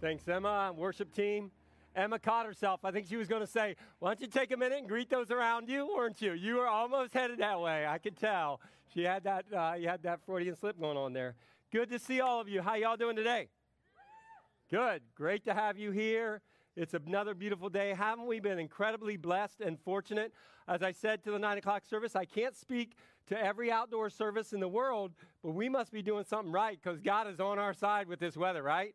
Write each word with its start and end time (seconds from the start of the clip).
Thanks, 0.00 0.26
Emma. 0.26 0.72
Worship 0.74 1.14
team. 1.14 1.50
Emma 1.94 2.18
caught 2.18 2.46
herself. 2.46 2.80
I 2.84 2.90
think 2.90 3.06
she 3.06 3.16
was 3.16 3.28
going 3.28 3.42
to 3.42 3.46
say, 3.46 3.76
Why 3.98 4.08
don't 4.08 4.22
you 4.22 4.28
take 4.28 4.50
a 4.50 4.56
minute 4.56 4.78
and 4.78 4.88
greet 4.88 5.10
those 5.10 5.30
around 5.30 5.68
you, 5.68 5.94
weren't 5.94 6.22
you? 6.22 6.32
You 6.32 6.56
were 6.56 6.66
almost 6.66 7.12
headed 7.12 7.38
that 7.40 7.60
way. 7.60 7.86
I 7.86 7.98
could 7.98 8.16
tell. 8.16 8.62
She 8.94 9.02
had 9.02 9.24
that, 9.24 9.44
uh, 9.54 9.74
you 9.78 9.88
had 9.88 10.02
that 10.04 10.20
Freudian 10.24 10.56
slip 10.56 10.80
going 10.80 10.96
on 10.96 11.12
there. 11.12 11.34
Good 11.70 11.90
to 11.90 11.98
see 11.98 12.22
all 12.22 12.40
of 12.40 12.48
you. 12.48 12.62
How 12.62 12.76
y'all 12.76 12.96
doing 12.96 13.14
today? 13.14 13.48
Good. 14.70 15.02
Great 15.14 15.44
to 15.44 15.52
have 15.52 15.76
you 15.76 15.90
here. 15.90 16.40
It's 16.76 16.94
another 16.94 17.34
beautiful 17.34 17.68
day. 17.68 17.92
Haven't 17.92 18.26
we 18.26 18.40
been 18.40 18.58
incredibly 18.58 19.18
blessed 19.18 19.60
and 19.60 19.78
fortunate? 19.78 20.32
As 20.66 20.82
I 20.82 20.92
said 20.92 21.22
to 21.24 21.30
the 21.30 21.38
nine 21.38 21.58
o'clock 21.58 21.84
service, 21.84 22.16
I 22.16 22.24
can't 22.24 22.56
speak 22.56 22.94
to 23.26 23.38
every 23.38 23.70
outdoor 23.70 24.08
service 24.08 24.54
in 24.54 24.60
the 24.60 24.68
world, 24.68 25.12
but 25.42 25.50
we 25.50 25.68
must 25.68 25.92
be 25.92 26.00
doing 26.00 26.24
something 26.24 26.50
right 26.50 26.78
because 26.82 27.02
God 27.02 27.28
is 27.28 27.38
on 27.38 27.58
our 27.58 27.74
side 27.74 28.08
with 28.08 28.18
this 28.18 28.34
weather, 28.34 28.62
right? 28.62 28.94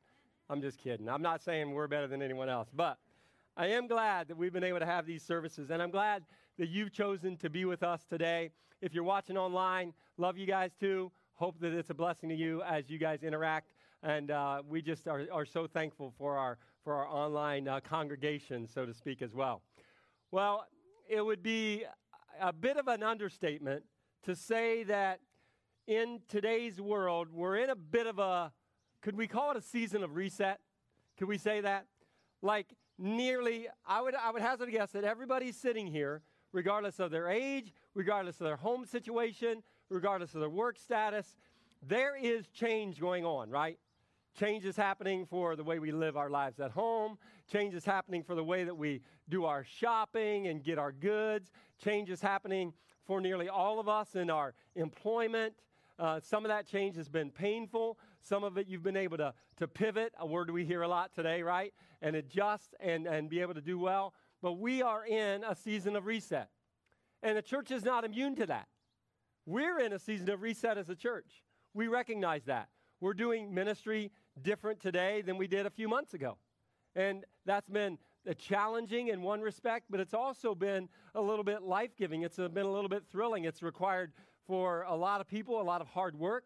I'm 0.50 0.62
just 0.62 0.78
kidding. 0.78 1.10
I'm 1.10 1.24
not 1.24 1.42
saying 1.42 1.72
we're 1.72 1.88
better 1.88 2.08
than 2.08 2.22
anyone 2.22 2.50
else, 2.50 2.70
but 2.74 3.00
I 3.58 3.68
am 3.68 3.88
glad 3.88 4.28
that 4.28 4.38
we've 4.38 4.54
been 4.54 4.64
able 4.64 4.80
to 4.80 4.86
have 4.86 5.08
these 5.08 5.24
services, 5.24 5.72
and 5.72 5.82
I'm 5.82 5.90
glad 5.90 6.24
that 6.60 6.70
you've 6.70 6.92
chosen 6.92 7.36
to 7.38 7.50
be 7.50 7.66
with 7.66 7.82
us 7.82 8.06
today. 8.06 8.52
If 8.82 8.94
you're 8.94 9.04
watching 9.04 9.38
online, 9.38 9.94
love 10.18 10.38
you 10.38 10.46
guys 10.46 10.72
too. 10.80 11.12
Hope 11.34 11.60
that 11.62 11.74
it's 11.74 11.90
a 11.90 11.96
blessing 11.96 12.30
to 12.30 12.36
you 12.36 12.62
as 12.62 12.90
you 12.90 13.00
guys 13.00 13.24
interact, 13.24 13.74
and 14.04 14.30
uh, 14.30 14.62
we 14.68 14.84
just 14.84 15.08
are, 15.08 15.26
are 15.32 15.46
so 15.46 15.66
thankful 15.68 16.14
for 16.18 16.38
our 16.38 16.58
for 16.84 16.94
our 16.94 17.08
online 17.08 17.68
uh, 17.68 17.80
congregation, 17.80 18.68
so 18.68 18.86
to 18.86 18.94
speak, 18.94 19.24
as 19.24 19.34
well. 19.34 19.64
Well, 20.30 20.68
it 21.10 21.26
would 21.26 21.42
be 21.42 21.84
a 22.40 22.54
bit 22.54 22.78
of 22.78 22.88
an 22.88 23.02
understatement 23.02 23.84
to 24.24 24.36
say 24.36 24.84
that 24.84 25.22
in 25.88 26.20
today's 26.28 26.80
world, 26.80 27.30
we're 27.32 27.58
in 27.58 27.72
a 27.72 27.76
bit 27.76 28.06
of 28.06 28.20
a 28.20 28.52
could 29.06 29.16
we 29.16 29.28
call 29.28 29.52
it 29.52 29.58
a 29.58 29.62
season 29.62 30.04
of 30.04 30.16
reset? 30.16 30.60
Could 31.20 31.28
we 31.28 31.38
say 31.38 31.62
that? 31.62 31.86
Like 32.42 32.74
nearly, 32.98 33.68
I 33.86 34.02
would, 34.02 34.16
I 34.16 34.32
would 34.32 34.42
hazard 34.42 34.68
a 34.68 34.72
guess 34.72 34.94
that 34.94 35.04
everybody 35.04 35.52
sitting 35.52 35.86
here, 35.86 36.24
regardless 36.52 37.00
of 37.00 37.12
their 37.12 37.30
age, 37.30 37.72
regardless 37.94 38.42
of 38.42 38.46
their 38.46 38.56
home 38.56 38.84
situation, 38.84 39.62
regardless 39.90 40.34
of 40.34 40.40
their 40.40 40.50
work 40.50 40.80
status, 40.80 41.38
there 41.88 42.18
is 42.18 42.48
change 42.48 43.00
going 43.00 43.24
on, 43.24 43.52
right? 43.52 43.78
Change 44.40 44.66
is 44.66 44.76
happening 44.76 45.28
for 45.28 45.56
the 45.56 45.64
way 45.64 45.78
we 45.78 45.92
live 45.92 46.18
our 46.18 46.32
lives 46.32 46.60
at 46.60 46.72
home. 46.72 47.20
Change 47.48 47.76
is 47.76 47.86
happening 47.86 48.24
for 48.24 48.34
the 48.34 48.44
way 48.44 48.64
that 48.64 48.76
we 48.76 49.02
do 49.30 49.46
our 49.46 49.64
shopping 49.64 50.48
and 50.48 50.64
get 50.64 50.80
our 50.80 50.92
goods. 50.92 51.52
Change 51.78 52.10
is 52.10 52.22
happening 52.22 52.74
for 53.06 53.22
nearly 53.22 53.50
all 53.50 53.80
of 53.80 53.88
us 53.88 54.16
in 54.16 54.32
our 54.32 54.56
employment. 54.76 55.54
Uh, 56.00 56.20
some 56.20 56.44
of 56.44 56.50
that 56.50 56.66
change 56.66 56.96
has 56.96 57.08
been 57.08 57.30
painful. 57.30 58.00
Some 58.28 58.44
of 58.44 58.58
it 58.58 58.68
you've 58.68 58.82
been 58.82 58.98
able 58.98 59.18
to, 59.18 59.34
to 59.58 59.68
pivot, 59.68 60.12
a 60.20 60.26
word 60.26 60.50
we 60.50 60.66
hear 60.66 60.82
a 60.82 60.88
lot 60.88 61.14
today, 61.14 61.44
right? 61.44 61.74
And 62.02 62.16
adjust 62.16 62.74
and, 62.80 63.06
and 63.06 63.30
be 63.30 63.40
able 63.42 63.54
to 63.54 63.62
do 63.62 63.78
well. 63.78 64.14
But 64.42 64.54
we 64.54 64.82
are 64.82 65.06
in 65.06 65.44
a 65.44 65.56
season 65.56 65.96
of 65.96 66.08
reset. 66.08 66.50
And 67.22 67.38
the 67.38 67.44
church 67.44 67.70
is 67.70 67.86
not 67.86 68.04
immune 68.04 68.36
to 68.38 68.48
that. 68.48 68.68
We're 69.46 69.80
in 69.80 69.94
a 69.94 70.00
season 70.00 70.30
of 70.32 70.42
reset 70.42 70.78
as 70.78 70.90
a 70.90 70.96
church. 70.96 71.44
We 71.76 71.88
recognize 71.88 72.46
that. 72.46 72.70
We're 73.00 73.14
doing 73.14 73.54
ministry 73.54 74.12
different 74.42 74.80
today 74.80 75.22
than 75.22 75.38
we 75.38 75.46
did 75.46 75.68
a 75.68 75.70
few 75.70 75.88
months 75.88 76.16
ago. 76.16 76.38
And 76.96 77.26
that's 77.46 77.70
been 77.70 78.00
challenging 78.40 79.10
in 79.10 79.22
one 79.22 79.42
respect, 79.42 79.86
but 79.90 80.00
it's 80.00 80.16
also 80.16 80.56
been 80.56 80.90
a 81.14 81.22
little 81.22 81.44
bit 81.44 81.62
life 81.62 81.96
giving. 81.96 82.24
It's 82.24 82.38
been 82.38 82.66
a 82.66 82.72
little 82.72 82.90
bit 82.90 83.04
thrilling. 83.12 83.44
It's 83.44 83.62
required 83.62 84.14
for 84.48 84.84
a 84.84 84.96
lot 84.96 85.22
of 85.22 85.28
people 85.28 85.62
a 85.62 85.64
lot 85.64 85.82
of 85.82 85.88
hard 85.88 86.18
work, 86.18 86.46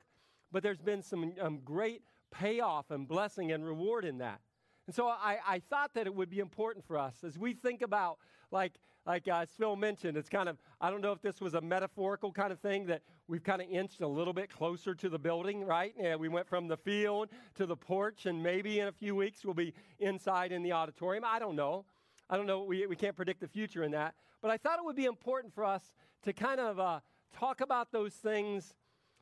but 0.52 0.64
there's 0.64 0.82
been 0.82 1.02
some 1.02 1.34
um, 1.42 1.60
great 1.64 2.02
payoff 2.32 2.92
and 2.92 3.08
blessing 3.08 3.52
and 3.52 3.66
reward 3.66 4.06
in 4.06 4.20
that. 4.20 4.40
And 4.88 4.96
so 4.96 5.08
I, 5.08 5.38
I, 5.48 5.60
thought 5.60 5.94
that 5.94 6.08
it 6.08 6.16
would 6.16 6.32
be 6.32 6.40
important 6.40 6.84
for 6.84 6.98
us 6.98 7.24
as 7.24 7.38
we 7.38 7.54
think 7.54 7.84
about, 7.84 8.18
like, 8.50 8.74
like 9.06 9.28
uh, 9.28 9.46
Phil 9.58 9.76
mentioned, 9.76 10.18
it's 10.18 10.30
kind 10.30 10.50
of, 10.50 10.58
I 10.82 10.90
don't 10.90 11.02
know 11.02 11.12
if 11.12 11.22
this 11.22 11.40
was 11.40 11.54
a 11.54 11.62
metaphorical 11.62 12.32
kind 12.32 12.52
of 12.52 12.60
thing 12.60 12.88
that 12.88 13.04
we've 13.28 13.44
kind 13.44 13.62
of 13.62 13.68
inched 13.70 14.02
a 14.02 14.08
little 14.08 14.34
bit 14.34 14.50
closer 14.50 14.96
to 14.96 15.10
the 15.10 15.20
building, 15.20 15.64
right? 15.64 15.94
Yeah, 16.00 16.16
we 16.16 16.28
went 16.28 16.48
from 16.48 16.68
the 16.68 16.78
field 16.78 17.30
to 17.56 17.68
the 17.68 17.76
porch, 17.76 18.26
and 18.26 18.42
maybe 18.42 18.80
in 18.80 18.88
a 18.88 18.92
few 18.92 19.16
weeks 19.16 19.46
we'll 19.46 19.54
be 19.54 19.74
inside 20.00 20.52
in 20.52 20.64
the 20.64 20.72
auditorium. 20.72 21.24
I 21.24 21.38
don't 21.38 21.56
know. 21.56 21.86
I 22.28 22.36
don't 22.36 22.48
know. 22.48 22.64
We, 22.64 22.88
we 22.88 22.96
can't 22.96 23.16
predict 23.16 23.42
the 23.42 23.48
future 23.48 23.84
in 23.84 23.92
that. 23.92 24.16
But 24.42 24.50
I 24.52 24.58
thought 24.58 24.80
it 24.80 24.86
would 24.86 24.96
be 24.96 25.06
important 25.06 25.54
for 25.54 25.66
us 25.66 25.94
to 26.24 26.34
kind 26.34 26.60
of 26.60 26.80
uh, 26.80 27.00
talk 27.38 27.62
about 27.62 27.92
those 27.92 28.14
things 28.14 28.74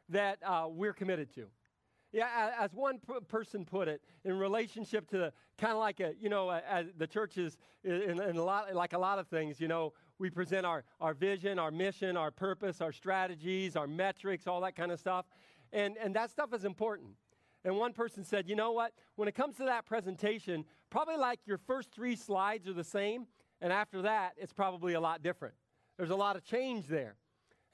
that 0.09 0.39
uh, 0.45 0.67
we're 0.69 0.93
committed 0.93 1.33
to. 1.35 1.47
Yeah, 2.13 2.51
as 2.57 2.73
one 2.73 2.99
p- 2.99 3.13
person 3.27 3.65
put 3.65 3.87
it, 3.87 4.01
in 4.23 4.37
relationship 4.37 5.09
to 5.09 5.31
kind 5.57 5.73
of 5.73 5.79
like 5.79 5.99
a, 5.99 6.13
you 6.19 6.29
know, 6.29 6.49
a, 6.49 6.85
the 6.97 7.05
church 7.07 7.37
is 7.37 7.57
in, 7.83 8.21
in, 8.21 8.37
a 8.37 8.43
lot, 8.43 8.73
like 8.73 8.93
a 8.93 8.97
lot 8.97 9.19
of 9.19 9.27
things, 9.27 9.59
you 9.59 9.67
know, 9.67 9.93
we 10.17 10.29
present 10.29 10.65
our, 10.65 10.83
our 11.01 11.13
vision, 11.13 11.59
our 11.59 11.69
mission, 11.69 12.15
our 12.15 12.31
purpose, 12.31 12.79
our 12.79 12.91
strategies, 12.91 13.75
our 13.75 13.87
metrics, 13.87 14.47
all 14.47 14.61
that 14.61 14.75
kind 14.75 14.91
of 14.91 14.99
stuff. 14.99 15.25
And, 15.73 15.97
and 15.97 16.15
that 16.15 16.31
stuff 16.31 16.53
is 16.53 16.63
important. 16.63 17.11
And 17.65 17.75
one 17.75 17.91
person 17.91 18.23
said, 18.23 18.47
you 18.47 18.55
know 18.55 18.71
what? 18.71 18.93
When 19.15 19.27
it 19.27 19.35
comes 19.35 19.57
to 19.57 19.65
that 19.65 19.85
presentation, 19.85 20.63
probably 20.89 21.17
like 21.17 21.39
your 21.45 21.57
first 21.57 21.91
three 21.91 22.15
slides 22.15 22.67
are 22.67 22.73
the 22.73 22.83
same, 22.83 23.27
and 23.59 23.73
after 23.73 24.03
that, 24.03 24.33
it's 24.37 24.53
probably 24.53 24.93
a 24.93 25.01
lot 25.01 25.21
different. 25.21 25.55
There's 25.97 26.11
a 26.11 26.15
lot 26.15 26.37
of 26.37 26.45
change 26.45 26.87
there. 26.87 27.15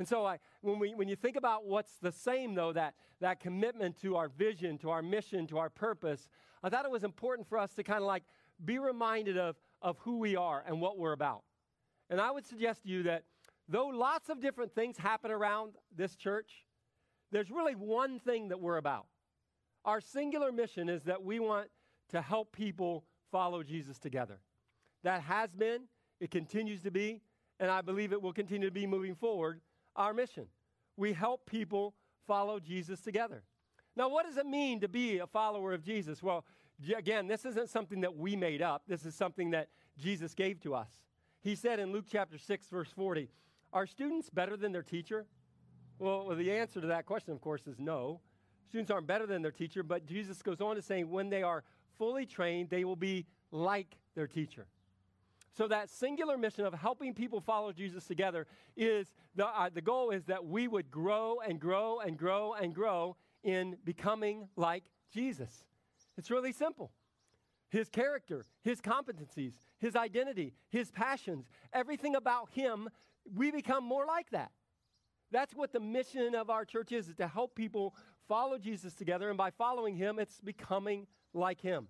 And 0.04 0.08
so 0.10 0.26
I, 0.26 0.40
when, 0.60 0.80
we, 0.80 0.94
when 0.94 1.08
you 1.08 1.16
think 1.16 1.38
about 1.38 1.66
what's 1.66 1.94
the 2.02 2.12
same, 2.12 2.56
though, 2.56 2.74
that, 2.74 2.94
that 3.22 3.40
commitment 3.40 4.02
to 4.02 4.18
our 4.18 4.28
vision, 4.28 4.78
to 4.80 4.90
our 4.90 5.02
mission, 5.02 5.48
to 5.48 5.60
our 5.60 5.70
purpose, 5.70 6.28
I 6.62 6.68
thought 6.68 6.84
it 6.84 6.92
was 6.92 7.06
important 7.06 7.48
for 7.48 7.58
us 7.58 7.74
to 7.76 7.84
kind 7.84 8.00
of 8.00 8.06
like 8.06 8.24
be 8.66 8.80
reminded 8.80 9.38
of, 9.38 9.56
of 9.82 9.98
who 10.00 10.18
we 10.18 10.36
are 10.36 10.62
and 10.68 10.82
what 10.82 10.98
we're 10.98 11.14
about. 11.14 11.44
And 12.10 12.20
I 12.20 12.32
would 12.32 12.46
suggest 12.46 12.84
to 12.84 12.90
you 12.90 13.04
that 13.04 13.24
though 13.70 13.88
lots 13.88 14.28
of 14.28 14.42
different 14.42 14.76
things 14.76 14.98
happen 14.98 15.32
around 15.32 15.76
this 15.96 16.18
church, 16.18 16.66
there's 17.32 17.50
really 17.50 17.76
one 17.76 18.20
thing 18.20 18.50
that 18.50 18.60
we're 18.60 18.76
about. 18.76 19.06
Our 19.86 20.02
singular 20.02 20.52
mission 20.52 20.90
is 20.90 21.04
that 21.04 21.24
we 21.24 21.40
want 21.40 21.70
to 22.10 22.22
help 22.22 22.52
people 22.52 23.06
follow 23.32 23.64
Jesus 23.64 24.00
together. 24.00 24.40
That 25.04 25.22
has 25.22 25.56
been, 25.56 25.84
it 26.20 26.30
continues 26.30 26.82
to 26.82 26.92
be, 26.92 27.22
and 27.58 27.72
I 27.72 27.80
believe 27.80 28.12
it 28.12 28.22
will 28.22 28.34
continue 28.34 28.68
to 28.68 28.74
be 28.74 28.86
moving 28.86 29.16
forward 29.16 29.62
our 29.96 30.14
mission. 30.14 30.48
We 30.98 31.14
help 31.14 31.46
people 31.46 31.96
follow 32.28 32.60
Jesus 32.60 33.02
together. 33.02 33.44
Now, 33.96 34.10
what 34.10 34.26
does 34.26 34.38
it 34.38 34.46
mean 34.46 34.80
to 34.82 34.88
be 34.88 35.20
a 35.20 35.28
follower 35.28 35.74
of 35.74 35.84
Jesus? 35.84 36.24
Well, 36.24 36.46
again, 36.96 37.28
this 37.28 37.46
isn't 37.46 37.70
something 37.70 38.02
that 38.02 38.16
we 38.16 38.36
made 38.36 38.62
up, 38.62 38.84
this 38.88 39.06
is 39.06 39.16
something 39.16 39.52
that 39.52 39.70
Jesus 39.98 40.34
gave 40.34 40.60
to 40.62 40.74
us. 40.74 40.90
He 41.42 41.56
said 41.56 41.80
in 41.80 41.92
Luke 41.92 42.06
chapter 42.10 42.38
6, 42.38 42.68
verse 42.68 42.90
40, 42.96 43.30
Are 43.72 43.86
students 43.86 44.30
better 44.30 44.58
than 44.58 44.72
their 44.72 44.84
teacher? 44.84 45.26
Well, 46.00 46.30
the 46.36 46.52
answer 46.52 46.82
to 46.82 46.88
that 46.88 47.06
question, 47.06 47.34
of 47.34 47.42
course, 47.42 47.68
is 47.68 47.80
no. 47.80 48.22
Students 48.70 48.92
aren't 48.92 49.08
better 49.08 49.28
than 49.28 49.42
their 49.42 49.52
teacher, 49.52 49.84
but 49.84 50.06
Jesus 50.06 50.42
goes 50.42 50.60
on 50.60 50.76
to 50.76 50.82
say, 50.82 51.04
when 51.04 51.30
they 51.30 51.44
are 51.44 51.64
fully 51.98 52.26
trained, 52.26 52.70
they 52.70 52.86
will 52.86 52.96
be 52.96 53.26
like 53.52 53.98
their 54.16 54.26
teacher. 54.26 54.66
So 55.56 55.68
that 55.68 55.90
singular 55.90 56.38
mission 56.38 56.66
of 56.66 56.74
helping 56.74 57.14
people 57.14 57.40
follow 57.40 57.72
Jesus 57.72 58.06
together 58.06 58.48
is 58.76 59.14
the, 59.36 59.46
uh, 59.46 59.70
the 59.72 59.82
goal 59.82 60.10
is 60.10 60.26
that 60.26 60.46
we 60.46 60.68
would 60.68 60.90
grow 60.90 61.40
and 61.48 61.60
grow 61.60 62.00
and 62.00 62.18
grow 62.18 62.54
and 62.54 62.74
grow 62.74 63.16
in 63.44 63.78
becoming 63.86 64.48
like 64.56 64.84
Jesus. 65.14 65.66
It's 66.18 66.32
really 66.32 66.54
simple. 66.54 66.92
His 67.70 67.90
character, 67.90 68.46
his 68.64 68.82
competencies, 68.82 69.54
his 69.80 69.96
identity, 69.96 70.54
his 70.70 70.92
passions, 70.92 71.50
everything 71.72 72.16
about 72.16 72.50
him, 72.52 72.90
we 73.36 73.52
become 73.52 73.84
more 73.84 74.06
like 74.06 74.30
that. 74.32 74.52
That's 75.32 75.56
what 75.56 75.72
the 75.72 75.80
mission 75.80 76.36
of 76.36 76.50
our 76.50 76.66
church 76.66 76.92
is, 76.92 77.10
is 77.10 77.16
to 77.16 77.28
help 77.28 77.56
people 77.56 77.96
follow 78.28 78.58
Jesus 78.58 78.94
together. 78.94 79.30
And 79.30 79.38
by 79.38 79.50
following 79.52 79.96
him, 79.96 80.20
it's 80.20 80.40
becoming 80.40 81.08
like 81.34 81.62
him. 81.62 81.88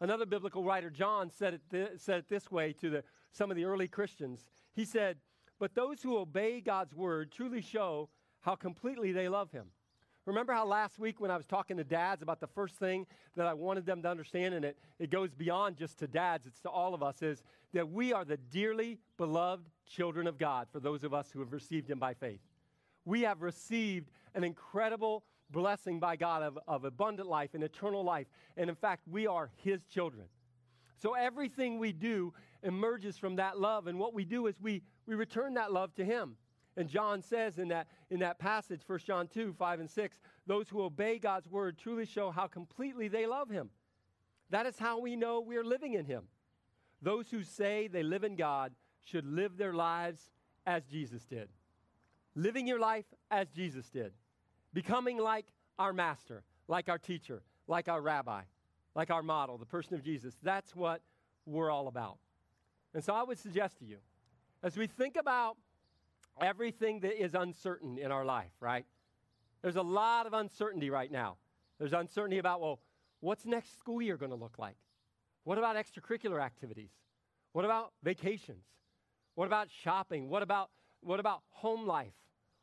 Another 0.00 0.26
biblical 0.26 0.62
writer, 0.62 0.90
John, 0.90 1.30
said 1.30 1.54
it, 1.54 1.62
th- 1.70 1.90
said 1.98 2.18
it 2.18 2.28
this 2.28 2.50
way 2.50 2.72
to 2.74 2.90
the, 2.90 3.04
some 3.32 3.50
of 3.50 3.56
the 3.56 3.64
early 3.64 3.88
Christians. 3.88 4.50
He 4.74 4.84
said, 4.84 5.16
But 5.58 5.74
those 5.74 6.02
who 6.02 6.18
obey 6.18 6.60
God's 6.60 6.94
word 6.94 7.32
truly 7.32 7.62
show 7.62 8.10
how 8.40 8.56
completely 8.56 9.12
they 9.12 9.28
love 9.28 9.50
him. 9.52 9.66
Remember 10.26 10.52
how 10.52 10.66
last 10.66 10.98
week 10.98 11.20
when 11.20 11.30
I 11.30 11.36
was 11.36 11.46
talking 11.46 11.76
to 11.76 11.84
dads 11.84 12.20
about 12.20 12.40
the 12.40 12.48
first 12.48 12.74
thing 12.76 13.06
that 13.36 13.46
I 13.46 13.54
wanted 13.54 13.86
them 13.86 14.02
to 14.02 14.08
understand, 14.08 14.54
and 14.54 14.64
it, 14.64 14.76
it 14.98 15.08
goes 15.08 15.32
beyond 15.32 15.76
just 15.76 15.98
to 16.00 16.08
dads, 16.08 16.46
it's 16.46 16.60
to 16.62 16.68
all 16.68 16.94
of 16.94 17.02
us, 17.02 17.22
is 17.22 17.44
that 17.72 17.88
we 17.88 18.12
are 18.12 18.24
the 18.24 18.36
dearly 18.36 18.98
beloved 19.16 19.68
children 19.86 20.26
of 20.26 20.36
God 20.36 20.66
for 20.72 20.80
those 20.80 21.04
of 21.04 21.14
us 21.14 21.30
who 21.30 21.38
have 21.38 21.52
received 21.52 21.88
him 21.88 22.00
by 22.00 22.12
faith. 22.12 22.40
We 23.04 23.22
have 23.22 23.40
received 23.40 24.10
an 24.34 24.42
incredible 24.42 25.22
blessing 25.50 26.00
by 26.00 26.16
God 26.16 26.42
of, 26.42 26.58
of 26.66 26.84
abundant 26.84 27.28
life 27.28 27.54
and 27.54 27.62
eternal 27.62 28.04
life. 28.04 28.26
And 28.56 28.68
in 28.68 28.76
fact, 28.76 29.06
we 29.08 29.26
are 29.26 29.50
His 29.62 29.84
children. 29.84 30.26
So 30.98 31.14
everything 31.14 31.78
we 31.78 31.92
do 31.92 32.32
emerges 32.62 33.18
from 33.18 33.36
that 33.36 33.58
love. 33.58 33.86
And 33.86 33.98
what 33.98 34.14
we 34.14 34.24
do 34.24 34.46
is 34.46 34.60
we, 34.60 34.82
we 35.06 35.14
return 35.14 35.54
that 35.54 35.72
love 35.72 35.94
to 35.94 36.04
Him. 36.04 36.36
And 36.76 36.88
John 36.88 37.22
says 37.22 37.58
in 37.58 37.68
that, 37.68 37.86
in 38.10 38.20
that 38.20 38.38
passage, 38.38 38.82
1 38.86 38.98
John 39.00 39.28
2, 39.28 39.54
5 39.58 39.80
and 39.80 39.90
6, 39.90 40.20
those 40.46 40.68
who 40.68 40.82
obey 40.82 41.18
God's 41.18 41.48
word 41.48 41.78
truly 41.78 42.04
show 42.04 42.30
how 42.30 42.46
completely 42.46 43.08
they 43.08 43.26
love 43.26 43.48
Him. 43.48 43.70
That 44.50 44.66
is 44.66 44.78
how 44.78 45.00
we 45.00 45.16
know 45.16 45.40
we're 45.40 45.64
living 45.64 45.94
in 45.94 46.04
Him. 46.04 46.24
Those 47.02 47.30
who 47.30 47.42
say 47.42 47.88
they 47.88 48.02
live 48.02 48.24
in 48.24 48.36
God 48.36 48.72
should 49.04 49.26
live 49.26 49.56
their 49.56 49.72
lives 49.72 50.30
as 50.66 50.84
Jesus 50.84 51.24
did. 51.24 51.48
Living 52.34 52.66
your 52.66 52.80
life 52.80 53.06
as 53.30 53.48
Jesus 53.50 53.88
did. 53.88 54.12
Becoming 54.76 55.16
like 55.16 55.46
our 55.78 55.94
master, 55.94 56.42
like 56.68 56.90
our 56.90 56.98
teacher, 56.98 57.40
like 57.66 57.88
our 57.88 58.02
rabbi, 58.02 58.42
like 58.94 59.10
our 59.10 59.22
model, 59.22 59.56
the 59.56 59.64
person 59.64 59.94
of 59.94 60.02
Jesus. 60.02 60.36
That's 60.42 60.76
what 60.76 61.00
we're 61.46 61.70
all 61.70 61.88
about. 61.88 62.18
And 62.92 63.02
so 63.02 63.14
I 63.14 63.22
would 63.22 63.38
suggest 63.38 63.78
to 63.78 63.86
you, 63.86 63.96
as 64.62 64.76
we 64.76 64.86
think 64.86 65.16
about 65.16 65.56
everything 66.42 67.00
that 67.00 67.18
is 67.18 67.34
uncertain 67.34 67.96
in 67.96 68.12
our 68.12 68.26
life, 68.26 68.50
right? 68.60 68.84
There's 69.62 69.76
a 69.76 69.82
lot 69.82 70.26
of 70.26 70.34
uncertainty 70.34 70.90
right 70.90 71.10
now. 71.10 71.38
There's 71.78 71.94
uncertainty 71.94 72.36
about, 72.36 72.60
well, 72.60 72.78
what's 73.20 73.46
next 73.46 73.78
school 73.78 74.02
year 74.02 74.18
going 74.18 74.30
to 74.30 74.36
look 74.36 74.58
like? 74.58 74.76
What 75.44 75.56
about 75.56 75.76
extracurricular 75.76 76.42
activities? 76.42 76.90
What 77.52 77.64
about 77.64 77.92
vacations? 78.02 78.66
What 79.36 79.46
about 79.46 79.68
shopping? 79.70 80.28
What 80.28 80.42
about, 80.42 80.68
what 81.00 81.18
about 81.18 81.40
home 81.48 81.86
life? 81.86 82.12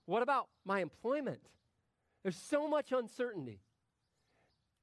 What 0.05 0.21
about 0.21 0.49
my 0.63 0.79
employment? 0.79 1.41
There's 2.23 2.37
so 2.37 2.67
much 2.67 2.91
uncertainty. 2.91 3.59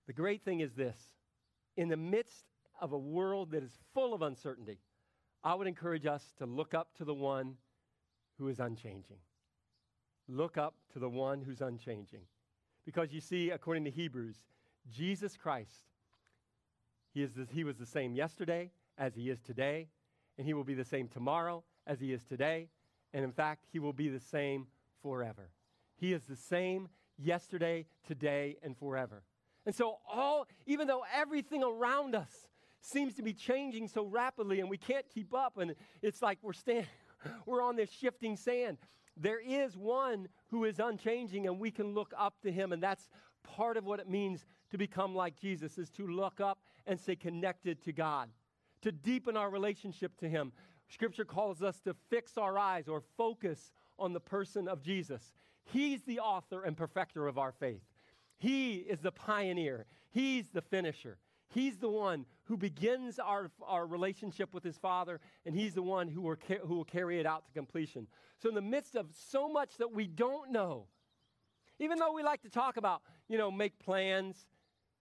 The 0.07 0.13
great 0.13 0.43
thing 0.45 0.61
is 0.61 0.75
this 0.75 0.97
in 1.77 1.89
the 1.89 1.97
midst 1.97 2.45
of 2.81 2.93
a 2.93 2.99
world 2.99 3.53
that 3.53 3.63
is 3.63 3.73
full 3.95 4.15
of 4.15 4.23
uncertainty, 4.23 4.79
I 5.43 5.55
would 5.55 5.67
encourage 5.67 6.07
us 6.07 6.33
to 6.39 6.47
look 6.47 6.75
up 6.75 6.95
to 6.99 7.05
the 7.05 7.15
one 7.15 7.55
who 8.39 8.49
is 8.49 8.61
unchanging. 8.61 9.19
Look 10.29 10.59
up 10.59 10.75
to 10.93 10.99
the 10.99 11.09
one 11.09 11.43
who's 11.43 11.61
unchanging. 11.61 12.23
Because 12.85 13.13
you 13.13 13.21
see, 13.21 13.51
according 13.51 13.85
to 13.85 13.91
Hebrews, 13.91 14.37
Jesus 14.91 15.37
Christ, 15.37 15.85
he, 17.13 17.23
is 17.23 17.33
the, 17.33 17.47
he 17.51 17.65
was 17.65 17.77
the 17.77 17.87
same 17.87 18.15
yesterday 18.15 18.71
as 18.99 19.15
he 19.15 19.31
is 19.31 19.41
today, 19.41 19.89
and 20.39 20.47
he 20.47 20.55
will 20.55 20.65
be 20.65 20.75
the 20.75 20.85
same 20.85 21.09
tomorrow 21.09 21.65
as 21.87 22.01
he 22.01 22.13
is 22.13 22.25
today, 22.25 22.69
and 23.13 23.25
in 23.25 23.33
fact, 23.33 23.67
he 23.73 23.79
will 23.79 23.93
be 23.93 24.09
the 24.09 24.21
same 24.21 24.67
forever. 25.03 25.51
He 25.97 26.13
is 26.13 26.23
the 26.25 26.37
same 26.37 26.89
yesterday, 27.21 27.87
today, 28.07 28.57
and 28.63 28.77
forever. 28.77 29.23
And 29.67 29.75
so, 29.75 29.99
all, 30.11 30.47
even 30.67 30.87
though 30.87 31.05
everything 31.15 31.63
around 31.63 32.15
us 32.15 32.49
seems 32.81 33.15
to 33.15 33.23
be 33.23 33.33
changing 33.33 33.89
so 33.89 34.05
rapidly 34.05 34.61
and 34.61 34.71
we 34.71 34.79
can't 34.79 35.07
keep 35.13 35.35
up, 35.35 35.59
and 35.59 35.75
it's 36.03 36.23
like 36.23 36.39
we're 36.43 36.53
standing, 36.53 36.87
we're 37.47 37.63
on 37.63 37.77
this 37.77 37.91
shifting 37.91 38.37
sand. 38.37 38.79
There 39.17 39.41
is 39.41 39.77
one 39.77 40.29
who 40.49 40.65
is 40.65 40.81
unchanging, 40.81 41.47
and 41.47 41.59
we 41.59 41.71
can 41.71 41.93
look 41.95 42.13
up 42.17 42.41
to 42.43 42.51
him, 42.51 42.73
and 42.73 42.83
that's 42.83 43.09
part 43.43 43.77
of 43.77 43.85
what 43.85 44.01
it 44.01 44.09
means 44.09 44.47
to 44.71 44.79
become 44.79 45.15
like 45.15 45.37
Jesus 45.37 45.79
is 45.79 45.91
to 45.91 46.07
look 46.07 46.41
up 46.41 46.59
and 46.87 46.99
stay 46.99 47.17
connected 47.17 47.83
to 47.85 47.93
God, 47.93 48.31
to 48.83 48.93
deepen 48.93 49.37
our 49.37 49.51
relationship 49.51 50.17
to 50.19 50.29
him. 50.29 50.53
Scripture 50.89 51.25
calls 51.25 51.63
us 51.63 51.81
to 51.81 51.95
fix 52.09 52.39
our 52.39 52.59
eyes 52.59 52.89
or 52.89 53.03
focus 53.17 53.73
on 53.99 54.13
the 54.13 54.21
person 54.21 54.67
of 54.67 54.83
Jesus. 54.83 55.35
He's 55.65 56.03
the 56.03 56.21
author 56.21 56.63
and 56.63 56.77
perfecter 56.77 57.27
of 57.27 57.39
our 57.39 57.53
faith. 57.53 57.83
He 58.39 58.77
is 58.77 59.01
the 59.01 59.13
pioneer. 59.13 59.87
He's 60.11 60.49
the 60.49 60.63
finisher. 60.63 61.19
He's 61.53 61.79
the 61.79 61.89
one 61.89 62.27
who 62.45 62.57
begins 62.57 63.19
our, 63.19 63.51
our 63.67 63.87
relationship 63.87 64.55
with 64.55 64.63
his 64.63 64.79
Father, 64.79 65.21
and 65.45 65.55
he's 65.55 65.75
the 65.75 65.83
one 65.83 66.09
who 66.09 66.23
will, 66.23 66.37
who 66.65 66.77
will 66.77 66.85
carry 66.85 67.19
it 67.19 67.27
out 67.27 67.47
to 67.47 67.53
completion. 67.53 68.07
So, 68.39 68.49
in 68.49 68.55
the 68.55 68.63
midst 68.63 68.95
of 68.95 69.07
so 69.13 69.49
much 69.49 69.77
that 69.79 69.93
we 69.93 70.07
don't 70.07 70.53
know, 70.53 70.87
even 71.81 71.99
though 71.99 72.13
we 72.13 72.23
like 72.23 72.43
to 72.43 72.51
talk 72.51 72.77
about, 72.77 73.03
you 73.29 73.37
know, 73.37 73.51
make 73.51 73.79
plans, 73.81 74.47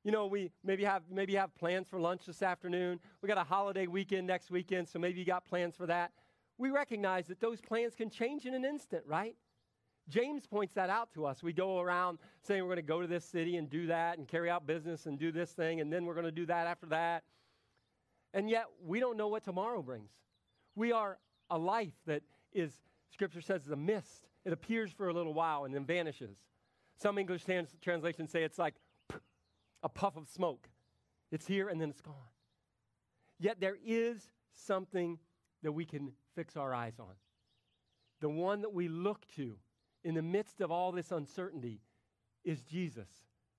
you 0.03 0.11
know, 0.11 0.25
we 0.25 0.51
maybe 0.63 0.83
have 0.83 1.03
maybe 1.11 1.35
have 1.35 1.53
plans 1.55 1.87
for 1.87 1.99
lunch 1.99 2.25
this 2.25 2.41
afternoon. 2.41 2.99
We 3.21 3.27
got 3.27 3.37
a 3.37 3.43
holiday 3.43 3.85
weekend 3.85 4.25
next 4.25 4.49
weekend, 4.49 4.87
so 4.87 4.97
maybe 4.97 5.19
you 5.19 5.25
got 5.25 5.45
plans 5.45 5.75
for 5.75 5.85
that. 5.85 6.11
We 6.57 6.71
recognize 6.71 7.27
that 7.27 7.39
those 7.39 7.61
plans 7.61 7.95
can 7.95 8.09
change 8.09 8.45
in 8.45 8.53
an 8.53 8.65
instant, 8.65 9.03
right? 9.05 9.35
James 10.09 10.45
points 10.47 10.73
that 10.73 10.89
out 10.89 11.13
to 11.13 11.25
us. 11.25 11.43
We 11.43 11.53
go 11.53 11.79
around 11.79 12.17
saying 12.41 12.63
we're 12.63 12.69
going 12.69 12.77
to 12.77 12.81
go 12.81 13.01
to 13.01 13.07
this 13.07 13.23
city 13.23 13.57
and 13.57 13.69
do 13.69 13.87
that 13.87 14.17
and 14.17 14.27
carry 14.27 14.49
out 14.49 14.65
business 14.65 15.05
and 15.05 15.19
do 15.19 15.31
this 15.31 15.51
thing, 15.51 15.81
and 15.81 15.93
then 15.93 16.05
we're 16.05 16.15
going 16.15 16.25
to 16.25 16.31
do 16.31 16.45
that 16.47 16.67
after 16.67 16.87
that. 16.87 17.23
And 18.33 18.49
yet, 18.49 18.65
we 18.83 18.99
don't 18.99 19.17
know 19.17 19.27
what 19.27 19.43
tomorrow 19.43 19.81
brings. 19.81 20.11
We 20.75 20.91
are 20.91 21.17
a 21.49 21.57
life 21.57 21.93
that 22.05 22.23
is, 22.53 22.71
Scripture 23.11 23.41
says, 23.41 23.65
is 23.65 23.71
a 23.71 23.75
mist. 23.75 24.27
It 24.45 24.53
appears 24.53 24.91
for 24.91 25.09
a 25.09 25.13
little 25.13 25.33
while 25.33 25.65
and 25.65 25.73
then 25.73 25.85
vanishes. 25.85 26.37
Some 26.97 27.17
English 27.17 27.45
trans- 27.45 27.75
translations 27.81 28.31
say 28.31 28.43
it's 28.43 28.59
like 28.59 28.75
a 29.83 29.89
puff 29.89 30.17
of 30.17 30.27
smoke. 30.27 30.67
It's 31.31 31.47
here 31.47 31.69
and 31.69 31.79
then 31.79 31.89
it's 31.89 32.01
gone. 32.01 32.15
Yet 33.39 33.59
there 33.59 33.77
is 33.85 34.31
something 34.53 35.17
that 35.63 35.71
we 35.71 35.85
can 35.85 36.11
fix 36.35 36.57
our 36.57 36.73
eyes 36.73 36.99
on. 36.99 37.13
The 38.21 38.29
one 38.29 38.61
that 38.61 38.73
we 38.73 38.87
look 38.87 39.25
to 39.35 39.55
in 40.03 40.15
the 40.15 40.21
midst 40.21 40.61
of 40.61 40.71
all 40.71 40.91
this 40.91 41.11
uncertainty 41.11 41.81
is 42.43 42.61
Jesus, 42.61 43.09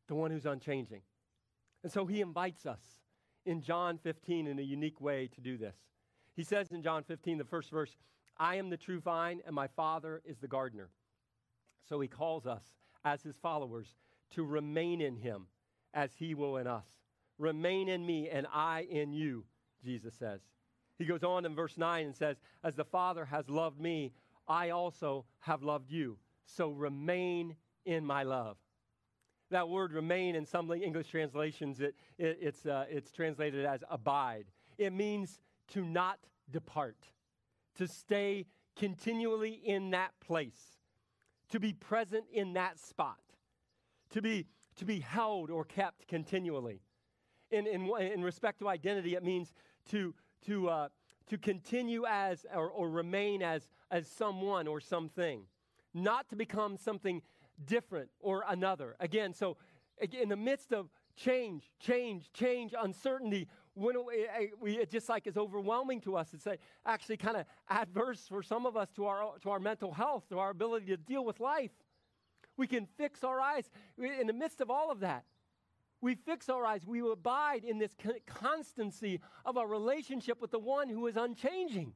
the 0.08 0.14
one 0.14 0.30
who's 0.30 0.46
unchanging. 0.46 1.02
And 1.82 1.92
so 1.92 2.06
he 2.06 2.20
invites 2.20 2.66
us 2.66 2.80
in 3.46 3.62
John 3.62 3.98
15 3.98 4.46
in 4.46 4.58
a 4.58 4.62
unique 4.62 5.00
way 5.00 5.28
to 5.34 5.40
do 5.40 5.56
this. 5.56 5.76
He 6.36 6.42
says 6.42 6.70
in 6.72 6.82
John 6.82 7.02
15, 7.02 7.38
the 7.38 7.44
first 7.44 7.70
verse, 7.70 7.96
I 8.38 8.56
am 8.56 8.70
the 8.70 8.76
true 8.76 9.00
vine, 9.00 9.40
and 9.46 9.54
my 9.54 9.66
Father 9.66 10.22
is 10.24 10.38
the 10.38 10.48
gardener. 10.48 10.90
So 11.88 12.00
he 12.00 12.08
calls 12.08 12.46
us 12.46 12.64
as 13.04 13.22
his 13.22 13.36
followers 13.36 13.94
to 14.32 14.44
remain 14.44 15.00
in 15.00 15.16
him 15.16 15.46
as 15.92 16.10
he 16.18 16.34
will 16.34 16.56
in 16.56 16.66
us. 16.66 16.86
Remain 17.38 17.88
in 17.88 18.04
me, 18.04 18.28
and 18.28 18.46
I 18.52 18.86
in 18.90 19.12
you, 19.12 19.44
Jesus 19.84 20.14
says. 20.14 20.40
He 20.98 21.06
goes 21.06 21.24
on 21.24 21.46
in 21.46 21.54
verse 21.54 21.78
9 21.78 22.06
and 22.06 22.14
says, 22.14 22.36
As 22.62 22.74
the 22.74 22.84
Father 22.84 23.24
has 23.24 23.48
loved 23.48 23.80
me, 23.80 24.12
I 24.46 24.70
also 24.70 25.24
have 25.40 25.62
loved 25.62 25.90
you. 25.90 26.18
So 26.56 26.70
remain 26.70 27.56
in 27.84 28.04
my 28.04 28.22
love. 28.22 28.56
That 29.50 29.68
word 29.68 29.92
remain 29.92 30.34
in 30.36 30.46
some 30.46 30.70
English 30.70 31.08
translations, 31.08 31.80
it, 31.80 31.94
it, 32.18 32.38
it's, 32.40 32.66
uh, 32.66 32.84
it's 32.88 33.10
translated 33.10 33.64
as 33.64 33.82
abide. 33.90 34.46
It 34.78 34.92
means 34.92 35.40
to 35.68 35.84
not 35.84 36.18
depart, 36.50 36.96
to 37.76 37.88
stay 37.88 38.46
continually 38.76 39.60
in 39.64 39.90
that 39.90 40.12
place, 40.20 40.78
to 41.50 41.58
be 41.58 41.72
present 41.72 42.24
in 42.32 42.52
that 42.52 42.78
spot, 42.78 43.18
to 44.10 44.22
be, 44.22 44.46
to 44.76 44.84
be 44.84 45.00
held 45.00 45.50
or 45.50 45.64
kept 45.64 46.06
continually. 46.06 46.80
In, 47.50 47.66
in, 47.66 47.90
in 48.00 48.22
respect 48.22 48.60
to 48.60 48.68
identity, 48.68 49.16
it 49.16 49.24
means 49.24 49.52
to, 49.90 50.14
to, 50.46 50.68
uh, 50.68 50.88
to 51.26 51.38
continue 51.38 52.04
as 52.06 52.46
or, 52.54 52.70
or 52.70 52.88
remain 52.88 53.42
as, 53.42 53.68
as 53.90 54.06
someone 54.06 54.68
or 54.68 54.80
something 54.80 55.42
not 55.94 56.28
to 56.30 56.36
become 56.36 56.76
something 56.76 57.22
different 57.64 58.10
or 58.20 58.44
another. 58.48 58.96
Again, 59.00 59.34
so 59.34 59.56
in 60.00 60.28
the 60.28 60.36
midst 60.36 60.72
of 60.72 60.88
change, 61.16 61.70
change, 61.78 62.30
change, 62.32 62.74
uncertainty, 62.78 63.48
when 63.74 63.96
we, 64.60 64.78
it 64.78 64.90
just 64.90 65.08
like 65.08 65.26
is 65.26 65.36
overwhelming 65.36 66.00
to 66.02 66.16
us. 66.16 66.34
It's 66.34 66.46
actually 66.84 67.16
kind 67.16 67.36
of 67.36 67.46
adverse 67.68 68.26
for 68.28 68.42
some 68.42 68.66
of 68.66 68.76
us 68.76 68.90
to 68.96 69.06
our, 69.06 69.38
to 69.42 69.50
our 69.50 69.60
mental 69.60 69.92
health, 69.92 70.28
to 70.30 70.38
our 70.38 70.50
ability 70.50 70.86
to 70.86 70.96
deal 70.96 71.24
with 71.24 71.40
life. 71.40 71.70
We 72.56 72.66
can 72.66 72.86
fix 72.98 73.24
our 73.24 73.40
eyes 73.40 73.70
in 73.96 74.26
the 74.26 74.32
midst 74.32 74.60
of 74.60 74.70
all 74.70 74.90
of 74.90 75.00
that. 75.00 75.24
We 76.02 76.14
fix 76.14 76.48
our 76.48 76.64
eyes. 76.64 76.86
We 76.86 77.00
abide 77.00 77.64
in 77.64 77.78
this 77.78 77.94
constancy 78.26 79.20
of 79.44 79.56
our 79.56 79.66
relationship 79.66 80.40
with 80.40 80.50
the 80.50 80.58
one 80.58 80.88
who 80.88 81.06
is 81.06 81.16
unchanging. 81.16 81.92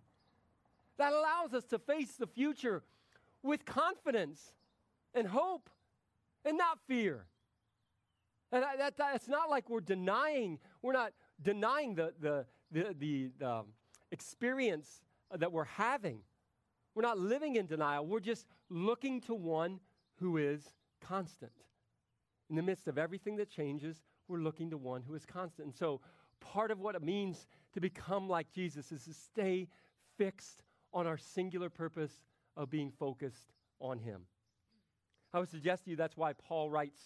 That 0.99 1.13
allows 1.13 1.55
us 1.55 1.65
to 1.67 1.79
face 1.79 2.13
the 2.13 2.27
future 2.27 2.83
with 3.45 3.65
confidence 3.65 4.55
and 5.15 5.29
hope 5.29 5.71
and 6.45 6.59
not 6.59 6.79
fear. 6.89 7.27
And 8.51 8.63
that, 8.63 8.79
that, 8.79 8.97
that's 8.97 9.29
not 9.29 9.51
like 9.51 9.69
we're 9.69 9.81
denying, 9.81 10.59
we're 10.83 10.93
not 10.93 11.13
denying 11.43 11.95
the, 11.95 12.13
the, 12.21 12.47
the, 12.73 12.95
the, 12.99 13.31
the 13.39 13.47
um, 13.47 13.67
experience 14.11 15.03
that 15.37 15.53
we're 15.53 15.65
having. 15.65 16.21
We're 16.95 17.03
not 17.03 17.19
living 17.19 17.57
in 17.57 17.67
denial. 17.67 18.07
We're 18.07 18.21
just 18.21 18.47
looking 18.71 19.21
to 19.23 19.35
one 19.35 19.81
who 20.21 20.39
is 20.39 20.73
constant. 21.01 21.53
In 22.49 22.57
the 22.57 22.63
midst 22.63 22.89
of 22.89 22.99
everything 22.99 23.37
that 23.37 23.51
changes, 23.51 24.03
we're 24.29 24.39
looking 24.39 24.71
to 24.71 24.77
one 24.77 25.03
who 25.03 25.15
is 25.15 25.27
constant. 25.27 25.67
And 25.67 25.75
so, 25.75 26.01
part 26.41 26.71
of 26.71 26.79
what 26.79 26.95
it 26.95 27.03
means 27.03 27.47
to 27.73 27.81
become 27.81 28.29
like 28.29 28.53
Jesus 28.53 28.93
is 28.93 29.05
to 29.05 29.15
stay 29.15 29.67
fixed 30.17 30.63
on 30.93 31.07
our 31.07 31.19
singular 31.19 31.69
purpose 31.69 32.23
of 32.57 32.71
being 32.71 32.91
focused 32.91 33.53
on 33.81 33.99
Him. 33.99 34.23
I 35.33 35.41
would 35.41 35.51
suggest 35.51 35.85
to 35.85 35.91
you 35.91 35.97
that's 35.97 36.17
why 36.17 36.33
Paul 36.33 36.71
writes 36.71 37.01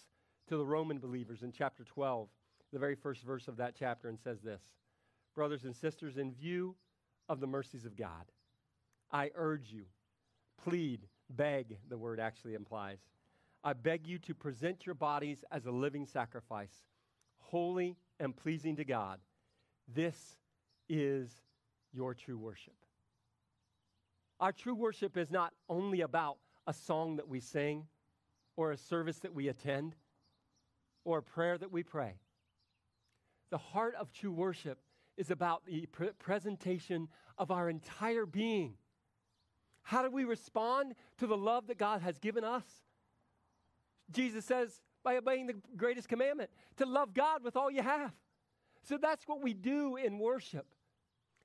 to 0.47 0.57
the 0.57 0.65
Roman 0.65 0.99
believers 0.99 1.41
in 1.43 1.51
chapter 1.51 1.83
12, 1.83 2.27
the 2.71 2.79
very 2.79 2.95
first 2.95 3.23
verse 3.23 3.47
of 3.47 3.57
that 3.57 3.75
chapter, 3.77 4.07
and 4.07 4.19
says 4.19 4.41
this 4.41 4.61
Brothers 5.35 5.63
and 5.63 5.75
sisters, 5.75 6.17
in 6.17 6.33
view 6.33 6.75
of 7.27 7.39
the 7.39 7.47
mercies 7.47 7.85
of 7.85 7.95
God, 7.95 8.25
I 9.11 9.31
urge 9.35 9.71
you, 9.71 9.85
plead, 10.63 11.07
beg, 11.29 11.77
the 11.87 11.97
word 11.97 12.19
actually 12.19 12.53
implies. 12.53 12.99
I 13.63 13.73
beg 13.73 14.07
you 14.07 14.19
to 14.19 14.33
present 14.33 14.85
your 14.85 14.95
bodies 14.95 15.43
as 15.51 15.65
a 15.65 15.71
living 15.71 16.05
sacrifice, 16.05 16.83
holy 17.39 17.97
and 18.19 18.35
pleasing 18.35 18.75
to 18.77 18.85
God. 18.85 19.19
This 19.87 20.37
is 20.87 21.29
your 21.91 22.13
true 22.13 22.37
worship. 22.37 22.75
Our 24.39 24.51
true 24.51 24.75
worship 24.75 25.17
is 25.17 25.29
not 25.29 25.53
only 25.67 26.01
about 26.01 26.37
a 26.65 26.73
song 26.73 27.17
that 27.17 27.27
we 27.27 27.39
sing 27.39 27.87
or 28.55 28.71
a 28.71 28.77
service 28.77 29.19
that 29.19 29.33
we 29.33 29.47
attend 29.47 29.95
or 31.03 31.17
a 31.17 31.23
prayer 31.23 31.57
that 31.57 31.71
we 31.71 31.83
pray. 31.83 32.13
The 33.49 33.57
heart 33.57 33.95
of 33.95 34.13
true 34.13 34.31
worship 34.31 34.79
is 35.17 35.31
about 35.31 35.65
the 35.65 35.85
pre- 35.87 36.11
presentation 36.19 37.09
of 37.37 37.51
our 37.51 37.69
entire 37.69 38.25
being. 38.25 38.75
How 39.81 40.03
do 40.03 40.09
we 40.11 40.23
respond 40.23 40.93
to 41.17 41.27
the 41.27 41.37
love 41.37 41.67
that 41.67 41.77
God 41.77 42.01
has 42.01 42.17
given 42.19 42.43
us? 42.43 42.63
Jesus 44.11 44.45
says, 44.45 44.81
by 45.03 45.17
obeying 45.17 45.47
the 45.47 45.55
greatest 45.75 46.07
commandment, 46.07 46.49
to 46.77 46.85
love 46.85 47.13
God 47.13 47.43
with 47.43 47.55
all 47.55 47.71
you 47.71 47.81
have. 47.81 48.13
So 48.83 48.97
that's 48.97 49.27
what 49.27 49.41
we 49.41 49.53
do 49.53 49.97
in 49.97 50.19
worship. 50.19 50.67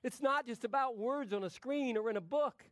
It's 0.02 0.20
not 0.20 0.46
just 0.46 0.64
about 0.64 0.98
words 0.98 1.32
on 1.32 1.42
a 1.42 1.50
screen 1.50 1.96
or 1.96 2.10
in 2.10 2.16
a 2.16 2.20
book. 2.20 2.64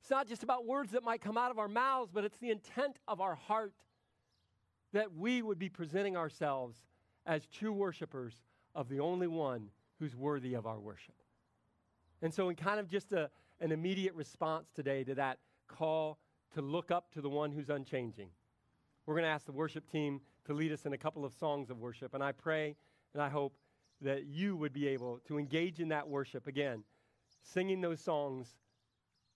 It's 0.00 0.10
not 0.10 0.26
just 0.26 0.42
about 0.42 0.66
words 0.66 0.92
that 0.92 1.04
might 1.04 1.20
come 1.20 1.36
out 1.36 1.50
of 1.50 1.58
our 1.58 1.68
mouths, 1.68 2.10
but 2.12 2.24
it's 2.24 2.38
the 2.38 2.50
intent 2.50 2.98
of 3.06 3.20
our 3.20 3.34
heart 3.34 3.74
that 4.92 5.14
we 5.14 5.42
would 5.42 5.58
be 5.58 5.68
presenting 5.68 6.16
ourselves 6.16 6.78
as 7.26 7.46
true 7.46 7.72
worshipers 7.72 8.34
of 8.74 8.88
the 8.88 9.00
only 9.00 9.26
one 9.26 9.68
who's 9.98 10.16
worthy 10.16 10.54
of 10.54 10.66
our 10.66 10.80
worship. 10.80 11.14
And 12.22 12.32
so, 12.32 12.48
in 12.48 12.56
kind 12.56 12.80
of 12.80 12.88
just 12.88 13.12
a, 13.12 13.30
an 13.60 13.72
immediate 13.72 14.14
response 14.14 14.68
today 14.74 15.04
to 15.04 15.14
that 15.14 15.38
call 15.68 16.18
to 16.54 16.62
look 16.62 16.90
up 16.90 17.12
to 17.12 17.20
the 17.20 17.28
one 17.28 17.52
who's 17.52 17.70
unchanging, 17.70 18.28
we're 19.06 19.14
going 19.14 19.24
to 19.24 19.30
ask 19.30 19.46
the 19.46 19.52
worship 19.52 19.90
team 19.90 20.20
to 20.46 20.52
lead 20.52 20.72
us 20.72 20.86
in 20.86 20.92
a 20.92 20.98
couple 20.98 21.24
of 21.24 21.32
songs 21.34 21.70
of 21.70 21.78
worship. 21.78 22.14
And 22.14 22.22
I 22.22 22.32
pray 22.32 22.76
and 23.14 23.22
I 23.22 23.28
hope 23.28 23.54
that 24.02 24.26
you 24.26 24.56
would 24.56 24.72
be 24.72 24.88
able 24.88 25.20
to 25.28 25.38
engage 25.38 25.80
in 25.80 25.88
that 25.88 26.08
worship 26.08 26.46
again, 26.46 26.84
singing 27.42 27.80
those 27.80 28.00
songs 28.00 28.56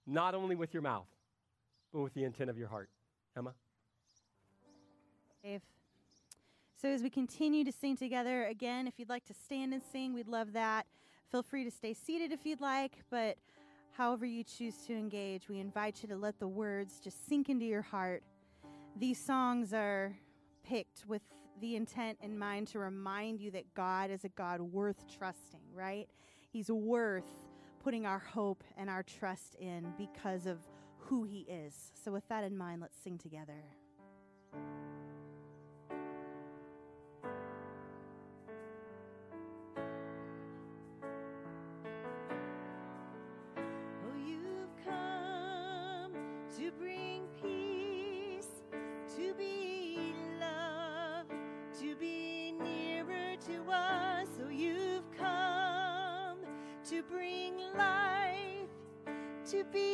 not 0.07 0.35
only 0.35 0.55
with 0.55 0.75
your 0.75 0.83
mouth, 0.83 1.07
but 1.93 2.01
with 2.01 2.15
the 2.15 2.25
intent 2.25 2.51
of 2.51 2.59
your 2.59 2.69
heart. 2.69 2.89
Emma? 3.37 3.55
Dave. 5.43 5.63
So, 6.81 6.89
as 6.89 7.03
we 7.03 7.11
continue 7.11 7.65
to 7.65 7.73
sing 7.73 7.97
together, 7.97 8.45
again, 8.45 8.87
if 8.87 8.95
you'd 8.99 9.09
like 9.09 9.25
to 9.27 9.35
stand 9.35 9.73
and 9.73 9.83
sing, 9.93 10.13
we'd 10.13 10.29
love 10.29 10.53
that. 10.53 10.87
Feel 11.31 11.43
free 11.43 11.65
to 11.65 11.71
stay 11.71 11.95
seated 11.95 12.31
if 12.31 12.45
you'd 12.45 12.61
like, 12.61 12.99
but 13.11 13.37
however 13.97 14.27
you 14.27 14.45
choose 14.45 14.77
to 14.87 14.93
engage, 14.93 15.49
we 15.49 15.61
invite 15.61 16.03
you 16.03 16.09
to 16.09 16.17
let 16.17 16.39
the 16.39 16.49
words 16.49 17.01
just 17.03 17.27
sink 17.27 17.49
into 17.49 17.65
your 17.65 17.83
heart. 17.83 18.23
These 18.97 19.19
songs 19.19 19.73
are 19.73 20.15
picked 20.63 21.05
with 21.07 21.23
the 21.61 21.77
intent 21.77 22.19
in 22.23 22.39
mind 22.39 22.69
to 22.69 22.79
remind 22.79 23.41
you 23.41 23.51
that 23.53 23.73
God 23.75 24.11
is 24.11 24.25
a 24.25 24.29
God 24.31 24.61
worth 24.61 25.05
trusting, 25.19 25.61
right? 25.73 26.09
He's 26.51 26.71
worth 26.71 27.25
putting 27.85 28.07
our 28.07 28.19
hope 28.19 28.65
and 28.79 28.89
our 28.89 29.03
trust 29.03 29.57
in 29.61 29.93
because 29.99 30.47
of 30.47 30.59
who 30.97 31.25
He 31.25 31.41
is. 31.41 31.93
So, 32.03 32.11
with 32.11 32.27
that 32.29 32.43
in 32.43 32.57
mind, 32.57 32.81
let's 32.81 32.97
sing 32.97 33.19
together. 33.19 33.63
Over 59.47 59.59
everything. 59.59 59.94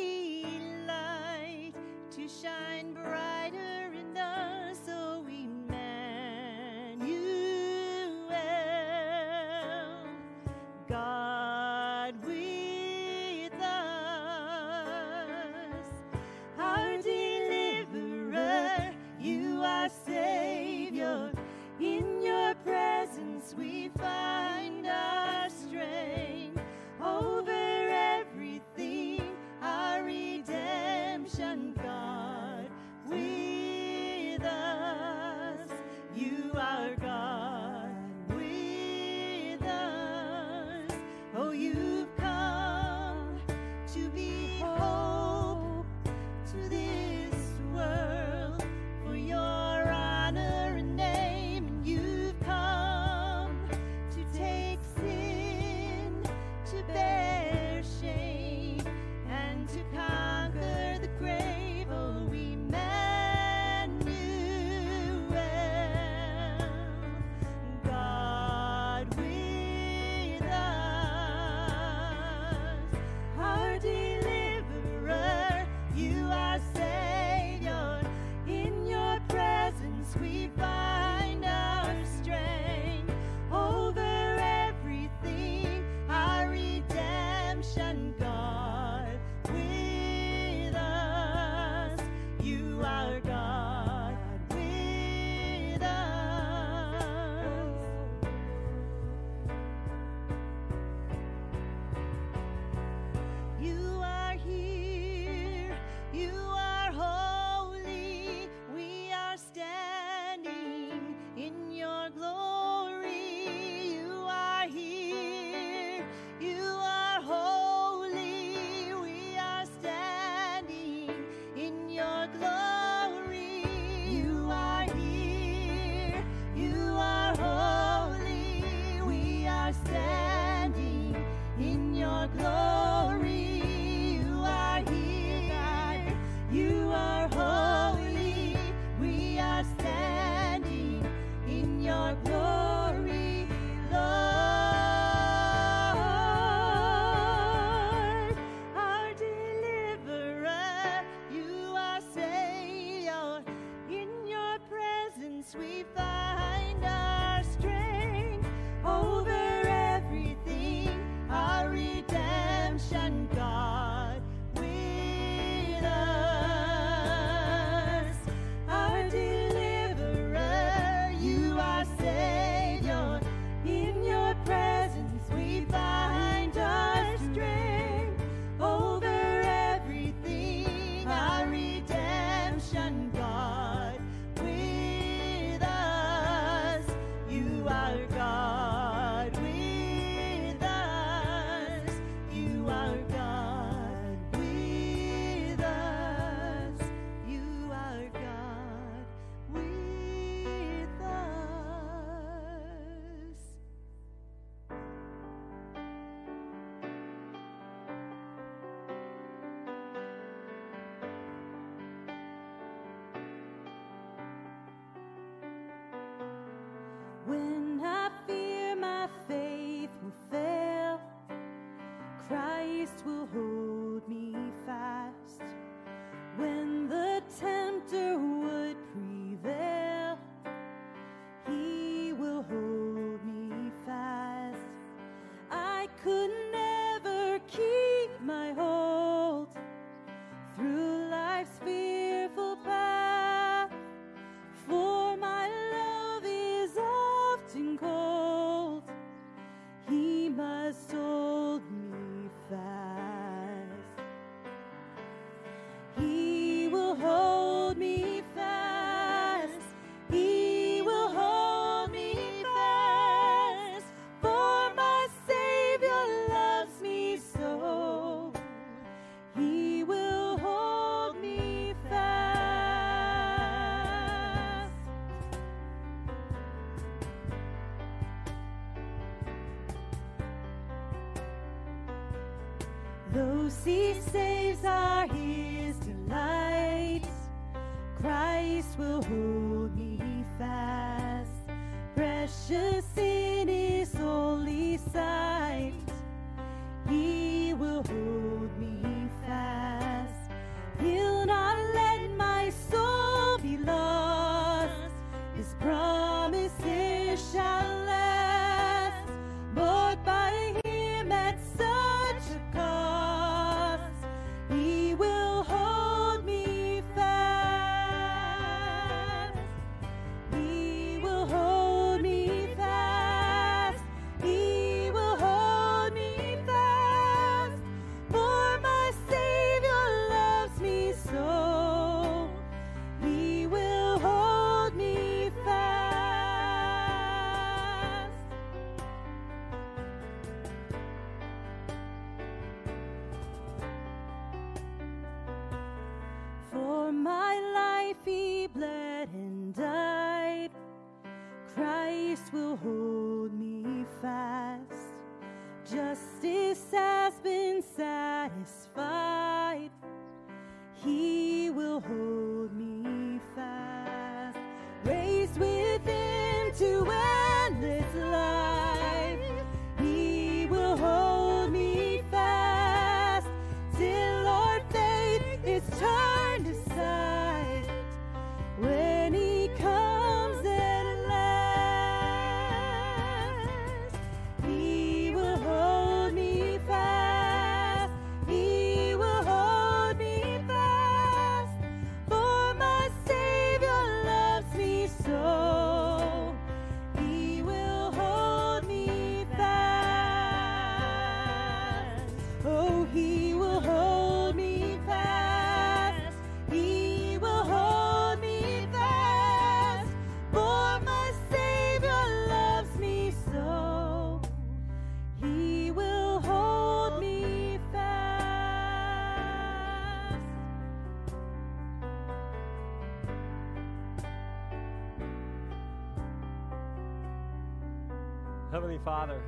Father, 428.85 429.21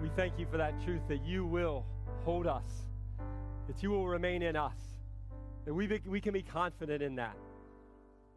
we 0.00 0.08
thank 0.14 0.38
you 0.38 0.46
for 0.48 0.56
that 0.56 0.80
truth 0.84 1.00
that 1.08 1.24
you 1.24 1.44
will 1.44 1.84
hold 2.24 2.46
us, 2.46 2.86
that 3.66 3.82
you 3.82 3.90
will 3.90 4.06
remain 4.06 4.42
in 4.42 4.54
us, 4.54 4.78
that 5.64 5.74
we, 5.74 5.88
be, 5.88 6.00
we 6.06 6.20
can 6.20 6.32
be 6.32 6.42
confident 6.42 7.02
in 7.02 7.16
that. 7.16 7.36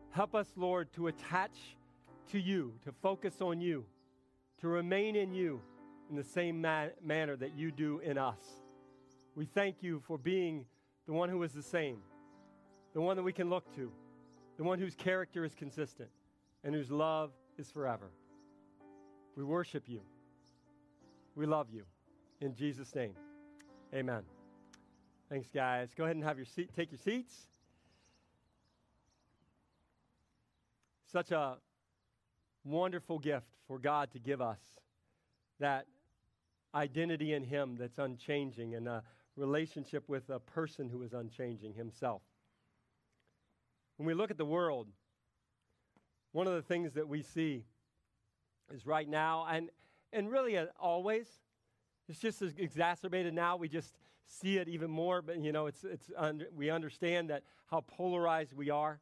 Help 0.10 0.34
us, 0.34 0.47
Lord, 0.56 0.91
to 0.93 1.08
attach 1.08 1.56
to 2.32 2.39
you, 2.39 2.73
to 2.86 2.91
focus 3.03 3.36
on 3.39 3.62
you, 3.62 3.86
to 4.62 4.67
remain 4.67 5.15
in 5.15 5.32
you 5.32 5.62
in 6.10 6.15
the 6.15 6.23
same 6.23 6.60
ma- 6.60 6.88
manner 7.03 7.36
that 7.36 7.56
you 7.56 7.71
do 7.71 7.99
in 7.99 8.17
us. 8.17 8.41
We 9.36 9.45
thank 9.45 9.84
you 9.84 10.01
for 10.08 10.17
being 10.17 10.65
the 11.06 11.13
one 11.13 11.29
who 11.29 11.43
is 11.43 11.51
the 11.51 11.62
same, 11.62 11.99
the 12.95 13.01
one 13.01 13.15
that 13.17 13.23
we 13.23 13.34
can 13.34 13.47
look 13.47 13.75
to, 13.75 13.91
the 14.58 14.63
one 14.63 14.79
whose 14.79 14.95
character 14.95 15.45
is 15.45 15.53
consistent, 15.53 16.10
and 16.63 16.73
whose 16.73 16.89
love 16.89 17.29
is 17.60 17.69
forever. 17.69 18.10
We 19.36 19.43
worship 19.43 19.84
you. 19.88 20.02
We 21.36 21.46
love 21.46 21.67
you. 21.72 21.84
In 22.39 22.54
Jesus' 22.56 22.93
name, 22.93 23.15
amen. 23.93 24.24
Thanks, 25.30 25.50
guys. 25.50 25.89
Go 25.96 26.04
ahead 26.04 26.15
and 26.15 26.24
have 26.24 26.38
your 26.38 26.46
seat. 26.46 26.69
Take 26.76 26.91
your 26.91 27.00
seats. 27.00 27.34
Such 31.12 31.32
a 31.32 31.58
wonderful 32.63 33.17
gift 33.17 33.48
for 33.67 33.80
God 33.80 34.12
to 34.12 34.19
give 34.19 34.41
us 34.41 34.60
that 35.60 35.86
identity 36.76 37.34
in 37.34 37.43
Him 37.43 37.76
that's 37.80 37.98
unchanging 37.98 38.76
and 38.76 38.88
a 38.88 39.04
relationship 39.36 40.08
with 40.08 40.30
a 40.30 40.39
person 40.39 40.89
who 40.89 41.02
is 41.02 41.13
unchanging 41.13 41.74
Himself. 41.74 42.22
When 43.98 44.06
we 44.06 44.13
look 44.13 44.32
at 44.32 44.38
the 44.38 44.46
world, 44.46 44.88
one 46.32 46.48
of 46.48 46.54
the 46.54 46.62
things 46.62 46.93
that 46.93 47.08
we 47.08 47.22
see 47.22 47.63
is 48.71 48.86
right 48.86 49.08
now, 49.08 49.45
and, 49.49 49.69
and 50.12 50.32
really 50.32 50.58
uh, 50.58 50.67
always, 50.80 51.28
it's 52.08 52.19
just 52.19 52.41
exacerbated 52.41 53.34
now. 53.34 53.56
We 53.58 53.69
just 53.69 53.95
see 54.28 54.58
it 54.58 54.67
even 54.67 54.89
more, 54.89 55.21
but 55.21 55.39
you 55.39 55.52
know, 55.52 55.67
it's, 55.67 55.84
it's 55.84 56.10
under, 56.17 56.47
we 56.56 56.69
understand 56.69 57.30
that 57.30 57.43
how 57.67 57.82
polarized 57.82 58.54
we 58.54 58.69
are. 58.69 58.99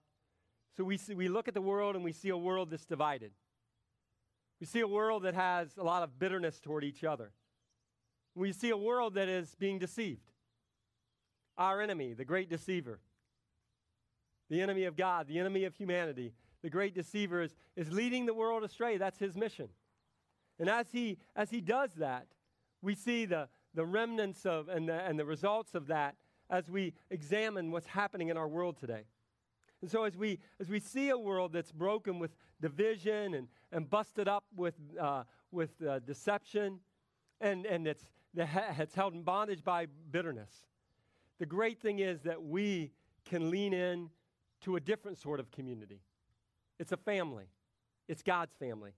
So 0.78 0.84
we, 0.84 0.98
see, 0.98 1.14
we 1.14 1.28
look 1.28 1.48
at 1.48 1.54
the 1.54 1.62
world 1.62 1.96
and 1.96 2.04
we 2.04 2.12
see 2.12 2.30
a 2.30 2.38
world 2.38 2.70
that's 2.70 2.86
divided. 2.86 3.32
We 4.60 4.68
see 4.68 4.80
a 4.80 4.88
world 4.88 5.24
that 5.24 5.34
has 5.34 5.78
a 5.78 5.84
lot 5.84 6.04
of 6.04 6.20
bitterness 6.20 6.60
toward 6.60 6.84
each 6.84 7.04
other. 7.04 7.32
We 8.36 8.54
see 8.54 8.70
a 8.70 8.78
world 8.78 9.16
that 9.16 9.28
is 9.28 9.56
being 9.56 9.80
deceived. 9.80 10.32
Our 11.58 11.82
enemy, 11.82 12.14
the 12.14 12.26
great 12.26 12.50
deceiver, 12.50 13.00
the 14.50 14.62
enemy 14.62 14.86
of 14.86 14.96
God, 14.96 15.28
the 15.28 15.40
enemy 15.40 15.66
of 15.66 15.76
humanity, 15.76 16.34
the 16.62 16.70
great 16.70 16.94
deceiver 16.94 17.42
is, 17.42 17.56
is 17.76 17.92
leading 17.92 18.26
the 18.26 18.34
world 18.34 18.64
astray. 18.64 18.98
That's 18.98 19.20
his 19.20 19.36
mission. 19.36 19.70
And 20.60 20.70
as 20.70 20.88
he, 20.92 21.18
as 21.36 21.50
he 21.50 21.62
does 21.62 21.92
that, 21.96 22.28
we 22.82 22.96
see 22.96 23.26
the, 23.26 23.48
the 23.74 23.86
remnants 23.86 24.46
of 24.46 24.70
and 24.70 24.88
the, 24.90 24.94
and 24.94 25.18
the 25.18 25.26
results 25.26 25.76
of 25.76 25.88
that 25.88 26.16
as 26.50 26.70
we 26.70 26.94
examine 27.10 27.72
what's 27.72 27.88
happening 27.88 28.30
in 28.30 28.38
our 28.38 28.48
world 28.48 28.78
today. 28.78 29.06
And 29.82 29.90
so 29.90 30.04
as 30.04 30.16
we, 30.16 30.40
as 30.60 30.70
we 30.70 30.80
see 30.80 31.10
a 31.10 31.18
world 31.18 31.54
that's 31.54 31.72
broken 31.72 32.20
with 32.20 32.36
division 32.62 33.34
and, 33.34 33.48
and 33.72 33.90
busted 33.90 34.28
up 34.28 34.44
with, 34.56 34.76
uh, 35.00 35.24
with 35.52 35.72
uh, 35.82 36.00
deception 36.00 36.80
and, 37.40 37.66
and 37.66 37.88
it's, 37.88 38.04
it's 38.36 38.94
held 38.94 39.14
in 39.14 39.24
bondage 39.24 39.64
by 39.64 39.88
bitterness, 40.12 40.52
the 41.40 41.46
great 41.46 41.82
thing 41.82 42.00
is 42.00 42.22
that 42.22 42.44
we 42.44 42.92
can 43.26 43.50
lean 43.50 43.74
in 43.74 44.10
to 44.62 44.76
a 44.76 44.80
different 44.80 45.18
sort 45.18 45.40
of 45.40 45.50
community. 45.50 46.02
It's 46.82 46.92
a 46.92 46.98
family. 46.98 47.46
It's 48.08 48.24
God's 48.24 48.56
family. 48.56 48.94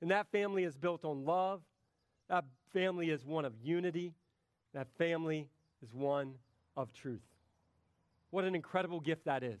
And 0.00 0.12
that 0.12 0.28
family 0.30 0.62
is 0.62 0.76
built 0.76 1.04
on 1.04 1.24
love. 1.24 1.60
That 2.28 2.44
family 2.72 3.10
is 3.10 3.24
one 3.24 3.44
of 3.44 3.52
unity. 3.60 4.14
That 4.74 4.86
family 4.96 5.48
is 5.82 5.92
one 5.92 6.34
of 6.76 6.92
truth. 6.92 7.26
What 8.30 8.44
an 8.44 8.54
incredible 8.54 9.00
gift 9.00 9.24
that 9.24 9.42
is. 9.42 9.58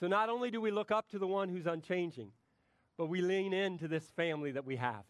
So, 0.00 0.08
not 0.08 0.28
only 0.28 0.50
do 0.50 0.60
we 0.60 0.72
look 0.72 0.90
up 0.90 1.08
to 1.10 1.20
the 1.20 1.26
one 1.26 1.48
who's 1.48 1.66
unchanging, 1.66 2.32
but 2.98 3.06
we 3.06 3.20
lean 3.20 3.52
into 3.52 3.86
this 3.86 4.10
family 4.16 4.50
that 4.50 4.64
we 4.64 4.74
have. 4.74 5.04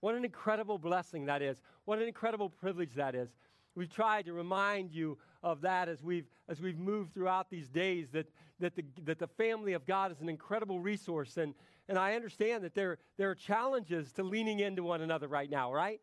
What 0.00 0.14
an 0.14 0.26
incredible 0.26 0.76
blessing 0.76 1.24
that 1.24 1.40
is. 1.40 1.62
What 1.86 2.00
an 2.00 2.06
incredible 2.06 2.50
privilege 2.50 2.96
that 2.96 3.14
is. 3.14 3.30
We've 3.74 3.92
tried 3.92 4.26
to 4.26 4.32
remind 4.32 4.92
you 4.92 5.18
of 5.42 5.60
that 5.62 5.88
as 5.88 6.02
we've, 6.02 6.26
as 6.48 6.60
we've 6.60 6.78
moved 6.78 7.12
throughout 7.12 7.50
these 7.50 7.68
days, 7.68 8.08
that, 8.12 8.26
that, 8.60 8.76
the, 8.76 8.84
that 9.04 9.18
the 9.18 9.26
family 9.26 9.72
of 9.72 9.84
God 9.84 10.12
is 10.12 10.20
an 10.20 10.28
incredible 10.28 10.80
resource. 10.80 11.36
And, 11.36 11.54
and 11.88 11.98
I 11.98 12.14
understand 12.14 12.64
that 12.64 12.74
there, 12.74 12.98
there 13.18 13.30
are 13.30 13.34
challenges 13.34 14.12
to 14.12 14.22
leaning 14.22 14.60
into 14.60 14.82
one 14.82 15.00
another 15.00 15.28
right 15.28 15.50
now, 15.50 15.72
right? 15.72 16.00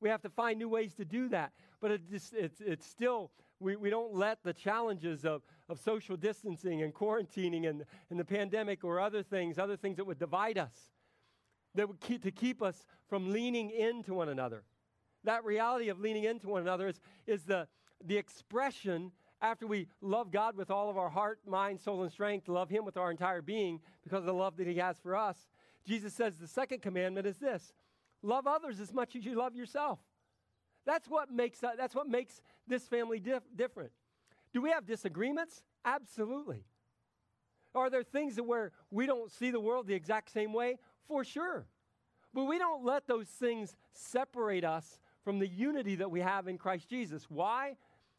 We 0.00 0.08
have 0.08 0.22
to 0.22 0.28
find 0.28 0.58
new 0.58 0.68
ways 0.68 0.94
to 0.94 1.04
do 1.04 1.28
that. 1.28 1.52
But 1.80 1.92
it 1.92 2.10
just, 2.10 2.34
it's, 2.34 2.60
it's 2.60 2.86
still, 2.86 3.30
we, 3.60 3.76
we 3.76 3.90
don't 3.90 4.14
let 4.14 4.42
the 4.42 4.52
challenges 4.52 5.24
of, 5.24 5.42
of 5.68 5.78
social 5.78 6.16
distancing 6.16 6.82
and 6.82 6.92
quarantining 6.92 7.68
and, 7.68 7.84
and 8.10 8.18
the 8.18 8.24
pandemic 8.24 8.84
or 8.84 9.00
other 9.00 9.22
things, 9.22 9.58
other 9.58 9.76
things 9.76 9.96
that 9.96 10.04
would 10.04 10.18
divide 10.18 10.58
us, 10.58 10.74
that 11.74 11.86
would 11.88 12.00
keep, 12.00 12.22
to 12.24 12.30
keep 12.30 12.62
us 12.62 12.84
from 13.08 13.32
leaning 13.32 13.70
into 13.70 14.14
one 14.14 14.28
another. 14.28 14.64
That 15.24 15.44
reality 15.44 15.88
of 15.88 16.00
leaning 16.00 16.24
into 16.24 16.48
one 16.48 16.62
another 16.62 16.88
is, 16.88 17.00
is 17.26 17.44
the, 17.44 17.66
the 18.04 18.16
expression 18.16 19.12
after 19.40 19.66
we 19.66 19.88
love 20.00 20.30
God 20.30 20.56
with 20.56 20.70
all 20.70 20.88
of 20.88 20.96
our 20.96 21.10
heart, 21.10 21.40
mind, 21.46 21.80
soul, 21.80 22.02
and 22.02 22.12
strength, 22.12 22.48
love 22.48 22.70
Him 22.70 22.84
with 22.84 22.96
our 22.96 23.10
entire 23.10 23.42
being 23.42 23.80
because 24.02 24.20
of 24.20 24.26
the 24.26 24.34
love 24.34 24.56
that 24.56 24.66
He 24.66 24.76
has 24.76 24.98
for 24.98 25.16
us. 25.16 25.36
Jesus 25.86 26.14
says 26.14 26.36
the 26.36 26.46
second 26.46 26.80
commandment 26.80 27.26
is 27.26 27.36
this 27.38 27.72
love 28.22 28.46
others 28.46 28.80
as 28.80 28.92
much 28.92 29.16
as 29.16 29.24
you 29.24 29.34
love 29.34 29.54
yourself. 29.54 29.98
That's 30.86 31.08
what 31.08 31.30
makes, 31.30 31.60
that's 31.60 31.94
what 31.94 32.08
makes 32.08 32.42
this 32.66 32.84
family 32.84 33.18
dif- 33.18 33.42
different. 33.54 33.90
Do 34.52 34.62
we 34.62 34.70
have 34.70 34.86
disagreements? 34.86 35.62
Absolutely. 35.84 36.64
Are 37.74 37.90
there 37.90 38.02
things 38.02 38.36
that 38.36 38.44
where 38.44 38.72
we 38.90 39.06
don't 39.06 39.30
see 39.30 39.50
the 39.50 39.60
world 39.60 39.86
the 39.86 39.94
exact 39.94 40.30
same 40.30 40.52
way? 40.52 40.78
For 41.08 41.24
sure. 41.24 41.66
But 42.32 42.44
we 42.44 42.58
don't 42.58 42.84
let 42.84 43.06
those 43.06 43.26
things 43.26 43.76
separate 43.92 44.64
us 44.64 44.98
from 45.24 45.38
the 45.38 45.48
unity 45.48 45.96
that 45.96 46.10
we 46.10 46.20
have 46.20 46.46
in 46.46 46.58
Christ 46.58 46.88
Jesus. 46.88 47.24
Why? 47.28 47.76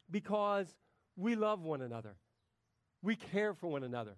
Because 0.09 0.75
we 1.15 1.35
love 1.35 1.61
one 1.61 1.81
another. 1.81 2.15
We 3.01 3.15
care 3.15 3.53
for 3.53 3.67
one 3.67 3.83
another. 3.83 4.15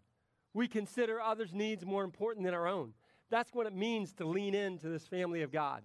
We 0.53 0.67
consider 0.67 1.21
others' 1.21 1.53
needs 1.53 1.85
more 1.85 2.03
important 2.03 2.45
than 2.45 2.53
our 2.53 2.67
own. 2.67 2.93
That's 3.29 3.53
what 3.53 3.67
it 3.67 3.75
means 3.75 4.13
to 4.13 4.25
lean 4.25 4.55
into 4.55 4.87
this 4.87 5.05
family 5.05 5.41
of 5.41 5.51
God. 5.51 5.83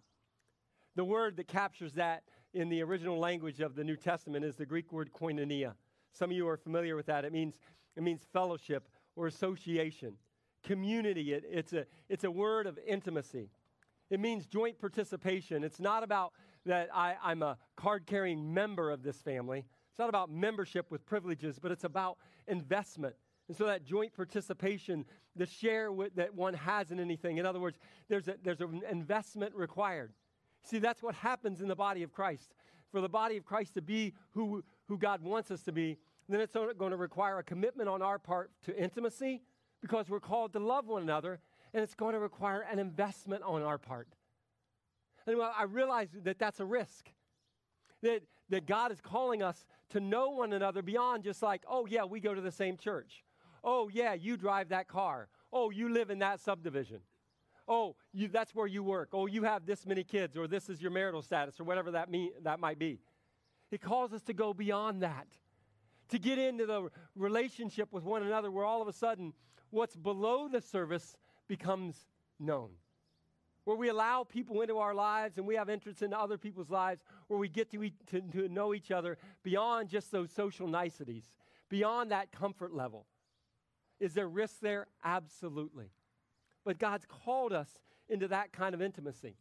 The 0.95 1.05
word 1.05 1.37
that 1.37 1.49
captures 1.49 1.95
that 1.95 2.23
in 2.55 2.69
the 2.69 2.83
original 2.83 3.19
language 3.19 3.61
of 3.61 3.75
the 3.75 3.85
New 3.85 3.97
Testament 3.97 4.45
is 4.45 4.57
the 4.57 4.67
Greek 4.67 4.93
word 4.93 5.11
koinonia. 5.13 5.75
Some 6.13 6.31
of 6.31 6.37
you 6.37 6.47
are 6.49 6.57
familiar 6.57 6.95
with 6.95 7.07
that. 7.07 7.25
It 7.25 7.33
means, 7.33 7.59
it 7.97 8.03
means 8.03 8.23
fellowship 8.33 8.89
or 9.17 9.27
association, 9.27 10.15
community. 10.63 11.33
It, 11.33 11.45
it's, 11.51 11.73
a, 11.73 11.87
it's 12.09 12.25
a 12.25 12.31
word 12.31 12.67
of 12.67 12.79
intimacy. 12.87 13.51
It 14.11 14.21
means 14.21 14.47
joint 14.47 14.79
participation. 14.79 15.65
It's 15.65 15.81
not 15.81 16.03
about 16.03 16.33
that 16.67 16.89
I, 16.95 17.17
I'm 17.23 17.43
a 17.43 17.59
card 17.77 18.07
carrying 18.07 18.53
member 18.53 18.91
of 18.91 19.03
this 19.03 19.17
family. 19.17 19.65
It's 19.91 19.99
not 19.99 20.09
about 20.09 20.31
membership 20.31 20.91
with 20.91 21.05
privileges, 21.05 21.59
but 21.61 21.71
it's 21.71 21.85
about 21.85 22.19
investment. 22.47 23.15
And 23.49 23.57
so 23.57 23.67
that 23.67 23.85
joint 23.85 24.15
participation, 24.15 25.05
the 25.37 25.47
share 25.47 25.91
that 26.15 26.35
one 26.35 26.55
has 26.55 26.91
in 26.91 27.01
anything. 27.01 27.39
In 27.39 27.47
other 27.47 27.61
words, 27.61 27.79
there's, 28.09 28.29
a, 28.29 28.37
there's 28.43 28.61
an 28.61 28.83
investment 28.91 29.55
required. 29.55 30.13
See, 30.63 30.79
that's 30.79 31.03
what 31.03 31.15
happens 31.15 31.61
in 31.61 31.69
the 31.69 31.77
body 31.77 32.03
of 32.03 32.13
Christ. 32.13 32.55
For 32.91 33.01
the 33.01 33.09
body 33.09 33.37
of 33.37 33.45
Christ 33.45 33.75
to 33.75 33.83
be 33.83 34.15
who, 34.31 34.63
who 34.87 34.97
God 34.97 35.23
wants 35.23 35.51
us 35.51 35.63
to 35.65 35.73
be, 35.73 35.99
then 36.29 36.41
it's 36.41 36.55
going 36.55 36.93
to 36.93 36.97
require 36.97 37.39
a 37.39 37.43
commitment 37.43 37.89
on 37.89 38.01
our 38.01 38.19
part 38.19 38.51
to 38.65 38.77
intimacy 38.79 39.43
because 39.81 40.09
we're 40.09 40.21
called 40.21 40.53
to 40.53 40.61
love 40.61 40.87
one 40.87 41.03
another, 41.03 41.41
and 41.75 41.83
it's 41.83 41.95
going 41.95 42.15
to 42.15 42.21
require 42.21 42.65
an 42.71 42.79
investment 42.79 43.43
on 43.43 43.63
our 43.63 43.79
part. 43.79 44.09
And 45.27 45.39
well, 45.39 45.55
I 45.57 45.65
realize 45.65 46.09
that 46.25 46.39
that's 46.39 46.61
a 46.61 46.65
risk. 46.65 47.09
That, 48.03 48.23
that 48.51 48.67
God 48.67 48.91
is 48.91 49.01
calling 49.01 49.43
us 49.43 49.65
to 49.91 50.01
know 50.01 50.31
one 50.31 50.53
another 50.53 50.83
beyond 50.83 51.23
just 51.23 51.43
like, 51.43 51.63
oh, 51.69 51.87
yeah, 51.87 52.05
we 52.05 52.21
go 52.21 52.35
to 52.35 52.41
the 52.41 52.51
same 52.51 52.77
church. 52.77 53.25
Oh, 53.63 53.89
yeah, 53.93 54.15
you 54.15 54.37
drive 54.37 54.71
that 54.71 54.89
car. 54.89 55.29
Oh, 55.53 55.71
you 55.71 55.89
live 55.89 56.11
in 56.11 56.19
that 56.19 56.41
subdivision. 56.41 57.01
Oh, 57.69 57.95
you, 58.13 58.29
that's 58.29 58.55
where 58.55 58.67
you 58.67 58.83
work. 58.83 59.11
Oh, 59.13 59.27
you 59.27 59.45
have 59.45 59.67
this 59.67 59.87
many 59.87 60.03
kids, 60.03 60.37
or 60.37 60.49
this 60.49 60.69
is 60.69 60.83
your 60.83 60.91
marital 60.91 61.23
status, 61.23 61.61
or 61.61 61.65
whatever 61.65 61.93
that, 61.93 62.11
mean, 62.11 62.31
that 62.43 62.59
might 62.59 62.79
be. 62.79 62.99
He 63.71 63.79
calls 63.79 64.13
us 64.13 64.23
to 64.23 64.35
go 64.35 64.53
beyond 64.53 65.03
that, 65.03 65.27
to 66.09 66.19
get 66.19 66.39
into 66.39 66.67
the 66.67 66.89
relationship 67.15 67.93
with 67.93 68.05
one 68.05 68.23
another 68.23 68.51
where 68.51 68.65
all 68.65 68.83
of 68.83 68.89
a 68.89 68.93
sudden 68.93 69.33
what's 69.71 69.97
below 69.97 70.49
the 70.49 70.61
surface 70.61 71.17
becomes 71.49 72.07
known. 72.39 72.71
Where 73.65 73.77
we 73.77 73.89
allow 73.89 74.25
people 74.25 74.61
into 74.61 74.79
our 74.79 74.95
lives 74.95 75.39
and 75.39 75.47
we 75.47 75.55
have 75.55 75.71
interest 75.71 76.03
in 76.03 76.13
other 76.13 76.37
people's 76.37 76.71
lives, 76.71 77.03
where 77.29 77.39
we 77.39 77.49
get 77.49 77.71
to, 77.71 77.91
to, 78.11 78.21
to 78.21 78.49
know 78.49 78.75
each 78.75 78.91
other 78.91 79.19
beyond 79.43 79.89
just 79.89 80.11
those 80.11 80.31
social 80.33 80.67
niceties, 80.67 81.25
beyond 81.69 82.11
that 82.11 82.33
comfort 82.33 82.75
level. 82.75 83.07
Is 84.01 84.15
there 84.15 84.29
risk 84.29 84.61
there? 84.61 84.89
Absolutely. 85.05 85.91
But 86.65 86.79
God's 86.79 87.07
called 87.07 87.53
us 87.53 87.69
into 88.09 88.29
that 88.29 88.53
kind 88.53 88.75
of 88.75 88.83
intimacy. 88.83 89.37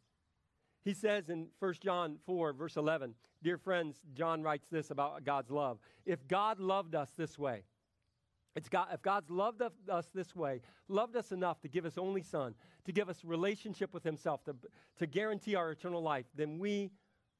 He 0.83 0.93
says 0.93 1.29
in 1.29 1.47
1 1.59 1.73
John 1.81 2.17
4, 2.25 2.53
verse 2.53 2.75
11, 2.75 3.15
Dear 3.43 3.57
friends, 3.57 3.97
John 4.13 4.41
writes 4.43 4.67
this 4.71 4.91
about 4.91 5.23
God's 5.23 5.51
love. 5.51 5.79
If 6.05 6.27
God 6.27 6.59
loved 6.59 6.95
us 6.95 7.09
this 7.17 7.37
way, 7.37 7.63
it's 8.55 8.69
God, 8.69 8.87
if 8.93 9.01
God's 9.01 9.29
loved 9.29 9.61
us 9.89 10.09
this 10.13 10.35
way, 10.35 10.61
loved 10.87 11.15
us 11.15 11.31
enough 11.31 11.61
to 11.61 11.67
give 11.67 11.83
his 11.83 11.97
only 11.97 12.21
son, 12.21 12.53
to 12.85 12.91
give 12.91 13.09
us 13.09 13.23
relationship 13.23 13.93
with 13.93 14.03
himself, 14.03 14.43
to, 14.45 14.55
to 14.97 15.07
guarantee 15.07 15.55
our 15.55 15.71
eternal 15.71 16.01
life, 16.01 16.25
then 16.35 16.59
we 16.59 16.91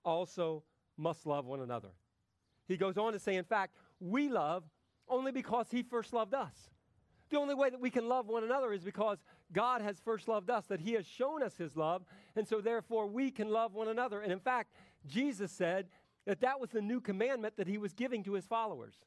also 0.05 0.63
must 0.97 1.25
love 1.25 1.45
one 1.45 1.61
another. 1.61 1.89
He 2.67 2.77
goes 2.77 2.97
on 2.97 3.13
to 3.13 3.19
say, 3.19 3.35
in 3.35 3.43
fact, 3.43 3.75
we 3.99 4.29
love 4.29 4.63
only 5.09 5.31
because 5.31 5.67
he 5.69 5.83
first 5.83 6.13
loved 6.13 6.33
us. 6.33 6.69
The 7.31 7.37
only 7.37 7.55
way 7.55 7.69
that 7.69 7.79
we 7.79 7.89
can 7.89 8.07
love 8.09 8.27
one 8.27 8.43
another 8.43 8.73
is 8.73 8.83
because 8.83 9.17
God 9.53 9.81
has 9.81 9.99
first 9.99 10.27
loved 10.27 10.49
us, 10.49 10.65
that 10.67 10.81
He 10.81 10.93
has 10.93 11.05
shown 11.05 11.41
us 11.41 11.57
His 11.57 11.77
love, 11.77 12.03
and 12.35 12.45
so 12.45 12.59
therefore 12.59 13.07
we 13.07 13.31
can 13.31 13.49
love 13.49 13.73
one 13.73 13.87
another. 13.87 14.21
And 14.21 14.33
in 14.33 14.39
fact, 14.39 14.73
Jesus 15.07 15.49
said 15.49 15.87
that 16.25 16.41
that 16.41 16.59
was 16.59 16.71
the 16.71 16.81
new 16.81 16.99
commandment 16.99 17.55
that 17.55 17.67
He 17.67 17.77
was 17.77 17.93
giving 17.93 18.21
to 18.25 18.33
His 18.33 18.45
followers. 18.45 18.99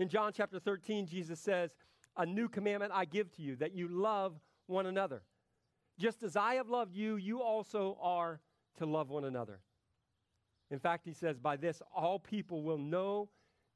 In 0.00 0.08
John 0.08 0.32
chapter 0.34 0.58
13, 0.58 1.06
Jesus 1.06 1.38
says, 1.38 1.76
A 2.16 2.24
new 2.24 2.48
commandment 2.48 2.90
I 2.94 3.04
give 3.04 3.30
to 3.36 3.42
you, 3.42 3.54
that 3.56 3.74
you 3.74 3.86
love 3.86 4.32
one 4.66 4.86
another. 4.86 5.22
Just 5.98 6.22
as 6.22 6.36
I 6.36 6.54
have 6.54 6.70
loved 6.70 6.96
you, 6.96 7.16
you 7.16 7.42
also 7.42 7.98
are 8.00 8.40
to 8.78 8.86
love 8.86 9.10
one 9.10 9.24
another. 9.24 9.60
In 10.70 10.78
fact, 10.78 11.04
he 11.04 11.12
says, 11.12 11.38
By 11.38 11.56
this 11.56 11.82
all 11.94 12.18
people 12.18 12.62
will 12.62 12.78
know 12.78 13.28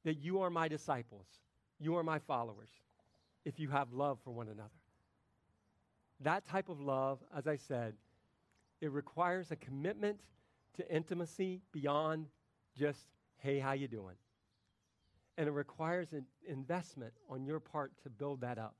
that 0.03 0.15
you 0.15 0.41
are 0.41 0.49
my 0.49 0.67
disciples, 0.67 1.27
you 1.79 1.95
are 1.95 2.03
my 2.03 2.17
followers 2.17 2.69
if 3.45 3.59
you 3.59 3.69
have 3.69 3.93
love 3.93 4.17
for 4.23 4.31
one 4.31 4.47
another. 4.47 4.69
That 6.21 6.43
type 6.43 6.69
of 6.69 6.81
love, 6.81 7.19
as 7.37 7.45
I 7.45 7.57
said, 7.57 7.93
it 8.81 8.91
requires 8.91 9.51
a 9.51 9.55
commitment 9.55 10.21
to 10.77 10.91
intimacy 10.91 11.61
beyond 11.71 12.25
just, 12.75 13.09
hey, 13.37 13.59
how 13.59 13.73
you 13.73 13.87
doing? 13.87 14.15
And 15.37 15.47
it 15.47 15.51
requires 15.51 16.13
an 16.13 16.25
investment 16.47 17.13
on 17.29 17.45
your 17.45 17.59
part 17.59 17.91
to 18.03 18.09
build 18.09 18.41
that 18.41 18.57
up. 18.57 18.75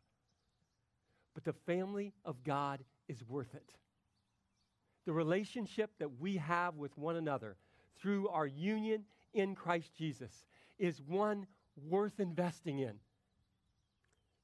But 1.33 1.43
the 1.43 1.53
family 1.53 2.13
of 2.23 2.43
God 2.43 2.83
is 3.09 3.23
worth 3.27 3.53
it. 3.53 3.73
The 5.05 5.13
relationship 5.13 5.91
that 5.99 6.19
we 6.19 6.37
have 6.37 6.75
with 6.75 6.97
one 6.97 7.17
another 7.17 7.57
through 7.99 8.29
our 8.29 8.47
union 8.47 9.03
in 9.33 9.53
Christ 9.53 9.91
Jesus 9.95 10.45
is 10.79 11.01
one 11.01 11.45
worth 11.89 12.19
investing 12.19 12.79
in. 12.79 12.93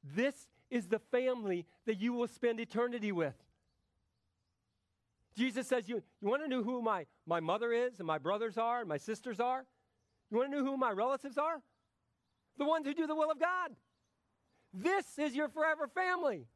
This 0.03 0.49
is 0.69 0.87
the 0.87 0.99
family 0.99 1.65
that 1.85 1.99
you 1.99 2.13
will 2.13 2.27
spend 2.27 2.59
eternity 2.59 3.11
with. 3.11 3.35
Jesus 5.35 5.67
says, 5.67 5.87
You, 5.87 6.01
you 6.21 6.27
want 6.27 6.43
to 6.43 6.49
know 6.49 6.63
who 6.63 6.81
my, 6.81 7.05
my 7.25 7.39
mother 7.39 7.71
is, 7.71 7.99
and 7.99 8.07
my 8.07 8.17
brothers 8.17 8.57
are, 8.57 8.79
and 8.79 8.89
my 8.89 8.97
sisters 8.97 9.39
are? 9.39 9.65
You 10.29 10.37
want 10.37 10.51
to 10.51 10.57
know 10.57 10.65
who 10.65 10.77
my 10.77 10.91
relatives 10.91 11.37
are? 11.37 11.61
The 12.57 12.65
ones 12.65 12.85
who 12.85 12.93
do 12.93 13.07
the 13.07 13.15
will 13.15 13.31
of 13.31 13.39
God. 13.39 13.71
This 14.73 15.17
is 15.17 15.35
your 15.35 15.49
forever 15.49 15.87
family. 15.87 16.47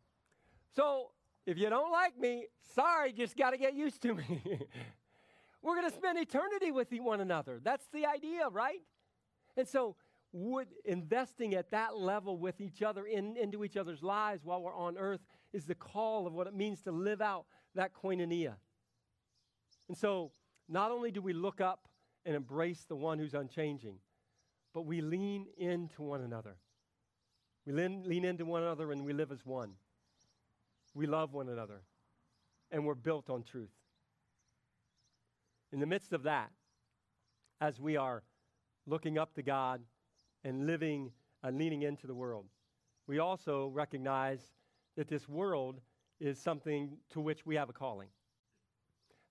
So 0.76 1.12
if 1.46 1.58
you 1.58 1.70
don't 1.70 1.92
like 1.92 2.18
me, 2.18 2.48
sorry, 2.74 3.12
just 3.12 3.38
got 3.38 3.52
to 3.52 3.58
get 3.58 3.74
used 3.74 4.02
to 4.04 4.14
me. 4.14 4.42
We're 5.62 5.76
going 5.76 5.90
to 5.90 5.96
spend 5.96 6.20
eternity 6.20 6.72
with 6.72 6.90
one 6.92 7.22
another. 7.22 7.60
That's 7.64 7.86
the 7.92 8.06
idea, 8.06 8.48
right? 8.50 8.82
And 9.58 9.68
so 9.68 9.96
would 10.32 10.68
investing 10.84 11.56
at 11.56 11.72
that 11.72 11.96
level 11.98 12.38
with 12.38 12.60
each 12.60 12.84
other 12.84 13.06
in, 13.06 13.38
into 13.38 13.64
each 13.64 13.78
other's 13.78 14.04
lives 14.04 14.44
while 14.44 14.62
we're 14.62 14.76
on 14.76 14.98
earth 14.98 15.22
is 15.54 15.66
the 15.66 15.76
call 15.76 16.28
of 16.28 16.34
what 16.34 16.46
it 16.46 16.54
means 16.54 16.82
to 16.82 16.92
live 16.92 17.22
out 17.22 17.46
that 17.74 17.94
koinonia. 17.94 18.56
And 19.88 19.98
so, 19.98 20.32
not 20.68 20.92
only 20.92 21.12
do 21.12 21.22
we 21.22 21.32
look 21.32 21.62
up 21.62 21.88
and 22.26 22.36
embrace 22.36 22.86
the 22.88 22.96
one 22.96 23.18
who's 23.18 23.34
unchanging, 23.34 23.98
but 24.76 24.86
we 24.86 25.00
lean 25.00 25.48
into 25.58 26.04
one 26.04 26.22
another. 26.22 26.58
We 27.66 27.72
lean, 27.72 28.04
lean 28.06 28.26
into 28.26 28.46
one 28.46 28.62
another 28.62 28.92
and 28.92 29.06
we 29.06 29.14
live 29.14 29.32
as 29.32 29.46
one. 29.46 29.72
We 30.94 31.08
love 31.08 31.34
one 31.34 31.50
another, 31.50 31.82
and 32.72 32.86
we're 32.86 32.94
built 32.94 33.30
on 33.30 33.44
truth. 33.44 33.72
In 35.72 35.80
the 35.80 35.86
midst 35.86 36.14
of 36.14 36.24
that, 36.24 36.52
as 37.62 37.80
we 37.80 37.96
are 37.96 38.24
looking 38.86 39.18
up 39.18 39.34
to 39.36 39.42
God 39.42 39.82
and 40.44 40.68
living 40.68 41.12
and 41.42 41.58
leaning 41.58 41.84
into 41.84 42.06
the 42.06 42.14
world. 42.14 42.46
We 43.08 43.20
also 43.20 43.68
recognize 43.68 44.42
that 44.98 45.08
this 45.08 45.28
world 45.28 45.80
is 46.20 46.38
something 46.38 46.98
to 47.12 47.22
which 47.22 47.46
we 47.46 47.56
have 47.56 47.70
a 47.70 47.74
calling. 47.74 48.10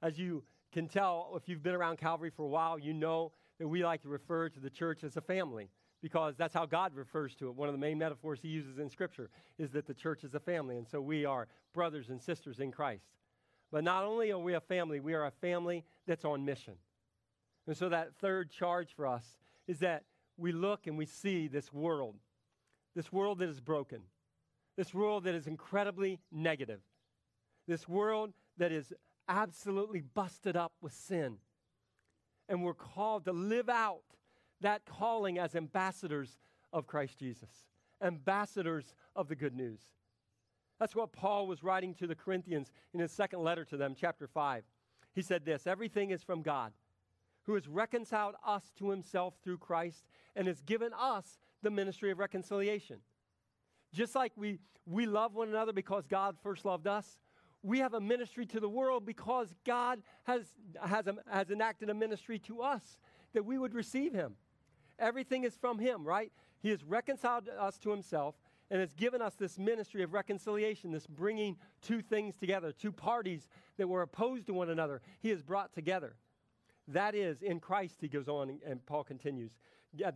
As 0.03 0.19
you 0.19 0.43
can 0.73 0.89
tell 0.89 1.35
if 1.37 1.49
you've 1.49 1.63
been 1.63 1.75
around 1.75 1.99
Calvary 1.99 2.31
for 2.35 2.45
a 2.45 2.49
while, 2.49 2.79
you 2.79 2.93
know 2.93 3.33
that 3.59 3.69
we 3.69 3.85
like 3.85 4.03
to 4.03 4.09
refer 4.09 4.49
to 4.49 4.61
the 4.61 4.71
church 4.71 5.05
as 5.05 5.17
a 5.17 5.21
family 5.21 5.69
because 6.03 6.37
that's 6.37 6.53
how 6.53 6.67
God 6.67 6.95
refers 6.95 7.35
to 7.37 7.49
it. 7.49 7.55
One 7.55 7.69
of 7.69 7.75
the 7.75 7.79
main 7.79 7.99
metaphors 7.99 8.41
he 8.43 8.49
uses 8.49 8.79
in 8.79 8.91
Scripture 8.91 9.31
is 9.59 9.71
that 9.71 9.87
the 9.87 9.95
church 9.95 10.23
is 10.23 10.35
a 10.35 10.41
family, 10.41 10.77
and 10.77 10.87
so 10.87 11.01
we 11.01 11.25
are 11.25 11.49
brothers 11.73 12.11
and 12.11 12.21
sisters 12.21 12.61
in 12.61 12.71
Christ. 12.71 13.07
But 13.73 13.85
not 13.85 14.05
only 14.05 14.31
are 14.31 14.39
we 14.39 14.55
a 14.55 14.61
family, 14.61 15.01
we 15.01 15.15
are 15.15 15.27
a 15.27 15.31
family 15.31 15.85
that's 16.07 16.25
on 16.25 16.45
mission. 16.45 16.75
And 17.67 17.77
so 17.77 17.89
that 17.89 18.15
third 18.17 18.51
charge 18.51 18.95
for 18.95 19.07
us 19.07 19.39
is 19.67 19.79
that 19.79 20.05
we 20.37 20.53
look 20.53 20.87
and 20.87 20.99
we 20.99 21.07
see 21.07 21.49
this 21.49 21.73
world, 21.73 22.17
this 22.95 23.11
world 23.11 23.39
that 23.39 23.49
is 23.49 23.61
broken, 23.61 24.03
this 24.77 24.93
world 24.93 25.25
that 25.25 25.35
is 25.35 25.47
incredibly 25.47 26.21
negative, 26.31 26.81
this 27.67 27.89
world 27.89 28.35
that 28.59 28.73
is 28.73 28.93
absolutely 29.29 30.03
busted 30.03 30.57
up 30.57 30.73
with 30.83 30.93
sin. 30.93 31.39
And 32.49 32.63
we're 32.63 32.75
called 32.75 33.25
to 33.25 33.33
live 33.33 33.69
out 33.69 34.03
that 34.61 34.85
calling 34.85 35.39
as 35.39 35.55
ambassadors 35.55 36.39
of 36.73 36.87
Christ 36.87 37.19
Jesus, 37.19 37.51
ambassadors 38.03 38.95
of 39.15 39.29
the 39.29 39.37
good 39.37 39.55
news. 39.55 39.81
That's 40.79 40.97
what 40.97 41.13
Paul 41.13 41.47
was 41.47 41.63
writing 41.63 41.95
to 41.95 42.07
the 42.07 42.15
Corinthians 42.15 42.73
in 42.93 43.01
his 43.01 43.13
second 43.13 43.41
letter 43.41 43.65
to 43.67 43.77
them, 43.77 43.95
chapter 43.99 44.27
5. 44.27 44.65
He 45.15 45.23
said 45.23 45.45
this 45.45 45.67
Everything 45.67 46.11
is 46.11 46.23
from 46.23 46.43
God, 46.43 46.73
who 47.45 47.55
has 47.55 47.69
reconciled 47.69 48.35
us 48.45 48.73
to 48.79 48.91
himself 48.91 49.35
through 49.43 49.59
Christ 49.59 50.05
and 50.35 50.49
has 50.49 50.61
given 50.63 50.93
us 50.99 51.39
the 51.63 51.71
ministry 51.71 52.11
of 52.11 52.19
reconciliation. 52.19 52.99
Just 53.93 54.15
like 54.15 54.33
we, 54.37 54.59
we 54.87 55.07
love 55.07 55.35
one 55.35 55.49
another 55.49 55.73
because 55.73 56.07
God 56.07 56.37
first 56.43 56.65
loved 56.65 56.87
us, 56.87 57.19
we 57.65 57.79
have 57.79 57.95
a 57.95 58.01
ministry 58.01 58.45
to 58.45 58.61
the 58.61 58.69
world 58.69 59.07
because 59.07 59.49
God 59.65 60.03
has, 60.25 60.43
has, 60.81 61.07
has 61.29 61.51
enacted 61.51 61.89
a 61.89 61.95
ministry 61.95 62.39
to 62.41 62.61
us 62.61 62.99
that 63.33 63.45
we 63.45 63.59
would 63.59 63.75
receive 63.75 64.13
Him. 64.13 64.35
Everything 64.99 65.45
is 65.45 65.57
from 65.57 65.79
Him, 65.79 66.05
right? 66.05 66.31
He 66.61 66.69
has 66.69 66.85
reconciled 66.85 67.49
us 67.49 67.79
to 67.79 67.91
Himself 67.91 68.35
and 68.71 68.81
has 68.81 68.93
given 68.93 69.23
us 69.23 69.35
this 69.35 69.59
ministry 69.59 70.03
of 70.03 70.13
reconciliation, 70.13 70.93
this 70.93 71.07
bringing 71.07 71.57
two 71.81 72.03
things 72.03 72.37
together, 72.37 72.71
two 72.71 72.93
parties 72.93 73.49
that 73.79 73.89
were 73.89 74.03
opposed 74.03 74.47
to 74.47 74.55
one 74.55 74.69
another. 74.69 75.01
He 75.21 75.31
has 75.31 75.43
brought 75.43 75.73
together. 75.73 76.17
That 76.89 77.15
is, 77.15 77.41
in 77.41 77.61
Christ, 77.61 77.97
he 78.01 78.09
goes 78.09 78.29
on, 78.29 78.59
and 78.67 78.85
Paul 78.85 79.05
continues. 79.05 79.53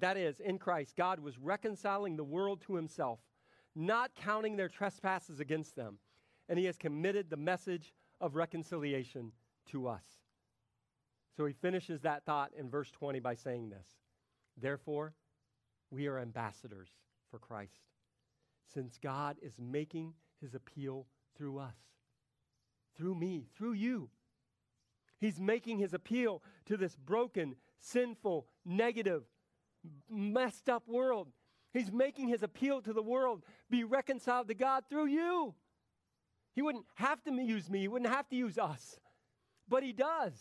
That 0.01 0.19
is, 0.19 0.41
in 0.41 0.59
Christ, 0.59 0.97
God 0.97 1.19
was 1.19 1.39
reconciling 1.39 2.17
the 2.17 2.25
world 2.25 2.61
to 2.67 2.75
himself, 2.75 3.21
not 3.75 4.15
counting 4.15 4.57
their 4.57 4.69
trespasses 4.69 5.41
against 5.41 5.77
them 5.77 5.99
and 6.49 6.59
he 6.59 6.65
has 6.65 6.77
committed 6.77 7.29
the 7.29 7.37
message 7.37 7.93
of 8.21 8.35
reconciliation 8.35 9.33
to 9.67 9.89
us. 9.89 10.05
So 11.37 11.47
he 11.47 11.53
finishes 11.53 12.01
that 12.01 12.25
thought 12.25 12.51
in 12.59 12.71
verse 12.71 12.91
20 12.91 13.21
by 13.21 13.35
saying 13.35 13.71
this 13.71 13.87
Therefore, 14.61 15.15
we 15.91 16.07
are 16.07 16.19
ambassadors 16.19 16.91
for 17.31 17.39
Christ, 17.39 17.81
since 18.73 18.99
God 18.99 19.37
is 19.43 19.55
making 19.59 20.15
his 20.41 20.55
appeal 20.55 21.07
through 21.37 21.59
us, 21.59 21.77
through 22.97 23.15
me, 23.15 23.47
through 23.57 23.75
you. 23.75 24.11
He's 25.21 25.41
making 25.41 25.79
his 25.79 25.95
appeal 25.95 26.43
to 26.67 26.77
this 26.77 26.95
broken, 26.95 27.57
sinful, 27.81 28.47
negative, 28.65 29.25
messed 30.09 30.69
up 30.69 30.89
world. 30.89 31.29
He's 31.73 31.93
making 31.93 32.29
his 32.29 32.43
appeal 32.43 32.81
to 32.83 32.93
the 32.93 33.03
world 33.03 33.43
be 33.69 33.85
reconciled 33.85 34.49
to 34.49 34.55
God 34.55 34.85
through 34.89 35.07
you. 35.07 35.55
He 36.59 36.63
wouldn't 36.63 36.87
have 36.97 37.23
to 37.23 37.31
use 37.31 37.71
me, 37.71 37.83
He 37.83 37.87
wouldn't 37.87 38.13
have 38.13 38.29
to 38.31 38.35
use 38.35 38.59
us. 38.59 38.99
But 39.69 39.85
He 39.85 39.93
does. 39.93 40.33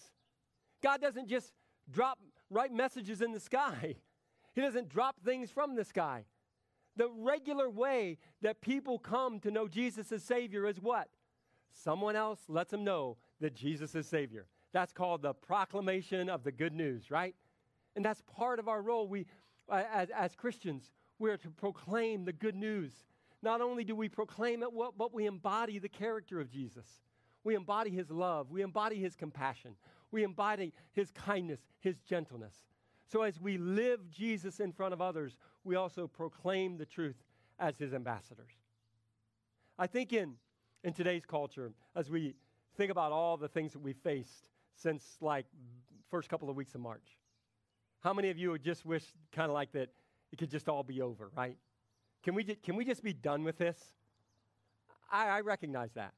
God 0.82 1.00
doesn't 1.00 1.28
just 1.28 1.54
drop 1.92 2.18
write 2.50 2.74
messages 2.74 3.22
in 3.22 3.34
the 3.34 3.40
sky, 3.40 3.98
He 4.56 4.62
doesn't 4.62 4.90
drop 4.90 5.18
things 5.24 5.52
from 5.52 5.76
the 5.76 5.86
sky. 5.86 6.26
The 6.96 7.08
regular 7.08 7.70
way 7.70 8.18
that 8.42 8.62
people 8.62 8.98
come 8.98 9.40
to 9.42 9.52
know 9.52 9.68
Jesus 9.68 10.12
as 10.12 10.24
Savior 10.24 10.66
is 10.66 10.82
what? 10.82 11.08
Someone 11.72 12.16
else 12.16 12.40
lets 12.48 12.72
them 12.72 12.84
know 12.84 13.18
that 13.40 13.54
Jesus 13.54 13.94
is 13.94 14.08
Savior. 14.08 14.48
That's 14.74 14.94
called 14.94 15.22
the 15.22 15.36
proclamation 15.36 16.30
of 16.30 16.44
the 16.44 16.52
good 16.52 16.74
news, 16.74 17.12
right? 17.12 17.36
And 17.96 18.04
that's 18.04 18.24
part 18.24 18.58
of 18.58 18.68
our 18.68 18.82
role. 18.82 19.08
We, 19.08 19.28
as, 19.72 20.10
as 20.10 20.34
Christians, 20.34 20.90
we're 21.20 21.38
to 21.38 21.52
proclaim 21.52 22.26
the 22.26 22.34
good 22.34 22.56
news 22.56 23.06
not 23.42 23.62
only 23.62 23.84
do 23.84 23.96
we 23.96 24.10
proclaim 24.10 24.64
it, 24.64 24.70
but 24.98 25.14
we 25.14 25.26
embody 25.26 25.80
the 25.80 25.90
character 25.90 26.40
of 26.40 26.50
Jesus. 26.50 26.88
We 27.44 27.56
embody 27.56 27.92
his 27.92 28.10
love. 28.10 28.52
We 28.52 28.62
embody 28.62 28.98
his 28.98 29.16
compassion. 29.16 29.76
We 30.12 30.24
embody 30.24 30.74
his 30.94 31.12
kindness, 31.12 31.60
his 31.80 32.00
gentleness. 32.00 32.54
So 33.08 33.22
as 33.22 33.40
we 33.40 33.58
live 33.58 34.10
Jesus 34.10 34.60
in 34.60 34.74
front 34.74 34.94
of 34.94 35.02
others, 35.02 35.38
we 35.64 35.76
also 35.76 36.08
proclaim 36.08 36.78
the 36.78 36.86
truth 36.86 37.16
as 37.60 37.78
his 37.78 37.94
ambassadors. 37.94 38.54
I 39.80 39.88
think 39.88 40.12
in, 40.12 40.34
in 40.84 40.94
today's 40.94 41.26
culture, 41.26 41.72
as 41.96 42.10
we 42.10 42.36
think 42.76 42.92
about 42.92 43.12
all 43.12 43.38
the 43.38 43.48
things 43.48 43.74
that 43.74 43.80
we 43.80 43.94
faced 43.94 44.50
since 44.76 45.18
like 45.22 45.46
first 46.10 46.30
couple 46.30 46.50
of 46.50 46.56
weeks 46.56 46.76
of 46.76 46.82
March, 46.82 47.18
how 48.02 48.14
many 48.14 48.30
of 48.30 48.38
you 48.38 48.52
would 48.52 48.64
just 48.64 48.86
wish 48.86 49.04
kind 49.32 49.50
of 49.50 49.54
like 49.54 49.72
that 49.74 49.90
it 50.32 50.38
could 50.38 50.52
just 50.52 50.68
all 50.68 50.84
be 50.84 51.02
over, 51.02 51.32
right? 51.36 51.58
Can 52.28 52.36
we, 52.36 52.44
can 52.44 52.76
we 52.76 52.84
just 52.84 53.04
be 53.04 53.14
done 53.14 53.46
with 53.46 53.58
this? 53.58 53.80
I, 55.10 55.30
I 55.30 55.40
recognize 55.40 55.94
that. 55.94 56.12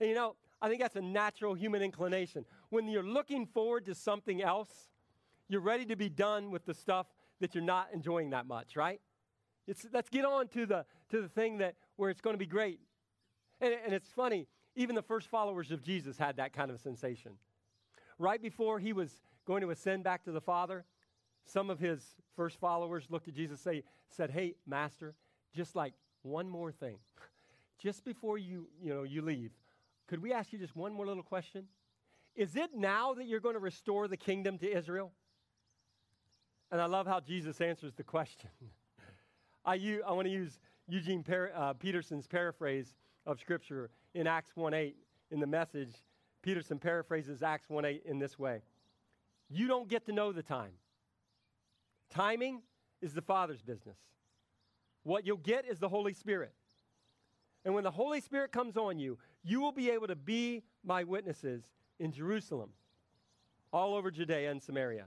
And 0.00 0.08
you 0.08 0.14
know, 0.14 0.34
I 0.62 0.70
think 0.70 0.80
that's 0.80 0.96
a 0.96 1.02
natural 1.02 1.52
human 1.52 1.82
inclination. 1.82 2.46
When 2.70 2.88
you're 2.88 3.02
looking 3.02 3.44
forward 3.44 3.84
to 3.84 3.94
something 3.94 4.42
else, 4.42 4.70
you're 5.50 5.60
ready 5.60 5.84
to 5.84 5.94
be 5.94 6.08
done 6.08 6.50
with 6.50 6.64
the 6.64 6.72
stuff 6.72 7.08
that 7.40 7.54
you're 7.54 7.62
not 7.62 7.88
enjoying 7.92 8.30
that 8.30 8.46
much, 8.46 8.76
right? 8.76 8.98
It's, 9.66 9.84
let's 9.92 10.08
get 10.08 10.24
on 10.24 10.48
to 10.48 10.64
the, 10.64 10.86
to 11.10 11.20
the 11.20 11.28
thing 11.28 11.58
that, 11.58 11.74
where 11.96 12.08
it's 12.08 12.22
going 12.22 12.32
to 12.32 12.38
be 12.38 12.46
great. 12.46 12.80
And, 13.60 13.74
and 13.84 13.92
it's 13.92 14.08
funny, 14.08 14.48
even 14.74 14.94
the 14.94 15.02
first 15.02 15.28
followers 15.28 15.70
of 15.70 15.82
Jesus 15.82 16.16
had 16.16 16.38
that 16.38 16.54
kind 16.54 16.70
of 16.70 16.80
sensation. 16.80 17.32
Right 18.18 18.40
before 18.40 18.78
he 18.78 18.94
was 18.94 19.10
going 19.44 19.60
to 19.60 19.68
ascend 19.68 20.02
back 20.02 20.24
to 20.24 20.32
the 20.32 20.40
Father, 20.40 20.86
some 21.44 21.68
of 21.68 21.78
his 21.78 22.02
first 22.36 22.58
followers 22.58 23.08
looked 23.10 23.28
at 23.28 23.34
Jesus 23.34 23.66
and 23.66 23.74
say, 23.74 23.82
said, 24.08 24.30
Hey, 24.30 24.54
Master, 24.66 25.14
just 25.56 25.74
like 25.74 25.94
one 26.22 26.48
more 26.48 26.70
thing. 26.70 26.98
Just 27.78 28.06
before 28.06 28.38
you, 28.38 28.68
you 28.82 28.94
know, 28.94 29.02
you 29.02 29.20
leave, 29.20 29.50
could 30.08 30.22
we 30.22 30.32
ask 30.32 30.50
you 30.50 30.58
just 30.58 30.74
one 30.74 30.94
more 30.94 31.04
little 31.06 31.22
question? 31.22 31.66
Is 32.34 32.56
it 32.56 32.70
now 32.74 33.12
that 33.12 33.26
you're 33.26 33.38
going 33.38 33.54
to 33.54 33.60
restore 33.60 34.08
the 34.08 34.16
kingdom 34.16 34.56
to 34.58 34.76
Israel? 34.76 35.12
And 36.70 36.80
I 36.80 36.86
love 36.86 37.06
how 37.06 37.20
Jesus 37.20 37.60
answers 37.60 37.92
the 37.94 38.02
question. 38.02 38.48
I, 39.64 39.74
u- 39.74 40.02
I 40.06 40.12
want 40.12 40.26
to 40.26 40.32
use 40.32 40.58
Eugene 40.88 41.22
per- 41.22 41.52
uh, 41.54 41.74
Peterson's 41.74 42.26
paraphrase 42.26 42.94
of 43.26 43.38
Scripture 43.40 43.90
in 44.14 44.26
Acts 44.26 44.52
1.8 44.56 44.94
in 45.30 45.40
the 45.40 45.46
message. 45.46 45.96
Peterson 46.40 46.78
paraphrases 46.78 47.42
Acts 47.42 47.66
1.8 47.68 48.06
in 48.06 48.18
this 48.18 48.38
way. 48.38 48.62
You 49.50 49.68
don't 49.68 49.86
get 49.88 50.06
to 50.06 50.12
know 50.12 50.32
the 50.32 50.42
time. 50.42 50.72
Timing 52.10 52.62
is 53.02 53.12
the 53.12 53.22
Father's 53.22 53.62
business. 53.62 53.98
What 55.06 55.24
you'll 55.24 55.36
get 55.36 55.66
is 55.66 55.78
the 55.78 55.88
Holy 55.88 56.12
Spirit. 56.12 56.52
And 57.64 57.72
when 57.72 57.84
the 57.84 57.92
Holy 57.92 58.20
Spirit 58.20 58.50
comes 58.50 58.76
on 58.76 58.98
you, 58.98 59.18
you 59.44 59.60
will 59.60 59.70
be 59.70 59.88
able 59.90 60.08
to 60.08 60.16
be 60.16 60.64
my 60.84 61.04
witnesses 61.04 61.62
in 62.00 62.10
Jerusalem, 62.10 62.70
all 63.72 63.94
over 63.94 64.10
Judea 64.10 64.50
and 64.50 64.60
Samaria, 64.60 65.04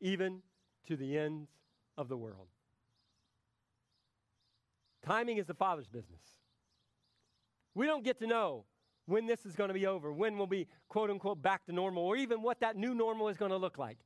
even 0.00 0.40
to 0.86 0.96
the 0.96 1.18
ends 1.18 1.50
of 1.98 2.08
the 2.08 2.16
world. 2.16 2.46
Timing 5.04 5.36
is 5.36 5.44
the 5.44 5.52
Father's 5.52 5.88
business. 5.88 6.22
We 7.74 7.84
don't 7.84 8.02
get 8.02 8.18
to 8.20 8.26
know 8.26 8.64
when 9.04 9.26
this 9.26 9.44
is 9.44 9.54
going 9.54 9.68
to 9.68 9.74
be 9.74 9.86
over, 9.86 10.10
when 10.10 10.38
we'll 10.38 10.46
be 10.46 10.68
quote 10.88 11.10
unquote 11.10 11.42
back 11.42 11.66
to 11.66 11.72
normal, 11.72 12.02
or 12.02 12.16
even 12.16 12.40
what 12.40 12.60
that 12.60 12.76
new 12.76 12.94
normal 12.94 13.28
is 13.28 13.36
going 13.36 13.50
to 13.50 13.58
look 13.58 13.76
like. 13.76 13.98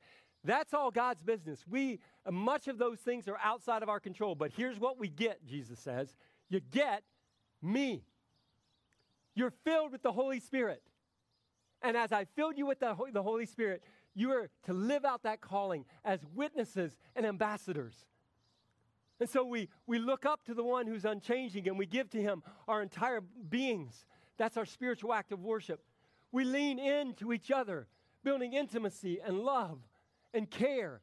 That's 0.45 0.75
all 0.75 0.91
God's 0.91 1.23
business. 1.23 1.65
We 1.69 2.01
much 2.31 2.69
of 2.69 2.79
those 2.79 2.99
things 2.99 3.29
are 3.29 3.39
outside 3.43 3.83
of 3.83 3.89
our 3.89 4.01
control, 4.01 4.35
but 4.35 4.53
here's 4.57 4.79
what 4.79 4.99
we 4.99 5.09
get, 5.09 5.45
Jesus 5.47 5.79
says. 5.79 6.17
You 6.49 6.61
get 6.61 7.03
me. 7.61 8.05
You're 9.35 9.53
filled 9.65 9.93
with 9.93 10.03
the 10.03 10.13
Holy 10.13 10.41
Spirit. 10.41 10.83
And 11.81 11.97
as 11.97 12.13
I 12.13 12.25
filled 12.37 12.59
you 12.59 12.67
with 12.67 12.81
the, 12.81 12.95
Holy 12.95 13.47
Spirit, 13.47 13.83
you 14.15 14.31
are 14.33 14.51
to 14.65 14.73
live 14.73 15.05
out 15.05 15.23
that 15.23 15.41
calling 15.41 15.85
as 16.05 16.21
witnesses 16.35 16.99
and 17.17 17.25
ambassadors. 17.25 17.95
And 19.19 19.29
so 19.29 19.45
we, 19.45 19.69
we 19.87 19.99
look 19.99 20.27
up 20.27 20.45
to 20.47 20.55
the 20.55 20.65
one 20.65 20.87
who's 20.87 21.05
unchanging 21.05 21.69
and 21.69 21.79
we 21.79 21.87
give 21.87 22.11
to 22.11 22.21
him 22.21 22.43
our 22.69 22.83
entire 22.83 23.21
beings. 23.21 24.05
That's 24.37 24.57
our 24.57 24.67
spiritual 24.67 25.13
act 25.13 25.33
of 25.33 25.41
worship. 25.41 25.81
We 26.31 26.45
lean 26.45 26.79
into 26.79 27.33
each 27.33 27.51
other, 27.51 27.87
building 28.25 28.53
intimacy 28.53 29.21
and 29.25 29.39
love 29.41 29.79
and 30.35 30.51
care. 30.51 31.01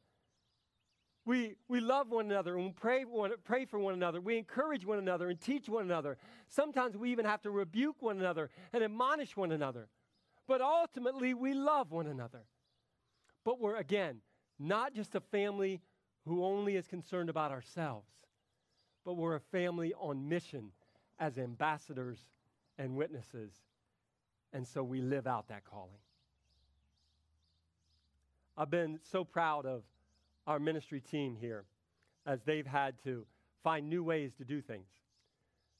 We, 1.26 1.54
we 1.68 1.80
love 1.80 2.10
one 2.10 2.26
another 2.30 2.56
and 2.56 2.66
we 2.66 2.72
pray, 2.72 3.04
one, 3.04 3.30
pray 3.44 3.64
for 3.64 3.78
one 3.78 3.94
another. 3.94 4.20
We 4.20 4.38
encourage 4.38 4.84
one 4.84 4.98
another 4.98 5.28
and 5.28 5.40
teach 5.40 5.68
one 5.68 5.84
another. 5.84 6.16
Sometimes 6.48 6.96
we 6.96 7.12
even 7.12 7.24
have 7.26 7.42
to 7.42 7.50
rebuke 7.50 7.96
one 8.00 8.18
another 8.18 8.50
and 8.72 8.82
admonish 8.82 9.36
one 9.36 9.52
another. 9.52 9.88
but 10.50 10.60
ultimately 10.60 11.32
we 11.32 11.54
love 11.54 11.92
one 11.92 12.08
another. 12.08 12.42
But 13.44 13.60
we're, 13.60 13.76
again, 13.76 14.16
not 14.58 14.94
just 14.94 15.14
a 15.14 15.20
family 15.20 15.80
who 16.26 16.44
only 16.44 16.74
is 16.74 16.88
concerned 16.88 17.30
about 17.30 17.52
ourselves, 17.52 18.10
but 19.04 19.14
we're 19.14 19.36
a 19.36 19.40
family 19.40 19.94
on 19.94 20.28
mission 20.28 20.72
as 21.20 21.38
ambassadors 21.38 22.18
and 22.78 22.96
witnesses. 22.96 23.52
And 24.52 24.66
so 24.66 24.82
we 24.82 25.00
live 25.00 25.28
out 25.28 25.46
that 25.48 25.64
calling. 25.64 26.00
I've 28.60 28.68
been 28.68 29.00
so 29.10 29.24
proud 29.24 29.64
of 29.64 29.84
our 30.46 30.58
ministry 30.58 31.00
team 31.00 31.34
here 31.34 31.64
as 32.26 32.42
they've 32.42 32.66
had 32.66 33.02
to 33.04 33.24
find 33.64 33.88
new 33.88 34.04
ways 34.04 34.34
to 34.34 34.44
do 34.44 34.60
things. 34.60 34.86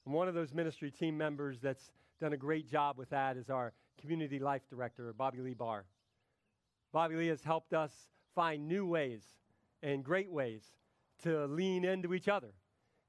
And 0.07 0.15
one 0.15 0.29
of 0.29 0.35
those 0.35 0.55
ministry 0.55 0.91
team 0.91 1.19
members 1.19 1.61
that's 1.61 1.93
done 2.23 2.33
a 2.33 2.39
great 2.39 2.71
job 2.71 2.97
with 2.97 3.11
that 3.11 3.37
is 3.37 3.51
our 3.51 3.75
community 4.01 4.39
life 4.39 4.63
director, 4.71 5.13
Bobby 5.13 5.43
Lee 5.43 5.53
Barr. 5.53 5.85
Bobby 6.91 7.17
Lee 7.17 7.27
has 7.27 7.43
helped 7.43 7.75
us 7.75 7.93
find 8.35 8.67
new 8.67 8.87
ways 8.87 9.25
and 9.83 10.03
great 10.03 10.33
ways 10.33 10.63
to 11.25 11.45
lean 11.49 11.85
into 11.85 12.15
each 12.15 12.29
other 12.29 12.55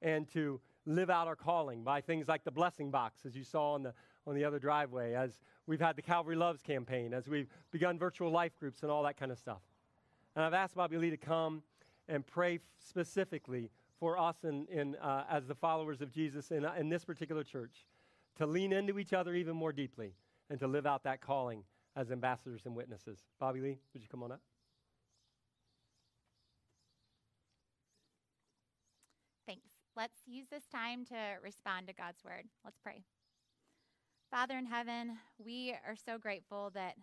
and 0.01 0.27
to 0.34 0.60
live 0.86 1.10
out 1.10 1.27
our 1.27 1.38
calling 1.38 1.81
by 1.81 2.01
things 2.01 2.27
like 2.27 2.43
the 2.43 2.51
blessing 2.51 2.91
box, 2.91 3.25
as 3.25 3.38
you 3.38 3.45
saw 3.45 3.71
on 3.75 3.84
the, 3.84 3.93
on 4.27 4.36
the 4.36 4.43
other 4.43 4.60
driveway, 4.60 5.13
as 5.13 5.41
we've 5.65 5.81
had 5.81 5.95
the 5.95 6.01
Calvary 6.01 6.36
Loves 6.36 6.62
campaign, 6.62 7.13
as 7.13 7.27
we've 7.27 7.47
begun 7.71 7.97
virtual 7.97 8.29
life 8.29 8.57
groups 8.60 8.84
and 8.84 8.91
all 8.91 9.03
that 9.03 9.17
kind 9.17 9.31
of 9.31 9.38
stuff. 9.38 9.62
And 10.36 10.45
I've 10.45 10.53
asked 10.53 10.75
Bobby 10.75 10.97
Lee 10.97 11.10
to 11.10 11.17
come 11.17 11.63
and 12.07 12.25
pray 12.25 12.60
specifically 12.77 13.71
for 13.99 14.17
us 14.17 14.38
in, 14.43 14.65
in, 14.67 14.95
uh, 14.95 15.25
as 15.29 15.45
the 15.47 15.55
followers 15.55 16.01
of 16.01 16.12
Jesus 16.12 16.51
in, 16.51 16.65
uh, 16.65 16.73
in 16.77 16.89
this 16.89 17.05
particular 17.05 17.43
church 17.43 17.86
to 18.38 18.45
lean 18.45 18.73
into 18.73 18.97
each 18.97 19.13
other 19.13 19.36
even 19.36 19.55
more 19.55 19.71
deeply 19.71 20.13
and 20.49 20.60
to 20.60 20.67
live 20.67 20.86
out 20.86 21.03
that 21.03 21.21
calling 21.21 21.63
as 21.95 22.12
ambassadors 22.12 22.62
and 22.65 22.75
witnesses. 22.75 23.19
Bobby 23.39 23.62
Lee, 23.62 23.77
would 23.93 24.01
you 24.01 24.07
come 24.10 24.23
on 24.23 24.31
up? 24.31 24.41
Thanks. 29.45 29.69
Let's 29.95 30.19
use 30.25 30.47
this 30.49 30.65
time 30.71 31.05
to 31.05 31.15
respond 31.43 31.88
to 31.88 31.93
God's 31.93 32.23
word. 32.23 32.45
Let's 32.63 32.79
pray. 32.81 33.03
Father 34.31 34.57
in 34.57 34.65
heaven, 34.65 35.17
we 35.37 35.75
are 35.85 35.97
so 36.05 36.17
grateful 36.17 36.71
that 36.73 36.95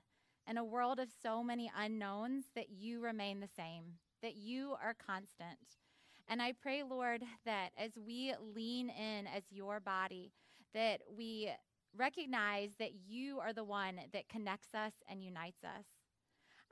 in 0.48 0.56
a 0.56 0.64
world 0.64 0.98
of 0.98 1.10
so 1.22 1.42
many 1.44 1.70
unknowns 1.76 2.44
that 2.54 2.70
you 2.70 3.02
remain 3.02 3.38
the 3.38 3.48
same, 3.54 3.84
that 4.22 4.36
you 4.36 4.74
are 4.82 4.94
constant. 4.94 5.58
And 6.26 6.40
I 6.40 6.52
pray, 6.52 6.82
Lord, 6.82 7.22
that 7.44 7.72
as 7.76 7.90
we 7.98 8.32
lean 8.54 8.88
in 8.88 9.26
as 9.26 9.42
your 9.50 9.78
body, 9.78 10.32
that 10.72 11.02
we 11.14 11.50
recognize 11.94 12.70
that 12.78 12.92
you 13.06 13.40
are 13.40 13.52
the 13.52 13.62
one 13.62 14.00
that 14.14 14.30
connects 14.30 14.74
us 14.74 14.94
and 15.06 15.22
unites 15.22 15.62
us. 15.64 15.84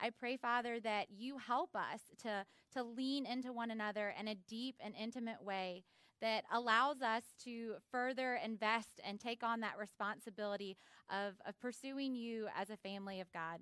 I 0.01 0.09
pray, 0.09 0.39
Father, 0.39 0.81
that 0.81 1.09
you 1.11 1.37
help 1.37 1.77
us 1.77 2.01
to, 2.23 2.47
to 2.73 2.83
lean 2.83 3.27
into 3.27 3.53
one 3.53 3.71
another 3.71 4.15
in 4.19 4.29
a 4.29 4.35
deep 4.35 4.77
and 4.81 4.95
intimate 4.99 5.45
way 5.45 5.85
that 6.21 6.45
allows 6.53 7.03
us 7.03 7.23
to 7.45 7.75
further 7.91 8.39
invest 8.43 9.01
and 9.05 9.21
take 9.21 9.43
on 9.43 9.61
that 9.61 9.79
responsibility 9.79 10.77
of, 11.11 11.35
of 11.47 11.59
pursuing 11.61 12.15
you 12.15 12.49
as 12.57 12.71
a 12.71 12.77
family 12.77 13.21
of 13.21 13.33
God. 13.33 13.61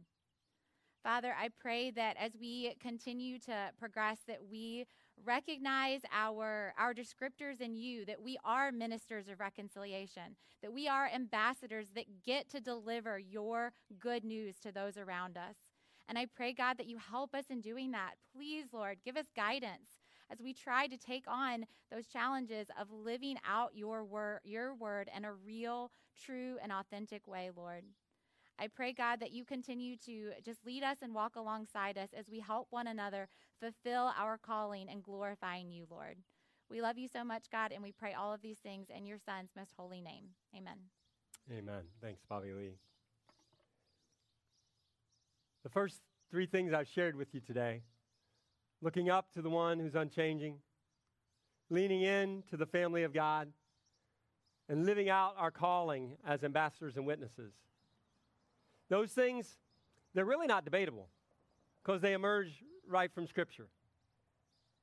Father, 1.02 1.34
I 1.38 1.50
pray 1.60 1.90
that 1.90 2.16
as 2.18 2.32
we 2.40 2.74
continue 2.80 3.38
to 3.40 3.70
progress, 3.78 4.20
that 4.26 4.40
we 4.50 4.86
recognize 5.22 6.00
our, 6.10 6.72
our 6.78 6.94
descriptors 6.94 7.60
in 7.60 7.76
you, 7.76 8.06
that 8.06 8.22
we 8.22 8.38
are 8.42 8.72
ministers 8.72 9.28
of 9.28 9.38
reconciliation, 9.38 10.36
that 10.62 10.72
we 10.72 10.88
are 10.88 11.10
ambassadors 11.14 11.88
that 11.94 12.22
get 12.24 12.48
to 12.50 12.60
deliver 12.60 13.18
your 13.18 13.72
good 14.00 14.24
news 14.24 14.58
to 14.60 14.72
those 14.72 14.96
around 14.96 15.36
us. 15.36 15.56
And 16.08 16.18
I 16.18 16.26
pray, 16.34 16.54
God, 16.54 16.78
that 16.78 16.88
you 16.88 16.96
help 16.96 17.34
us 17.34 17.44
in 17.50 17.60
doing 17.60 17.90
that. 17.90 18.14
Please, 18.34 18.72
Lord, 18.72 18.98
give 19.04 19.16
us 19.16 19.26
guidance 19.36 20.03
as 20.34 20.42
we 20.42 20.52
try 20.52 20.86
to 20.88 20.96
take 20.96 21.24
on 21.28 21.64
those 21.92 22.06
challenges 22.06 22.66
of 22.80 22.90
living 22.90 23.36
out 23.48 23.70
your 23.74 24.04
word, 24.04 24.40
your 24.44 24.74
word 24.74 25.08
in 25.16 25.24
a 25.24 25.32
real, 25.32 25.90
true, 26.20 26.56
and 26.62 26.72
authentic 26.72 27.26
way, 27.28 27.50
Lord. 27.54 27.84
I 28.58 28.68
pray, 28.68 28.92
God, 28.92 29.20
that 29.20 29.32
you 29.32 29.44
continue 29.44 29.96
to 30.06 30.30
just 30.44 30.64
lead 30.64 30.82
us 30.82 30.98
and 31.02 31.14
walk 31.14 31.36
alongside 31.36 31.98
us 31.98 32.10
as 32.16 32.28
we 32.30 32.40
help 32.40 32.68
one 32.70 32.86
another 32.86 33.28
fulfill 33.60 34.12
our 34.18 34.38
calling 34.38 34.88
and 34.88 35.02
glorifying 35.02 35.70
you, 35.70 35.86
Lord. 35.90 36.18
We 36.70 36.80
love 36.80 36.98
you 36.98 37.08
so 37.08 37.24
much, 37.24 37.44
God, 37.50 37.72
and 37.72 37.82
we 37.82 37.92
pray 37.92 38.14
all 38.14 38.32
of 38.32 38.42
these 38.42 38.58
things 38.58 38.88
in 38.96 39.06
your 39.06 39.18
Son's 39.18 39.50
most 39.56 39.72
holy 39.76 40.00
name. 40.00 40.24
Amen. 40.56 40.78
Amen. 41.52 41.82
Thanks, 42.00 42.22
Bobby 42.28 42.52
Lee. 42.52 42.74
The 45.62 45.68
first 45.68 46.00
three 46.30 46.46
things 46.46 46.72
I've 46.72 46.88
shared 46.88 47.16
with 47.16 47.34
you 47.34 47.40
today 47.40 47.82
looking 48.84 49.08
up 49.08 49.32
to 49.32 49.40
the 49.40 49.48
one 49.48 49.80
who's 49.80 49.94
unchanging, 49.94 50.58
leaning 51.70 52.02
in 52.02 52.42
to 52.50 52.56
the 52.58 52.66
family 52.66 53.02
of 53.02 53.14
God, 53.14 53.48
and 54.68 54.84
living 54.84 55.08
out 55.08 55.34
our 55.38 55.50
calling 55.50 56.18
as 56.26 56.44
ambassadors 56.44 56.96
and 56.96 57.06
witnesses. 57.06 57.54
Those 58.90 59.10
things, 59.10 59.56
they're 60.12 60.26
really 60.26 60.46
not 60.46 60.66
debatable 60.66 61.08
because 61.82 62.02
they 62.02 62.12
emerge 62.12 62.62
right 62.86 63.10
from 63.10 63.26
Scripture. 63.26 63.68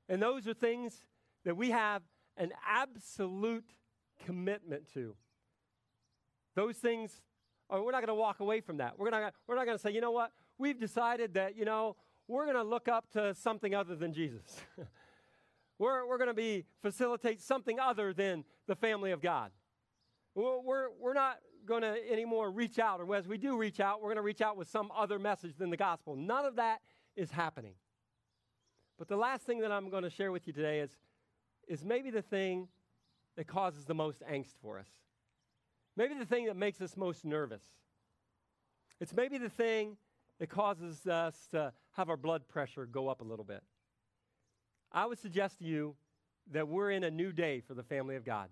And 0.10 0.20
those 0.20 0.48
are 0.48 0.54
things 0.56 1.06
that 1.46 1.56
we 1.56 1.70
have 1.70 2.02
an 2.38 2.52
absolute 2.68 3.66
commitment 4.26 4.92
to. 4.94 5.16
Those 6.56 6.78
things, 6.78 7.22
are, 7.70 7.84
we're 7.84 7.92
not 7.92 8.02
going 8.02 8.08
to 8.08 8.16
walk 8.16 8.40
away 8.40 8.62
from 8.62 8.78
that. 8.78 8.98
We're, 8.98 9.12
gonna, 9.12 9.32
we're 9.48 9.56
not 9.56 9.66
going 9.66 9.78
to 9.78 9.82
say, 9.82 9.92
you 9.92 10.02
know 10.02 10.12
what, 10.12 10.32
we've 10.58 10.80
decided 10.80 11.36
that, 11.36 11.56
you 11.56 11.66
know, 11.66 11.96
we're 12.32 12.46
going 12.46 12.56
to 12.56 12.64
look 12.64 12.88
up 12.88 13.12
to 13.12 13.36
something 13.36 13.76
other 13.76 13.96
than 13.96 14.14
Jesus. 14.14 14.62
we're 15.80 16.08
we're 16.08 16.18
going 16.18 16.30
to 16.30 16.34
be 16.34 16.66
facilitate 16.82 17.42
something 17.42 17.80
other 17.80 18.14
than 18.14 18.46
the 18.68 18.76
family 18.76 19.12
of 19.12 19.22
God. 19.22 19.52
We're, 20.34 20.88
we're, 20.98 21.14
not 21.14 21.40
going 21.66 21.82
to 21.82 21.94
anymore 22.10 22.50
reach 22.50 22.80
out, 22.80 23.02
or 23.02 23.16
as 23.16 23.28
we 23.28 23.38
do 23.38 23.58
reach 23.58 23.82
out, 23.82 24.02
we're 24.02 24.08
going 24.08 24.16
to 24.16 24.22
reach 24.22 24.40
out 24.40 24.56
with 24.56 24.70
some 24.70 24.90
other 24.96 25.20
message 25.20 25.58
than 25.58 25.70
the 25.70 25.78
gospel. 25.78 26.16
None 26.16 26.46
of 26.46 26.56
that 26.56 26.80
is 27.18 27.32
happening. 27.32 27.74
But 28.98 29.10
the 29.10 29.18
last 29.18 29.46
thing 29.46 29.60
that 29.60 29.74
I'm 29.74 29.90
going 29.90 30.04
to 30.04 30.10
share 30.10 30.32
with 30.32 30.48
you 30.48 30.54
today 30.54 30.80
is, 30.80 30.92
is 31.68 31.84
maybe 31.84 32.12
the 32.12 32.22
thing 32.22 32.70
that 33.36 33.46
causes 33.46 33.84
the 33.84 33.94
most 33.94 34.22
angst 34.22 34.54
for 34.62 34.80
us. 34.80 34.88
Maybe 35.98 36.14
the 36.14 36.26
thing 36.26 36.46
that 36.46 36.56
makes 36.56 36.80
us 36.80 36.96
most 36.96 37.26
nervous. 37.26 37.64
It's 39.02 39.14
maybe 39.14 39.38
the 39.38 39.50
thing 39.50 39.98
that 40.42 40.50
causes 40.50 41.06
us 41.06 41.36
to 41.52 41.72
have 41.92 42.10
our 42.10 42.18
blood 42.18 42.48
pressure 42.48 42.88
go 42.88 43.08
up 43.08 43.22
a 43.22 43.24
little 43.24 43.46
bit. 43.46 43.62
I 44.92 45.06
would 45.06 45.20
suggest 45.20 45.60
to 45.60 45.66
you 45.66 45.96
that 46.52 46.68
we're 46.68 46.90
in 46.90 47.04
a 47.04 47.12
new 47.12 47.32
day 47.32 47.60
for 47.60 47.76
the 47.76 47.84
family 47.84 48.16
of 48.16 48.26
God. 48.26 48.50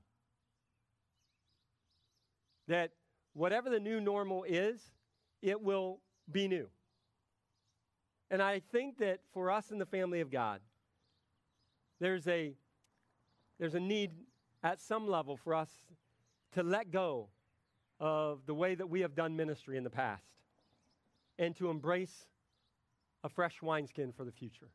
That 2.68 2.92
whatever 3.34 3.72
the 3.72 3.80
new 3.80 4.00
normal 4.00 4.44
is, 4.44 4.80
it 5.42 5.60
will 5.60 6.00
be 6.32 6.48
new. 6.48 6.68
And 8.30 8.40
I 8.40 8.62
think 8.72 9.00
that 9.00 9.22
for 9.34 9.50
us 9.50 9.72
in 9.72 9.80
the 9.80 9.88
family 9.88 10.22
of 10.22 10.30
God, 10.30 10.62
there's 12.00 12.28
a, 12.28 12.54
there's 13.60 13.74
a 13.74 13.80
need 13.80 14.12
at 14.62 14.80
some 14.80 15.08
level 15.08 15.38
for 15.38 15.56
us 15.56 15.72
to 16.52 16.62
let 16.62 16.92
go 16.92 17.30
of 18.00 18.46
the 18.46 18.54
way 18.54 18.76
that 18.76 18.92
we 18.92 19.02
have 19.02 19.16
done 19.16 19.36
ministry 19.36 19.76
in 19.76 19.84
the 19.84 19.90
past 19.90 20.39
and 21.40 21.56
to 21.56 21.72
embrace 21.72 22.28
a 23.24 23.30
fresh 23.30 23.62
wineskin 23.62 24.12
for 24.12 24.24
the 24.24 24.32
future. 24.32 24.70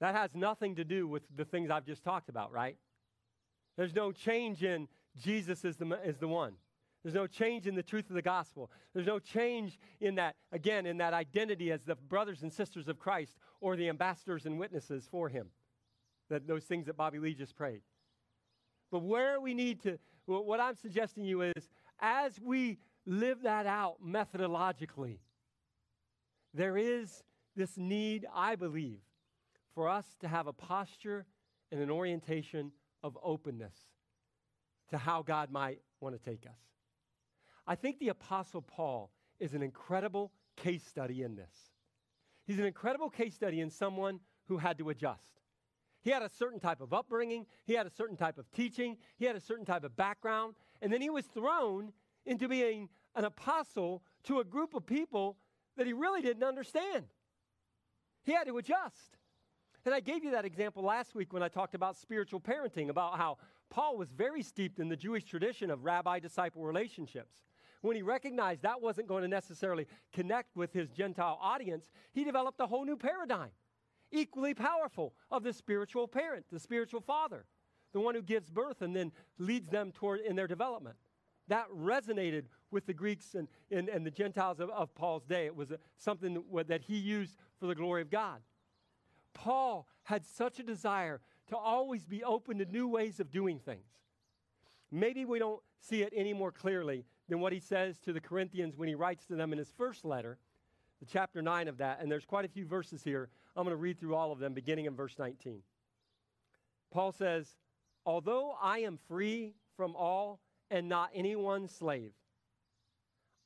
That 0.00 0.14
has 0.14 0.34
nothing 0.34 0.76
to 0.76 0.84
do 0.84 1.08
with 1.08 1.22
the 1.34 1.44
things 1.44 1.70
I've 1.70 1.86
just 1.86 2.04
talked 2.04 2.28
about, 2.28 2.52
right? 2.52 2.76
There's 3.76 3.94
no 3.94 4.12
change 4.12 4.62
in 4.62 4.88
Jesus 5.16 5.64
is 5.64 5.76
the, 5.76 5.98
is 6.04 6.18
the 6.18 6.28
one. 6.28 6.52
There's 7.02 7.14
no 7.14 7.26
change 7.26 7.66
in 7.66 7.74
the 7.74 7.82
truth 7.82 8.10
of 8.10 8.16
the 8.16 8.22
gospel. 8.22 8.70
There's 8.92 9.06
no 9.06 9.18
change 9.18 9.78
in 10.00 10.16
that, 10.16 10.34
again, 10.52 10.86
in 10.86 10.98
that 10.98 11.14
identity 11.14 11.70
as 11.70 11.84
the 11.84 11.94
brothers 11.94 12.42
and 12.42 12.52
sisters 12.52 12.88
of 12.88 12.98
Christ 12.98 13.36
or 13.60 13.76
the 13.76 13.88
ambassadors 13.88 14.44
and 14.44 14.58
witnesses 14.58 15.06
for 15.10 15.28
him. 15.28 15.48
That, 16.28 16.46
those 16.46 16.64
things 16.64 16.86
that 16.86 16.96
Bobby 16.96 17.18
Lee 17.18 17.34
just 17.34 17.54
prayed. 17.54 17.82
But 18.90 19.02
where 19.02 19.40
we 19.40 19.54
need 19.54 19.82
to, 19.84 19.98
what 20.26 20.58
I'm 20.58 20.74
suggesting 20.74 21.24
you 21.24 21.42
is, 21.42 21.68
as 22.00 22.40
we 22.40 22.78
live 23.06 23.42
that 23.42 23.66
out 23.66 23.96
methodologically, 24.04 25.18
there 26.52 26.76
is 26.76 27.22
this 27.54 27.76
need, 27.76 28.26
I 28.34 28.56
believe, 28.56 29.00
for 29.74 29.88
us 29.88 30.06
to 30.20 30.28
have 30.28 30.46
a 30.46 30.52
posture 30.52 31.26
and 31.70 31.80
an 31.80 31.90
orientation 31.90 32.72
of 33.02 33.16
openness 33.22 33.74
to 34.90 34.98
how 34.98 35.22
God 35.22 35.50
might 35.50 35.80
want 36.00 36.14
to 36.14 36.30
take 36.30 36.46
us. 36.46 36.58
I 37.66 37.74
think 37.74 37.98
the 37.98 38.08
Apostle 38.08 38.62
Paul 38.62 39.10
is 39.40 39.54
an 39.54 39.62
incredible 39.62 40.32
case 40.56 40.84
study 40.84 41.22
in 41.22 41.34
this. 41.36 41.52
He's 42.46 42.58
an 42.58 42.64
incredible 42.64 43.10
case 43.10 43.34
study 43.34 43.60
in 43.60 43.70
someone 43.70 44.20
who 44.46 44.58
had 44.58 44.78
to 44.78 44.88
adjust. 44.90 45.40
He 46.02 46.10
had 46.10 46.22
a 46.22 46.30
certain 46.30 46.60
type 46.60 46.80
of 46.80 46.92
upbringing, 46.92 47.46
he 47.64 47.74
had 47.74 47.86
a 47.86 47.90
certain 47.90 48.16
type 48.16 48.38
of 48.38 48.50
teaching, 48.52 48.96
he 49.16 49.24
had 49.24 49.34
a 49.34 49.40
certain 49.40 49.64
type 49.64 49.82
of 49.82 49.96
background, 49.96 50.54
and 50.80 50.92
then 50.92 51.00
he 51.00 51.10
was 51.10 51.26
thrown 51.26 51.92
into 52.26 52.48
being 52.48 52.88
an 53.14 53.24
apostle 53.24 54.02
to 54.24 54.40
a 54.40 54.44
group 54.44 54.74
of 54.74 54.84
people 54.84 55.38
that 55.76 55.86
he 55.86 55.92
really 55.92 56.22
didn't 56.22 56.44
understand. 56.44 57.06
He 58.24 58.32
had 58.32 58.46
to 58.48 58.58
adjust. 58.58 59.16
And 59.84 59.94
I 59.94 60.00
gave 60.00 60.24
you 60.24 60.32
that 60.32 60.44
example 60.44 60.82
last 60.82 61.14
week 61.14 61.32
when 61.32 61.44
I 61.44 61.48
talked 61.48 61.76
about 61.76 61.96
spiritual 61.96 62.40
parenting, 62.40 62.88
about 62.88 63.18
how 63.18 63.38
Paul 63.70 63.96
was 63.96 64.10
very 64.10 64.42
steeped 64.42 64.80
in 64.80 64.88
the 64.88 64.96
Jewish 64.96 65.24
tradition 65.24 65.70
of 65.70 65.84
rabbi 65.84 66.18
disciple 66.18 66.64
relationships. 66.64 67.36
When 67.82 67.94
he 67.94 68.02
recognized 68.02 68.62
that 68.62 68.82
wasn't 68.82 69.06
going 69.06 69.22
to 69.22 69.28
necessarily 69.28 69.86
connect 70.12 70.56
with 70.56 70.72
his 70.72 70.90
Gentile 70.90 71.38
audience, 71.40 71.92
he 72.12 72.24
developed 72.24 72.60
a 72.60 72.66
whole 72.66 72.84
new 72.84 72.96
paradigm, 72.96 73.50
equally 74.10 74.54
powerful, 74.54 75.14
of 75.30 75.44
the 75.44 75.52
spiritual 75.52 76.08
parent, 76.08 76.46
the 76.50 76.58
spiritual 76.58 77.00
father, 77.00 77.44
the 77.92 78.00
one 78.00 78.16
who 78.16 78.22
gives 78.22 78.50
birth 78.50 78.82
and 78.82 78.96
then 78.96 79.12
leads 79.38 79.68
them 79.68 79.92
toward 79.92 80.20
in 80.20 80.34
their 80.34 80.48
development. 80.48 80.96
That 81.48 81.66
resonated 81.70 82.44
with 82.70 82.86
the 82.86 82.94
Greeks 82.94 83.34
and, 83.34 83.48
and, 83.70 83.88
and 83.88 84.04
the 84.04 84.10
Gentiles 84.10 84.60
of, 84.60 84.70
of 84.70 84.94
Paul's 84.94 85.24
day. 85.24 85.46
It 85.46 85.54
was 85.54 85.72
something 85.96 86.42
that 86.66 86.82
he 86.82 86.96
used 86.96 87.36
for 87.58 87.66
the 87.66 87.74
glory 87.74 88.02
of 88.02 88.10
God. 88.10 88.40
Paul 89.34 89.86
had 90.04 90.24
such 90.24 90.58
a 90.58 90.62
desire 90.62 91.20
to 91.48 91.56
always 91.56 92.04
be 92.06 92.24
open 92.24 92.58
to 92.58 92.64
new 92.64 92.88
ways 92.88 93.20
of 93.20 93.30
doing 93.30 93.58
things. 93.58 93.86
Maybe 94.90 95.24
we 95.24 95.38
don't 95.38 95.60
see 95.80 96.02
it 96.02 96.12
any 96.16 96.32
more 96.32 96.50
clearly 96.50 97.04
than 97.28 97.40
what 97.40 97.52
he 97.52 97.60
says 97.60 97.98
to 98.00 98.12
the 98.12 98.20
Corinthians 98.20 98.76
when 98.76 98.88
he 98.88 98.94
writes 98.94 99.26
to 99.26 99.36
them 99.36 99.52
in 99.52 99.58
his 99.58 99.72
first 99.76 100.04
letter, 100.04 100.38
the 101.00 101.06
chapter 101.06 101.42
9 101.42 101.68
of 101.68 101.78
that. 101.78 102.00
And 102.00 102.10
there's 102.10 102.24
quite 102.24 102.44
a 102.44 102.48
few 102.48 102.66
verses 102.66 103.04
here. 103.04 103.28
I'm 103.56 103.64
going 103.64 103.72
to 103.72 103.80
read 103.80 103.98
through 103.98 104.14
all 104.14 104.32
of 104.32 104.38
them, 104.38 104.54
beginning 104.54 104.86
in 104.86 104.94
verse 104.94 105.16
19. 105.18 105.62
Paul 106.90 107.12
says, 107.12 107.56
Although 108.04 108.56
I 108.62 108.78
am 108.78 108.98
free 109.08 109.54
from 109.76 109.94
all 109.96 110.40
and 110.70 110.88
not 110.88 111.10
anyone's 111.14 111.72
slave, 111.72 112.12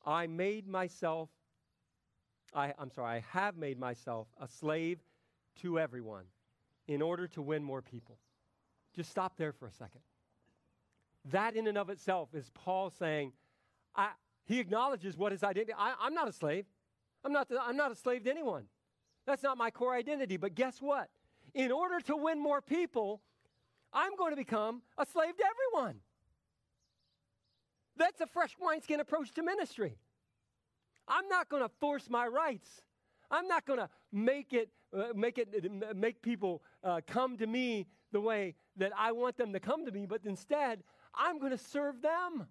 I 0.04 0.26
made 0.26 0.66
myself, 0.66 1.28
I, 2.54 2.72
I'm 2.78 2.90
sorry, 2.90 3.16
I 3.16 3.24
have 3.38 3.56
made 3.56 3.78
myself 3.78 4.28
a 4.40 4.48
slave 4.48 4.98
to 5.62 5.78
everyone 5.78 6.24
in 6.88 7.02
order 7.02 7.26
to 7.28 7.42
win 7.42 7.62
more 7.62 7.82
people. 7.82 8.18
Just 8.94 9.10
stop 9.10 9.36
there 9.36 9.52
for 9.52 9.66
a 9.66 9.72
second. 9.72 10.00
That, 11.26 11.54
in 11.54 11.66
and 11.66 11.76
of 11.76 11.90
itself, 11.90 12.34
is 12.34 12.50
Paul 12.54 12.90
saying, 12.90 13.32
I, 13.94 14.10
he 14.46 14.58
acknowledges 14.58 15.16
what 15.16 15.32
his 15.32 15.44
identity. 15.44 15.72
I, 15.76 15.94
am 16.06 16.14
not 16.14 16.28
a 16.28 16.32
slave. 16.32 16.64
I'm 17.24 17.32
not, 17.32 17.48
the, 17.48 17.62
I'm 17.62 17.76
not 17.76 17.92
a 17.92 17.94
slave 17.94 18.24
to 18.24 18.30
anyone. 18.30 18.64
That's 19.26 19.42
not 19.42 19.58
my 19.58 19.70
core 19.70 19.94
identity. 19.94 20.38
But 20.38 20.54
guess 20.54 20.80
what? 20.80 21.10
In 21.54 21.70
order 21.70 22.00
to 22.00 22.16
win 22.16 22.42
more 22.42 22.62
people, 22.62 23.20
I'm 23.92 24.16
going 24.16 24.32
to 24.32 24.36
become 24.36 24.82
a 24.96 25.04
slave 25.04 25.36
to 25.36 25.44
everyone. 25.44 26.00
That's 27.96 28.20
a 28.20 28.26
fresh 28.26 28.56
wineskin 28.60 29.00
approach 29.00 29.32
to 29.32 29.42
ministry. 29.42 29.98
I'm 31.08 31.28
not 31.28 31.48
going 31.48 31.62
to 31.62 31.68
force 31.80 32.08
my 32.08 32.26
rights. 32.26 32.82
I'm 33.30 33.48
not 33.48 33.66
going 33.66 33.78
to 33.78 33.88
make 34.12 34.52
it 34.52 34.70
uh, 34.92 35.08
make 35.14 35.38
it 35.38 35.48
uh, 35.54 35.94
make 35.94 36.20
people 36.20 36.62
uh, 36.82 37.00
come 37.06 37.36
to 37.36 37.46
me 37.46 37.86
the 38.12 38.20
way 38.20 38.54
that 38.76 38.92
I 38.96 39.12
want 39.12 39.36
them 39.36 39.52
to 39.52 39.60
come 39.60 39.86
to 39.86 39.92
me, 39.92 40.06
but 40.06 40.22
instead 40.24 40.82
I'm 41.14 41.38
going 41.38 41.52
to 41.52 41.58
serve 41.58 42.02
them. 42.02 42.46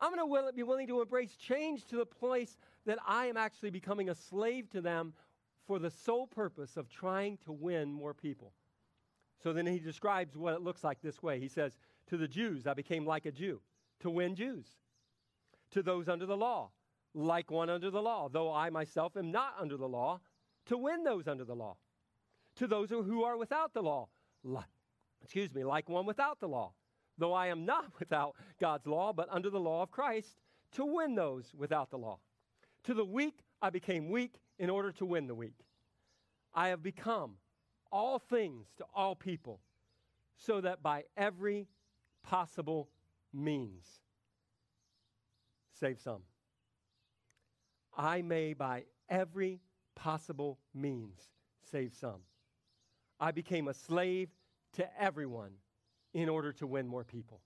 I'm 0.00 0.10
going 0.10 0.20
to 0.20 0.26
will, 0.26 0.52
be 0.52 0.62
willing 0.62 0.86
to 0.88 1.00
embrace 1.00 1.34
change 1.36 1.86
to 1.86 1.96
the 1.96 2.06
place 2.06 2.56
that 2.86 2.98
I 3.06 3.26
am 3.26 3.36
actually 3.36 3.70
becoming 3.70 4.10
a 4.10 4.14
slave 4.14 4.68
to 4.70 4.80
them 4.80 5.14
for 5.66 5.78
the 5.78 5.90
sole 5.90 6.26
purpose 6.26 6.76
of 6.76 6.88
trying 6.88 7.38
to 7.44 7.52
win 7.52 7.92
more 7.92 8.12
people. 8.12 8.52
So 9.42 9.52
then 9.52 9.66
he 9.66 9.78
describes 9.78 10.36
what 10.36 10.54
it 10.54 10.62
looks 10.62 10.84
like 10.84 11.00
this 11.00 11.22
way. 11.22 11.40
He 11.40 11.48
says, 11.48 11.76
To 12.08 12.16
the 12.16 12.28
Jews, 12.28 12.66
I 12.66 12.74
became 12.74 13.06
like 13.06 13.26
a 13.26 13.32
Jew 13.32 13.60
to 14.04 14.10
win 14.10 14.36
Jews. 14.36 14.66
To 15.72 15.82
those 15.82 16.08
under 16.10 16.26
the 16.26 16.36
law, 16.36 16.70
like 17.14 17.50
one 17.50 17.70
under 17.70 17.90
the 17.90 18.02
law, 18.02 18.28
though 18.28 18.52
I 18.52 18.68
myself 18.68 19.16
am 19.16 19.32
not 19.32 19.54
under 19.58 19.78
the 19.78 19.88
law, 19.88 20.20
to 20.66 20.76
win 20.76 21.04
those 21.04 21.26
under 21.26 21.44
the 21.44 21.54
law. 21.54 21.76
To 22.56 22.66
those 22.66 22.90
who 22.90 23.24
are 23.24 23.38
without 23.38 23.72
the 23.72 23.82
law, 23.82 24.08
like, 24.44 24.66
excuse 25.22 25.52
me, 25.54 25.64
like 25.64 25.88
one 25.88 26.04
without 26.04 26.38
the 26.38 26.46
law, 26.46 26.74
though 27.16 27.32
I 27.32 27.46
am 27.46 27.64
not 27.64 27.92
without 27.98 28.36
God's 28.60 28.86
law, 28.86 29.12
but 29.14 29.26
under 29.30 29.48
the 29.48 29.58
law 29.58 29.82
of 29.82 29.90
Christ, 29.90 30.36
to 30.72 30.84
win 30.84 31.14
those 31.14 31.52
without 31.56 31.90
the 31.90 31.98
law. 31.98 32.18
To 32.84 32.94
the 32.94 33.06
weak, 33.06 33.38
I 33.62 33.70
became 33.70 34.10
weak 34.10 34.34
in 34.58 34.68
order 34.68 34.92
to 34.92 35.06
win 35.06 35.26
the 35.26 35.34
weak. 35.34 35.64
I 36.54 36.68
have 36.68 36.82
become 36.82 37.36
all 37.90 38.18
things 38.18 38.66
to 38.76 38.84
all 38.94 39.16
people, 39.16 39.60
so 40.36 40.60
that 40.60 40.82
by 40.82 41.04
every 41.16 41.68
possible 42.22 42.90
means 43.34 43.84
save 45.78 46.00
some. 46.00 46.22
I 47.96 48.22
may, 48.22 48.54
by 48.54 48.84
every 49.08 49.60
possible 49.94 50.58
means, 50.74 51.20
save 51.70 51.94
some. 51.94 52.20
I 53.20 53.32
became 53.32 53.68
a 53.68 53.74
slave 53.74 54.30
to 54.74 54.88
everyone 55.00 55.52
in 56.12 56.28
order 56.28 56.52
to 56.52 56.66
win 56.66 56.86
more 56.86 57.04
people. 57.04 57.40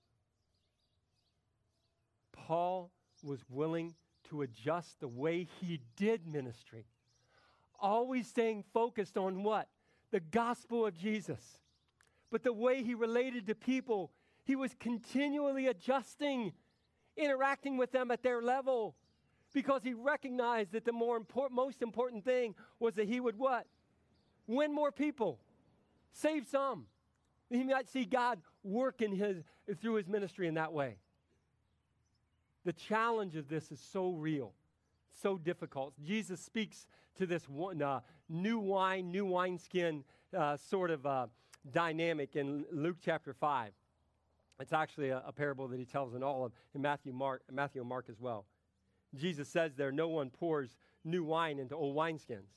Paul 2.33 2.91
was 3.23 3.41
willing 3.49 3.95
to 4.31 4.43
adjust 4.43 5.01
the 5.01 5.09
way 5.09 5.49
he 5.61 5.81
did 5.97 6.27
ministry, 6.27 6.87
always 7.81 8.27
staying 8.29 8.65
focused 8.73 9.17
on 9.17 9.43
what? 9.43 9.69
The 10.11 10.21
gospel 10.21 10.87
of 10.87 10.97
Jesus. 10.97 11.59
But 12.31 12.43
the 12.43 12.53
way 12.53 12.83
he 12.83 12.95
related 12.95 13.47
to 13.47 13.55
people, 13.55 14.13
he 14.49 14.57
was 14.57 14.75
continually 14.81 15.67
adjusting, 15.67 16.55
interacting 17.19 17.77
with 17.77 17.93
them 17.93 18.11
at 18.11 18.23
their 18.23 18.41
level 18.41 18.97
because 19.53 19.83
he 19.83 19.93
recognized 19.93 20.73
that 20.73 20.87
the 20.87 20.93
more 20.93 21.19
important, 21.19 21.55
most 21.55 21.83
important 21.83 22.25
thing 22.25 22.55
was 22.81 22.95
that 22.95 23.07
he 23.07 23.21
would 23.21 23.39
what? 23.39 23.67
Win 24.47 24.75
more 24.75 24.91
people, 24.91 25.39
save 26.13 26.47
some. 26.49 26.87
He 27.51 27.63
might 27.63 27.91
see 27.91 28.07
God 28.07 28.41
work 28.63 29.03
in 29.03 29.13
his, 29.13 29.45
through 29.83 29.97
his 29.97 30.09
ministry 30.09 30.49
in 30.49 30.55
that 30.55 30.73
way. 30.73 30.97
The 32.65 32.73
challenge 32.73 33.37
of 33.37 33.51
this 33.51 33.71
is 33.71 33.81
so 33.81 34.13
real, 34.13 34.55
so 35.23 35.37
difficult. 35.37 35.93
Jesus 36.03 36.41
speaks 36.41 36.87
to 37.19 37.27
this 37.27 37.47
one, 37.51 37.83
uh, 37.83 38.01
new 38.31 38.59
wine, 38.59 39.11
new 39.11 39.27
wineskin 39.27 40.05
uh, 40.35 40.57
sort 40.57 40.91
of 40.91 41.05
uh, 41.05 41.27
dynamic 41.71 42.35
in 42.35 42.65
Luke 42.73 42.97
chapter 43.03 43.35
5. 43.35 43.73
It's 44.61 44.73
actually 44.73 45.11
a, 45.11 45.23
a, 45.27 45.33
parable 45.33 45.69
that 45.69 45.79
he 45.79 45.85
tells 45.85 46.15
in 46.15 46.23
all 46.23 46.45
of 46.45 46.53
in 46.75 46.83
Matthew, 46.83 47.13
Mark, 47.13 47.43
Matthew 47.51 47.81
and 47.81 47.89
Mark 47.89 48.07
as 48.09 48.21
well. 48.21 48.45
Jesus 49.15 49.49
says 49.49 49.75
there, 49.77 49.93
no 49.93 50.09
one 50.09 50.31
pours 50.31 50.77
new 51.05 51.25
wine 51.25 51.59
into 51.59 51.75
old 51.75 51.97
wineskins. 51.97 52.51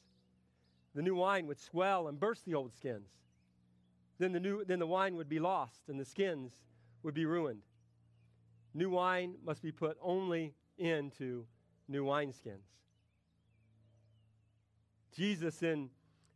The 0.95 1.02
new 1.02 1.16
wine 1.16 1.47
would 1.47 1.60
swell 1.60 2.08
and 2.08 2.20
burst 2.20 2.45
the 2.45 2.56
old 2.56 2.74
skins. 2.74 3.10
Then 4.18 4.34
the, 4.34 4.39
new, 4.39 4.66
then 4.66 4.80
the 4.80 4.88
wine 4.88 5.16
would 5.16 5.30
be 5.30 5.39
lost 5.39 5.82
and 5.88 5.99
the 5.99 6.06
skins 6.06 6.52
would 7.04 7.14
be 7.14 7.26
ruined. 7.26 7.62
New 8.74 8.89
wine 8.89 9.36
must 9.45 9.62
be 9.62 9.72
put 9.72 9.97
only 10.02 10.54
into 10.78 11.45
new 11.88 12.06
wineskins. 12.06 12.66
Jesus, 15.16 15.62
in, 15.62 15.89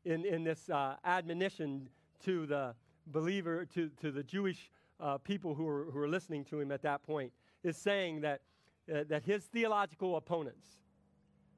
in, 0.04 0.26
in 0.26 0.44
this 0.44 0.70
uh, 0.70 0.96
admonition 1.04 1.88
to 2.24 2.46
the 2.46 2.76
believer, 3.08 3.66
to, 3.74 3.90
to 4.02 4.12
the 4.12 4.24
Jewish 4.24 4.70
uh, 5.00 5.18
people 5.18 5.56
who 5.56 5.68
are, 5.68 5.86
who 5.92 6.00
are 6.00 6.08
listening 6.08 6.46
to 6.46 6.60
him 6.60 6.72
at 6.72 6.82
that 6.84 7.04
point, 7.04 7.32
is 7.64 7.78
saying 7.78 8.22
that 8.22 8.42
uh, 8.94 9.04
that 9.10 9.24
his 9.24 9.44
theological 9.46 10.16
opponents 10.16 10.68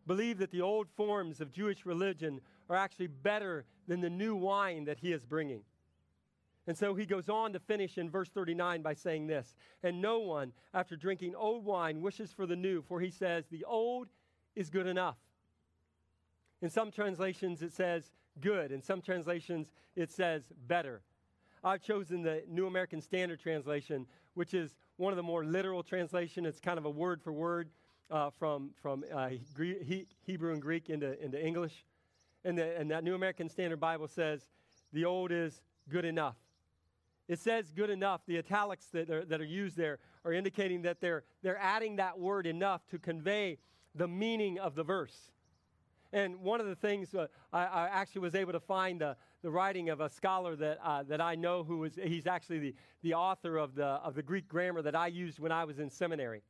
believe 0.06 0.38
that 0.38 0.52
the 0.52 0.62
old 0.62 0.88
forms 0.90 1.42
of 1.42 1.52
Jewish 1.52 1.86
religion 1.86 2.40
are 2.70 2.76
actually 2.78 3.08
better 3.08 3.66
than 3.88 4.00
the 4.00 4.10
new 4.10 4.36
wine 4.36 4.86
that 4.86 5.00
he 5.00 5.12
is 5.12 5.26
bringing. 5.26 5.64
And 6.68 6.78
so 6.78 6.96
he 6.96 7.06
goes 7.06 7.30
on 7.30 7.54
to 7.54 7.60
finish 7.60 7.98
in 7.98 8.10
verse 8.10 8.30
39 8.30 8.82
by 8.82 8.94
saying 8.94 9.28
this 9.28 9.56
And 9.84 10.02
no 10.02 10.20
one, 10.20 10.54
after 10.74 10.96
drinking 10.96 11.36
old 11.36 11.66
wine, 11.66 12.02
wishes 12.02 12.32
for 12.32 12.46
the 12.46 12.56
new, 12.56 12.82
for 12.82 13.02
he 13.02 13.10
says, 13.10 13.46
The 13.52 13.66
old 13.66 14.08
is 14.56 14.70
good 14.70 14.88
enough. 14.88 15.18
In 16.62 16.70
some 16.70 16.92
translations, 16.92 17.62
it 17.62 17.74
says 17.74 18.12
good. 18.42 18.72
In 18.72 18.82
some 18.82 19.02
translations, 19.02 19.72
it 19.96 20.12
says 20.12 20.48
better. 20.68 21.02
I've 21.68 21.82
chosen 21.82 22.22
the 22.22 22.43
New 22.47 22.65
American 22.65 23.01
Standard 23.01 23.41
Translation, 23.41 24.05
which 24.36 24.53
is 24.53 24.74
one 24.95 25.11
of 25.11 25.18
the 25.18 25.24
more 25.24 25.43
literal 25.43 25.84
translation. 25.84 26.45
It's 26.45 26.61
kind 26.61 26.78
of 26.78 26.86
a 26.86 26.89
word 26.89 27.22
for 27.22 27.34
word 27.34 27.70
uh, 28.09 28.30
from, 28.30 28.72
from 28.82 29.03
uh, 29.13 29.32
Hebrew 30.26 30.53
and 30.53 30.61
Greek 30.61 30.89
into, 30.89 31.22
into 31.22 31.45
English. 31.45 31.84
And, 32.45 32.57
the, 32.57 32.78
and 32.80 32.89
that 32.91 33.03
New 33.03 33.15
American 33.15 33.49
Standard 33.49 33.82
Bible 33.82 34.07
says, 34.07 34.47
the 34.93 35.03
old 35.03 35.34
is 35.34 35.61
good 35.89 36.05
enough. 36.05 36.38
It 37.28 37.39
says 37.39 37.74
good 37.76 37.89
enough. 37.89 38.22
The 38.26 38.38
italics 38.38 38.86
that 38.93 39.09
are, 39.09 39.26
that 39.26 39.41
are 39.41 39.45
used 39.45 39.76
there 39.76 39.99
are 40.24 40.32
indicating 40.32 40.84
that 40.84 41.01
they're, 41.01 41.26
they're 41.43 41.59
adding 41.59 41.97
that 41.97 42.18
word 42.18 42.47
enough 42.47 42.88
to 42.91 42.97
convey 42.97 43.57
the 43.93 44.07
meaning 44.07 44.57
of 44.57 44.76
the 44.76 44.84
verse. 44.84 45.32
And 46.14 46.39
one 46.39 46.62
of 46.62 46.68
the 46.68 46.76
things 46.76 47.14
uh, 47.14 47.28
I, 47.51 47.66
I, 47.66 47.88
actually 47.89 48.22
was 48.22 48.36
able 48.36 48.53
to 48.53 48.60
find 48.60 49.01
the, 49.01 49.18
the 49.41 49.49
writing 49.49 49.89
of 49.89 49.99
a 49.99 50.10
scholar 50.10 50.55
that, 50.55 50.80
uh, 50.84 51.03
that 51.03 51.20
I 51.20 51.36
know 51.36 51.64
who 51.64 51.84
is, 51.84 51.99
he's 52.01 52.28
actually 52.28 52.60
the, 52.60 52.76
the 53.03 53.14
author 53.14 53.58
of 53.58 53.76
the, 53.76 53.86
of 53.86 54.16
the 54.16 54.24
Greek 54.24 54.47
grammar 54.47 54.82
that 54.82 54.95
I 54.95 55.08
used 55.08 55.39
when 55.39 55.51
I 55.51 55.66
was 55.66 55.80
in 55.80 55.89
seminary. 55.89 56.43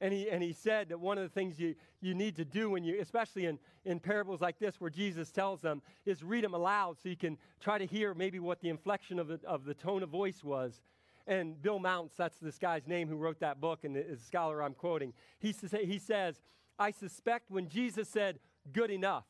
And 0.00 0.12
he, 0.12 0.28
and 0.28 0.42
he 0.42 0.52
said 0.52 0.88
that 0.88 0.98
one 0.98 1.16
of 1.16 1.22
the 1.22 1.30
things 1.30 1.60
you, 1.60 1.76
you 2.00 2.12
need 2.12 2.34
to 2.34 2.44
do 2.44 2.70
when 2.70 2.82
you, 2.82 3.00
especially 3.00 3.46
in, 3.46 3.60
in 3.84 4.00
parables 4.00 4.40
like 4.40 4.58
this 4.58 4.80
where 4.80 4.90
Jesus 4.90 5.30
tells 5.30 5.60
them, 5.60 5.80
is 6.04 6.24
read 6.24 6.42
them 6.42 6.54
aloud 6.54 6.96
so 7.00 7.08
you 7.08 7.16
can 7.16 7.38
try 7.60 7.78
to 7.78 7.86
hear 7.86 8.12
maybe 8.12 8.40
what 8.40 8.60
the 8.60 8.68
inflection 8.68 9.20
of 9.20 9.28
the, 9.28 9.38
of 9.46 9.64
the 9.64 9.74
tone 9.74 10.02
of 10.02 10.08
voice 10.08 10.42
was. 10.42 10.82
And 11.28 11.62
Bill 11.62 11.78
Mounce, 11.78 12.14
that's 12.16 12.38
this 12.40 12.58
guy's 12.58 12.88
name 12.88 13.06
who 13.06 13.14
wrote 13.14 13.38
that 13.38 13.60
book 13.60 13.84
and 13.84 13.96
is 13.96 14.20
a 14.20 14.24
scholar 14.24 14.60
I'm 14.60 14.74
quoting, 14.74 15.12
he, 15.38 15.54
he 15.84 15.98
says, 16.00 16.42
I 16.80 16.90
suspect 16.90 17.48
when 17.48 17.68
Jesus 17.68 18.08
said, 18.08 18.40
good 18.70 18.90
enough, 18.90 19.24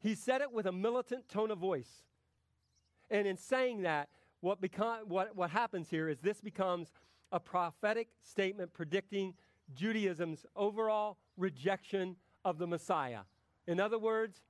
he 0.00 0.14
said 0.14 0.40
it 0.40 0.52
with 0.52 0.66
a 0.66 0.72
militant 0.72 1.28
tone 1.28 1.50
of 1.50 1.58
voice. 1.58 2.04
And 3.10 3.26
in 3.26 3.36
saying 3.36 3.82
that, 3.82 4.08
what, 4.40 4.60
become, 4.60 5.00
what, 5.08 5.34
what 5.34 5.50
happens 5.50 5.88
here 5.88 6.08
is 6.08 6.20
this 6.20 6.40
becomes 6.40 6.92
a 7.32 7.40
prophetic 7.40 8.08
statement 8.22 8.72
predicting 8.72 9.34
Judaism's 9.74 10.46
overall 10.54 11.16
rejection 11.36 12.16
of 12.44 12.58
the 12.58 12.66
Messiah. 12.66 13.20
In 13.66 13.80
other 13.80 13.98
words, 13.98 14.40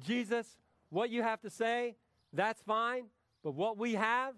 Jesus, 0.00 0.58
what 0.90 1.10
you 1.10 1.22
have 1.22 1.40
to 1.42 1.50
say, 1.50 1.96
that's 2.32 2.62
fine, 2.62 3.06
but 3.42 3.54
what 3.54 3.76
we 3.76 3.94
have, 3.94 4.34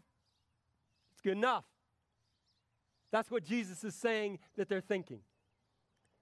it's 1.12 1.20
good 1.20 1.36
enough. 1.36 1.64
That's 3.10 3.30
what 3.30 3.44
Jesus 3.44 3.84
is 3.84 3.94
saying 3.94 4.40
that 4.56 4.68
they're 4.68 4.80
thinking. 4.80 5.20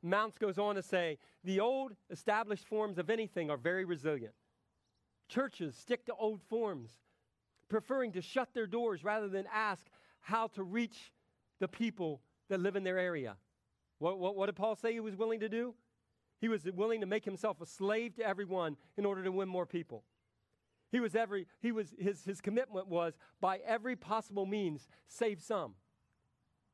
Mounce 0.02 0.36
goes 0.38 0.58
on 0.58 0.74
to 0.74 0.82
say 0.82 1.18
the 1.44 1.60
old 1.60 1.92
established 2.10 2.66
forms 2.66 2.98
of 2.98 3.10
anything 3.10 3.50
are 3.50 3.56
very 3.56 3.84
resilient. 3.84 4.34
Churches 5.28 5.76
stick 5.76 6.04
to 6.06 6.14
old 6.14 6.42
forms, 6.42 6.90
preferring 7.68 8.12
to 8.12 8.20
shut 8.20 8.48
their 8.52 8.66
doors 8.66 9.04
rather 9.04 9.28
than 9.28 9.46
ask 9.52 9.86
how 10.20 10.48
to 10.48 10.62
reach 10.62 11.12
the 11.60 11.68
people 11.68 12.20
that 12.48 12.60
live 12.60 12.76
in 12.76 12.84
their 12.84 12.98
area. 12.98 13.36
What, 13.98 14.18
what, 14.18 14.36
what 14.36 14.46
did 14.46 14.56
Paul 14.56 14.74
say 14.74 14.92
he 14.92 15.00
was 15.00 15.16
willing 15.16 15.40
to 15.40 15.48
do? 15.48 15.74
He 16.40 16.48
was 16.48 16.64
willing 16.64 17.00
to 17.00 17.06
make 17.06 17.24
himself 17.24 17.60
a 17.60 17.66
slave 17.66 18.16
to 18.16 18.26
everyone 18.26 18.76
in 18.96 19.06
order 19.06 19.22
to 19.22 19.30
win 19.30 19.48
more 19.48 19.64
people. 19.64 20.02
He 20.90 21.00
was 21.00 21.14
every, 21.14 21.46
he 21.60 21.72
was, 21.72 21.94
his, 21.98 22.24
his 22.24 22.40
commitment 22.40 22.88
was 22.88 23.14
by 23.40 23.60
every 23.64 23.96
possible 23.96 24.44
means, 24.44 24.88
save 25.06 25.40
some. 25.40 25.74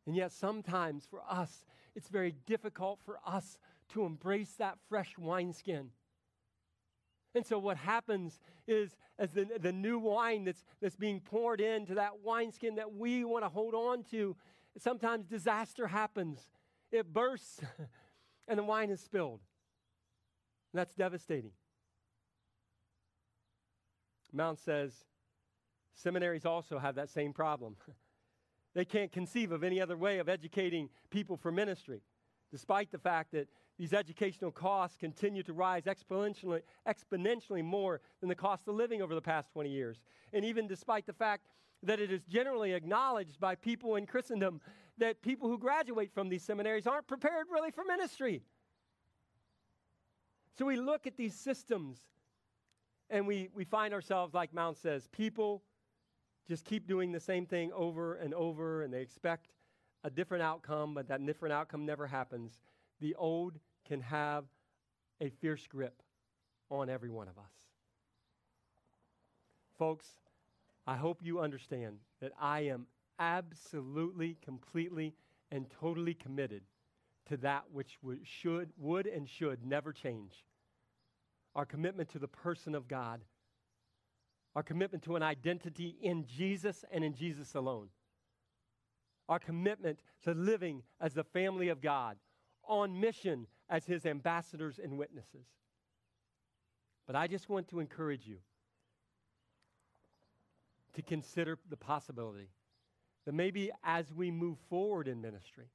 And 0.06 0.16
yet, 0.16 0.32
sometimes 0.32 1.06
for 1.08 1.20
us, 1.28 1.66
it's 1.98 2.08
very 2.08 2.32
difficult 2.46 3.00
for 3.04 3.18
us 3.26 3.58
to 3.88 4.04
embrace 4.04 4.52
that 4.58 4.78
fresh 4.88 5.18
wineskin. 5.18 5.90
And 7.34 7.44
so, 7.44 7.58
what 7.58 7.76
happens 7.76 8.38
is, 8.68 8.96
as 9.18 9.32
the, 9.32 9.48
the 9.60 9.72
new 9.72 9.98
wine 9.98 10.44
that's, 10.44 10.64
that's 10.80 10.94
being 10.94 11.18
poured 11.20 11.60
into 11.60 11.96
that 11.96 12.20
wineskin 12.22 12.76
that 12.76 12.94
we 12.94 13.24
want 13.24 13.44
to 13.44 13.48
hold 13.48 13.74
on 13.74 14.04
to, 14.12 14.36
sometimes 14.78 15.26
disaster 15.26 15.88
happens 15.88 16.48
it 16.92 17.12
bursts 17.12 17.60
and 18.48 18.58
the 18.58 18.62
wine 18.62 18.90
is 18.90 19.00
spilled. 19.00 19.40
And 20.72 20.78
that's 20.78 20.94
devastating. 20.94 21.50
Mounce 24.32 24.60
says 24.60 24.92
seminaries 25.94 26.46
also 26.46 26.78
have 26.78 26.94
that 26.94 27.10
same 27.10 27.32
problem. 27.32 27.76
they 28.74 28.84
can't 28.84 29.12
conceive 29.12 29.52
of 29.52 29.64
any 29.64 29.80
other 29.80 29.96
way 29.96 30.18
of 30.18 30.28
educating 30.28 30.88
people 31.10 31.36
for 31.36 31.50
ministry, 31.50 32.02
despite 32.50 32.90
the 32.90 32.98
fact 32.98 33.32
that 33.32 33.48
these 33.78 33.92
educational 33.92 34.50
costs 34.50 34.96
continue 34.96 35.42
to 35.44 35.52
rise 35.52 35.84
exponentially, 35.84 36.62
exponentially 36.86 37.64
more 37.64 38.00
than 38.20 38.28
the 38.28 38.34
cost 38.34 38.66
of 38.66 38.74
living 38.74 39.00
over 39.00 39.14
the 39.14 39.22
past 39.22 39.52
20 39.52 39.70
years. 39.70 40.00
And 40.32 40.44
even 40.44 40.66
despite 40.66 41.06
the 41.06 41.12
fact 41.12 41.44
that 41.84 42.00
it 42.00 42.10
is 42.10 42.22
generally 42.24 42.72
acknowledged 42.72 43.38
by 43.38 43.54
people 43.54 43.94
in 43.96 44.04
Christendom 44.04 44.60
that 44.98 45.22
people 45.22 45.48
who 45.48 45.58
graduate 45.58 46.12
from 46.12 46.28
these 46.28 46.42
seminaries 46.42 46.86
aren't 46.86 47.06
prepared 47.06 47.46
really 47.52 47.70
for 47.70 47.84
ministry. 47.84 48.42
So 50.58 50.66
we 50.66 50.76
look 50.76 51.06
at 51.06 51.16
these 51.16 51.34
systems 51.34 52.00
and 53.10 53.26
we, 53.26 53.48
we 53.54 53.64
find 53.64 53.94
ourselves, 53.94 54.34
like 54.34 54.52
Mounce 54.52 54.80
says, 54.80 55.08
people 55.12 55.62
just 56.48 56.64
keep 56.64 56.86
doing 56.86 57.12
the 57.12 57.20
same 57.20 57.46
thing 57.46 57.70
over 57.72 58.14
and 58.14 58.32
over 58.34 58.82
and 58.82 58.92
they 58.92 59.02
expect 59.02 59.48
a 60.04 60.10
different 60.10 60.42
outcome, 60.42 60.94
but 60.94 61.08
that 61.08 61.24
different 61.24 61.52
outcome 61.52 61.84
never 61.84 62.06
happens. 62.06 62.60
The 63.00 63.14
old 63.16 63.58
can 63.86 64.00
have 64.00 64.44
a 65.20 65.28
fierce 65.28 65.66
grip 65.66 66.02
on 66.70 66.88
every 66.88 67.10
one 67.10 67.28
of 67.28 67.38
us. 67.38 67.52
Folks, 69.78 70.06
I 70.86 70.96
hope 70.96 71.20
you 71.22 71.40
understand 71.40 71.98
that 72.20 72.32
I 72.40 72.60
am 72.60 72.86
absolutely, 73.18 74.36
completely, 74.42 75.14
and 75.50 75.66
totally 75.80 76.14
committed 76.14 76.62
to 77.28 77.36
that 77.38 77.64
which 77.72 77.98
would, 78.02 78.20
should, 78.24 78.70
would 78.78 79.06
and 79.06 79.28
should 79.28 79.64
never 79.64 79.92
change. 79.92 80.44
Our 81.54 81.66
commitment 81.66 82.08
to 82.10 82.18
the 82.18 82.28
person 82.28 82.74
of 82.74 82.88
God, 82.88 83.20
our 84.54 84.62
commitment 84.62 85.04
to 85.04 85.16
an 85.16 85.22
identity 85.22 85.96
in 86.02 86.26
Jesus 86.26 86.84
and 86.90 87.04
in 87.04 87.14
Jesus 87.14 87.54
alone, 87.54 87.88
our 89.28 89.38
commitment 89.38 90.00
to 90.22 90.32
living 90.32 90.82
as 91.00 91.14
the 91.14 91.24
family 91.24 91.68
of 91.68 91.80
God, 91.80 92.16
on 92.66 93.00
mission 93.00 93.46
as 93.70 93.86
his 93.86 94.04
ambassadors 94.04 94.78
and 94.82 94.98
witnesses. 94.98 95.46
But 97.06 97.16
I 97.16 97.26
just 97.26 97.48
want 97.48 97.68
to 97.68 97.80
encourage 97.80 98.26
you 98.26 98.38
to 100.94 101.02
consider 101.02 101.58
the 101.70 101.76
possibility 101.76 102.50
that 103.24 103.34
maybe 103.34 103.70
as 103.84 104.12
we 104.12 104.30
move 104.30 104.58
forward 104.68 105.08
in 105.08 105.20
ministry, 105.20 105.68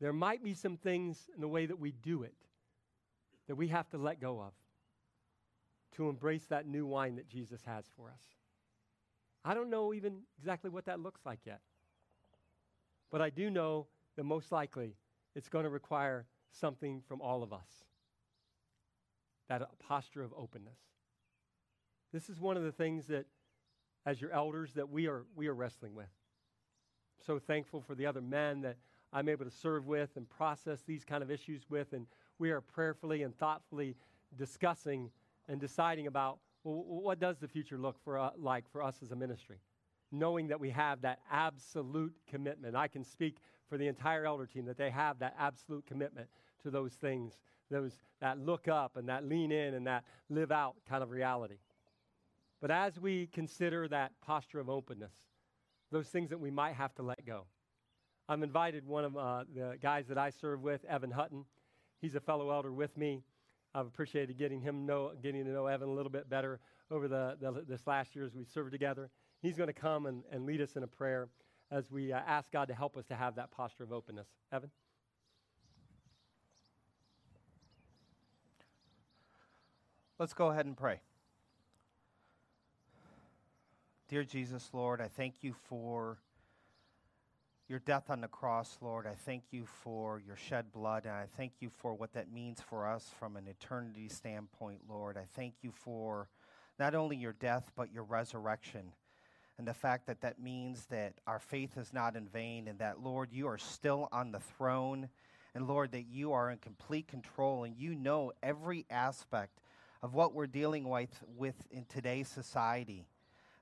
there 0.00 0.12
might 0.12 0.42
be 0.42 0.54
some 0.54 0.76
things 0.76 1.28
in 1.34 1.40
the 1.40 1.48
way 1.48 1.66
that 1.66 1.78
we 1.78 1.92
do 1.92 2.22
it 2.22 2.34
that 3.46 3.54
we 3.54 3.68
have 3.68 3.88
to 3.90 3.98
let 3.98 4.20
go 4.20 4.40
of 4.40 4.52
to 5.94 6.08
embrace 6.08 6.44
that 6.46 6.66
new 6.66 6.86
wine 6.86 7.16
that 7.16 7.28
Jesus 7.28 7.62
has 7.66 7.84
for 7.96 8.08
us. 8.08 8.22
I 9.44 9.54
don't 9.54 9.70
know 9.70 9.92
even 9.92 10.20
exactly 10.38 10.70
what 10.70 10.86
that 10.86 11.00
looks 11.00 11.20
like 11.24 11.40
yet. 11.44 11.60
But 13.10 13.20
I 13.20 13.30
do 13.30 13.50
know 13.50 13.86
that 14.16 14.24
most 14.24 14.50
likely 14.50 14.96
it's 15.34 15.48
going 15.48 15.64
to 15.64 15.70
require 15.70 16.26
something 16.50 17.02
from 17.06 17.20
all 17.20 17.42
of 17.42 17.52
us 17.52 17.84
that 19.48 19.62
posture 19.78 20.22
of 20.22 20.32
openness. 20.36 20.78
This 22.12 22.30
is 22.30 22.40
one 22.40 22.56
of 22.56 22.62
the 22.62 22.72
things 22.72 23.08
that, 23.08 23.26
as 24.06 24.20
your 24.20 24.32
elders, 24.32 24.72
that 24.74 24.88
we 24.88 25.06
are, 25.06 25.24
we 25.36 25.48
are 25.48 25.54
wrestling 25.54 25.94
with 25.94 26.08
so 27.24 27.38
thankful 27.38 27.80
for 27.80 27.94
the 27.94 28.06
other 28.06 28.20
men 28.20 28.60
that 28.62 28.76
I'm 29.12 29.28
able 29.28 29.44
to 29.44 29.50
serve 29.50 29.86
with 29.86 30.10
and 30.16 30.28
process 30.28 30.82
these 30.86 31.04
kind 31.04 31.22
of 31.22 31.30
issues 31.30 31.62
with. 31.68 31.92
And 31.92 32.06
we 32.38 32.50
are 32.50 32.60
prayerfully 32.60 33.22
and 33.22 33.36
thoughtfully 33.36 33.96
discussing 34.36 35.10
and 35.48 35.60
deciding 35.60 36.06
about 36.06 36.38
well, 36.64 36.84
what 36.86 37.20
does 37.20 37.38
the 37.38 37.48
future 37.48 37.78
look 37.78 37.96
for, 38.02 38.18
uh, 38.18 38.30
like 38.38 38.64
for 38.70 38.82
us 38.82 38.96
as 39.02 39.12
a 39.12 39.16
ministry, 39.16 39.58
knowing 40.10 40.48
that 40.48 40.58
we 40.58 40.70
have 40.70 41.02
that 41.02 41.18
absolute 41.30 42.14
commitment. 42.28 42.74
I 42.74 42.88
can 42.88 43.04
speak 43.04 43.36
for 43.68 43.76
the 43.76 43.86
entire 43.86 44.24
elder 44.24 44.46
team 44.46 44.64
that 44.66 44.78
they 44.78 44.90
have 44.90 45.18
that 45.18 45.34
absolute 45.38 45.86
commitment 45.86 46.28
to 46.62 46.70
those 46.70 46.92
things, 46.94 47.38
those 47.70 47.92
that 48.20 48.38
look 48.38 48.68
up 48.68 48.96
and 48.96 49.08
that 49.08 49.26
lean 49.26 49.52
in 49.52 49.74
and 49.74 49.86
that 49.86 50.04
live 50.30 50.50
out 50.50 50.76
kind 50.88 51.02
of 51.02 51.10
reality. 51.10 51.58
But 52.60 52.70
as 52.70 52.98
we 52.98 53.26
consider 53.26 53.86
that 53.88 54.12
posture 54.22 54.60
of 54.60 54.70
openness, 54.70 55.12
those 55.90 56.08
things 56.08 56.30
that 56.30 56.40
we 56.40 56.50
might 56.50 56.74
have 56.74 56.94
to 56.94 57.02
let 57.02 57.26
go. 57.26 57.44
I've 58.26 58.42
invited 58.42 58.86
one 58.86 59.04
of 59.04 59.16
uh, 59.16 59.44
the 59.54 59.76
guys 59.82 60.06
that 60.08 60.16
I 60.16 60.30
serve 60.30 60.62
with, 60.62 60.82
Evan 60.86 61.10
Hutton. 61.10 61.44
He's 62.00 62.14
a 62.14 62.20
fellow 62.20 62.50
elder 62.50 62.72
with 62.72 62.96
me. 62.96 63.22
I've 63.74 63.86
appreciated 63.86 64.38
getting 64.38 64.60
him 64.60 64.86
know, 64.86 65.12
getting 65.22 65.44
to 65.44 65.50
know 65.50 65.66
Evan 65.66 65.88
a 65.88 65.92
little 65.92 66.10
bit 66.10 66.28
better 66.30 66.60
over 66.90 67.08
the, 67.08 67.36
the 67.40 67.64
this 67.66 67.86
last 67.86 68.14
year 68.14 68.24
as 68.24 68.34
we 68.34 68.44
served 68.44 68.72
together. 68.72 69.10
He's 69.42 69.56
going 69.56 69.66
to 69.66 69.72
come 69.72 70.06
and, 70.06 70.22
and 70.30 70.46
lead 70.46 70.60
us 70.60 70.76
in 70.76 70.84
a 70.84 70.86
prayer 70.86 71.28
as 71.70 71.90
we 71.90 72.12
uh, 72.12 72.20
ask 72.26 72.52
God 72.52 72.68
to 72.68 72.74
help 72.74 72.96
us 72.96 73.04
to 73.06 73.14
have 73.14 73.34
that 73.34 73.50
posture 73.50 73.82
of 73.82 73.92
openness. 73.92 74.28
Evan? 74.52 74.70
Let's 80.18 80.34
go 80.34 80.50
ahead 80.50 80.66
and 80.66 80.76
pray. 80.76 81.00
Dear 84.08 84.22
Jesus, 84.22 84.70
Lord, 84.72 85.00
I 85.00 85.08
thank 85.08 85.42
you 85.42 85.54
for 85.68 86.18
your 87.68 87.78
death 87.78 88.10
on 88.10 88.20
the 88.20 88.28
cross, 88.28 88.76
Lord. 88.82 89.06
I 89.06 89.14
thank 89.14 89.44
you 89.50 89.64
for 89.64 90.20
your 90.20 90.36
shed 90.36 90.70
blood, 90.70 91.04
and 91.04 91.14
I 91.14 91.26
thank 91.36 91.52
you 91.60 91.70
for 91.70 91.94
what 91.94 92.12
that 92.12 92.30
means 92.30 92.60
for 92.60 92.86
us 92.86 93.10
from 93.18 93.36
an 93.36 93.46
eternity 93.48 94.08
standpoint, 94.08 94.82
Lord. 94.88 95.16
I 95.16 95.24
thank 95.34 95.54
you 95.62 95.72
for 95.72 96.28
not 96.78 96.94
only 96.94 97.16
your 97.16 97.32
death, 97.32 97.70
but 97.74 97.90
your 97.90 98.02
resurrection. 98.02 98.92
And 99.56 99.66
the 99.66 99.72
fact 99.72 100.06
that 100.08 100.20
that 100.20 100.38
means 100.38 100.86
that 100.86 101.14
our 101.26 101.38
faith 101.38 101.78
is 101.78 101.92
not 101.92 102.16
in 102.16 102.26
vain, 102.26 102.68
and 102.68 102.78
that, 102.80 103.02
Lord, 103.02 103.32
you 103.32 103.48
are 103.48 103.56
still 103.56 104.08
on 104.12 104.30
the 104.30 104.40
throne, 104.40 105.08
and 105.54 105.66
Lord, 105.66 105.92
that 105.92 106.06
you 106.10 106.32
are 106.32 106.50
in 106.50 106.58
complete 106.58 107.08
control, 107.08 107.64
and 107.64 107.74
you 107.78 107.94
know 107.94 108.32
every 108.42 108.84
aspect 108.90 109.60
of 110.02 110.12
what 110.12 110.34
we're 110.34 110.46
dealing 110.46 110.86
with, 110.86 111.22
with 111.34 111.66
in 111.70 111.86
today's 111.86 112.28
society. 112.28 113.06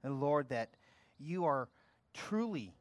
And 0.02 0.20
Lord, 0.20 0.48
that 0.48 0.70
you 1.20 1.44
are 1.44 1.68
truly 2.14 2.74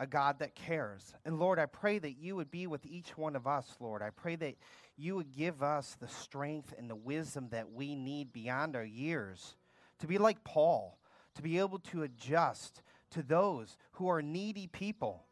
a 0.00 0.06
God 0.06 0.38
that 0.38 0.54
cares. 0.54 1.14
And 1.26 1.38
Lord, 1.38 1.58
I 1.58 1.66
pray 1.66 1.98
that 1.98 2.16
you 2.18 2.34
would 2.34 2.50
be 2.50 2.66
with 2.66 2.86
each 2.86 3.18
one 3.18 3.36
of 3.36 3.46
us, 3.46 3.76
Lord. 3.80 4.00
I 4.00 4.08
pray 4.08 4.34
that 4.36 4.56
you 4.96 5.14
would 5.14 5.30
give 5.30 5.62
us 5.62 5.94
the 6.00 6.08
strength 6.08 6.72
and 6.78 6.88
the 6.88 6.96
wisdom 6.96 7.48
that 7.50 7.70
we 7.70 7.94
need 7.94 8.32
beyond 8.32 8.76
our 8.76 8.84
years 8.84 9.56
to 9.98 10.06
be 10.06 10.16
like 10.16 10.42
Paul, 10.42 10.98
to 11.34 11.42
be 11.42 11.58
able 11.58 11.80
to 11.80 12.02
adjust 12.02 12.82
to 13.10 13.22
those 13.22 13.76
who 13.92 14.08
are 14.08 14.22
needy 14.22 14.66
people. 14.66 15.22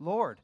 Lord, 0.00 0.40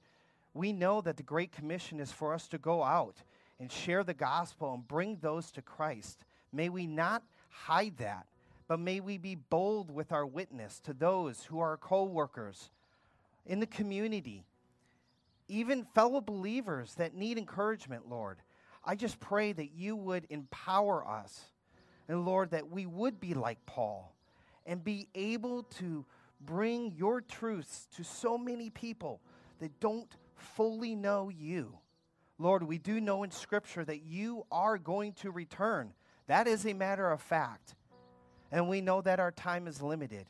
we 0.54 0.72
know 0.72 1.00
that 1.00 1.16
the 1.16 1.24
Great 1.24 1.50
Commission 1.50 1.98
is 1.98 2.12
for 2.12 2.32
us 2.32 2.46
to 2.48 2.58
go 2.58 2.84
out 2.84 3.16
and 3.58 3.70
share 3.72 4.04
the 4.04 4.14
gospel 4.14 4.74
and 4.74 4.86
bring 4.86 5.16
those 5.16 5.50
to 5.50 5.60
Christ. 5.60 6.24
May 6.52 6.68
we 6.68 6.86
not 6.86 7.24
hide 7.50 7.96
that, 7.98 8.26
but 8.68 8.78
may 8.78 9.00
we 9.00 9.18
be 9.18 9.34
bold 9.34 9.90
with 9.90 10.12
our 10.12 10.24
witness 10.24 10.78
to 10.84 10.92
those 10.92 11.42
who 11.44 11.58
are 11.58 11.76
co 11.76 12.04
workers 12.04 12.70
in 13.46 13.60
the 13.60 13.66
community, 13.66 14.44
even 15.48 15.86
fellow 15.94 16.20
believers 16.20 16.94
that 16.94 17.14
need 17.14 17.38
encouragement, 17.38 18.08
Lord. 18.08 18.38
I 18.84 18.94
just 18.94 19.18
pray 19.20 19.52
that 19.52 19.72
you 19.72 19.96
would 19.96 20.26
empower 20.30 21.06
us, 21.06 21.46
and 22.08 22.24
Lord, 22.24 22.50
that 22.50 22.70
we 22.70 22.86
would 22.86 23.20
be 23.20 23.34
like 23.34 23.64
Paul 23.66 24.14
and 24.64 24.82
be 24.82 25.08
able 25.14 25.64
to 25.78 26.04
bring 26.40 26.92
your 26.96 27.20
truths 27.20 27.88
to 27.96 28.04
so 28.04 28.36
many 28.36 28.70
people 28.70 29.20
that 29.60 29.80
don't 29.80 30.10
fully 30.36 30.94
know 30.94 31.28
you. 31.28 31.78
Lord, 32.38 32.62
we 32.62 32.78
do 32.78 33.00
know 33.00 33.22
in 33.22 33.30
Scripture 33.30 33.84
that 33.84 34.02
you 34.02 34.44
are 34.52 34.76
going 34.76 35.14
to 35.14 35.30
return. 35.30 35.92
That 36.26 36.46
is 36.46 36.66
a 36.66 36.74
matter 36.74 37.10
of 37.10 37.22
fact. 37.22 37.74
And 38.52 38.68
we 38.68 38.80
know 38.80 39.00
that 39.00 39.20
our 39.20 39.32
time 39.32 39.66
is 39.66 39.80
limited. 39.80 40.26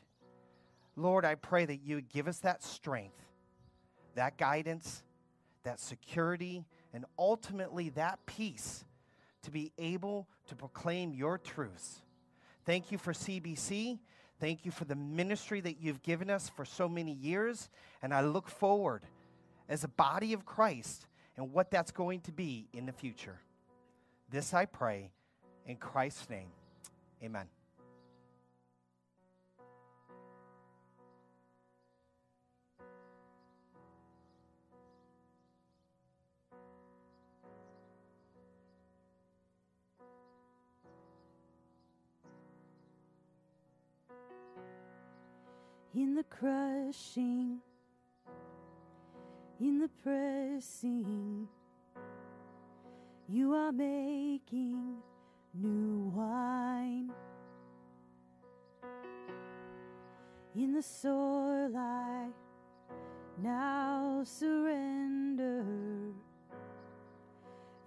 Lord, 0.97 1.23
I 1.23 1.35
pray 1.35 1.63
that 1.63 1.83
you 1.83 1.95
would 1.95 2.09
give 2.09 2.27
us 2.27 2.39
that 2.39 2.63
strength, 2.63 3.23
that 4.15 4.37
guidance, 4.37 5.03
that 5.63 5.79
security, 5.79 6.65
and 6.91 7.05
ultimately 7.19 7.89
that 7.89 8.19
peace 8.25 8.83
to 9.43 9.51
be 9.51 9.71
able 9.77 10.27
to 10.47 10.55
proclaim 10.55 11.13
your 11.13 11.37
truths. 11.37 12.01
Thank 12.65 12.91
you 12.91 12.97
for 12.97 13.13
CBC. 13.13 13.99
Thank 14.39 14.65
you 14.65 14.71
for 14.71 14.85
the 14.85 14.95
ministry 14.95 15.61
that 15.61 15.79
you've 15.79 16.01
given 16.01 16.31
us 16.31 16.49
for 16.49 16.65
so 16.65 16.89
many 16.89 17.13
years. 17.13 17.69
And 18.01 18.11
I 18.13 18.21
look 18.21 18.49
forward 18.49 19.03
as 19.69 19.83
a 19.83 19.87
body 19.87 20.33
of 20.33 20.45
Christ 20.45 21.05
and 21.37 21.53
what 21.53 21.69
that's 21.69 21.91
going 21.91 22.21
to 22.21 22.31
be 22.31 22.67
in 22.73 22.87
the 22.87 22.91
future. 22.91 23.39
This 24.31 24.53
I 24.53 24.65
pray 24.65 25.11
in 25.67 25.77
Christ's 25.77 26.29
name. 26.29 26.49
Amen. 27.23 27.47
In 45.97 46.13
the 46.13 46.23
crushing, 46.25 47.57
in 49.59 49.79
the 49.79 49.89
pressing, 50.03 51.47
you 53.27 53.51
are 53.55 53.71
making 53.71 54.97
new 55.55 56.11
wine. 56.13 57.09
In 60.55 60.73
the 60.73 60.83
soil 60.83 61.75
I 61.75 62.27
now 63.41 64.21
surrender. 64.23 65.65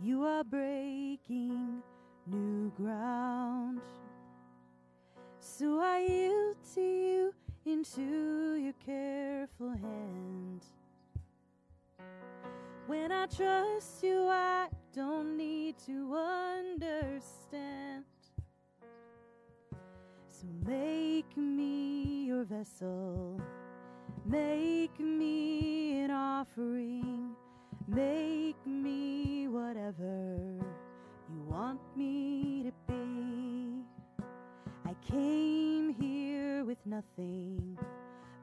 You 0.00 0.24
are 0.24 0.42
breaking 0.42 1.80
new 2.26 2.72
ground. 2.76 3.80
So 5.38 5.78
I 5.78 6.00
yield 6.08 6.56
to 6.74 6.80
you 6.80 7.34
into 7.66 8.54
your 8.54 8.72
careful 8.84 9.70
hand. 9.70 10.64
When 12.86 13.12
I 13.12 13.26
trust 13.26 14.02
you, 14.02 14.26
I 14.28 14.68
don't 14.94 15.36
need 15.36 15.76
to 15.86 16.14
understand. 16.14 18.04
So 20.26 20.46
make 20.66 21.36
me 21.36 22.24
your 22.24 22.44
vessel, 22.44 23.40
make 24.24 24.98
me 24.98 26.00
an 26.00 26.10
offering, 26.10 27.30
make 27.86 28.56
me 28.66 29.46
whatever 29.48 30.36
you 31.28 31.42
want 31.46 31.80
me 31.94 32.64
to 32.64 32.72
be. 32.92 33.49
Came 35.10 35.92
here 36.00 36.64
with 36.64 36.78
nothing 36.86 37.76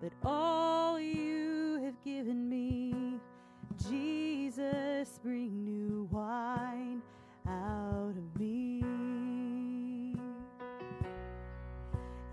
but 0.02 0.12
all 0.26 1.00
you 1.00 1.80
have 1.82 1.94
given 2.04 2.50
me. 2.50 3.20
Jesus, 3.90 5.20
bring 5.24 5.64
new 5.64 6.10
wine 6.12 7.02
out 7.48 8.16
of 8.18 8.40
me. 8.40 8.84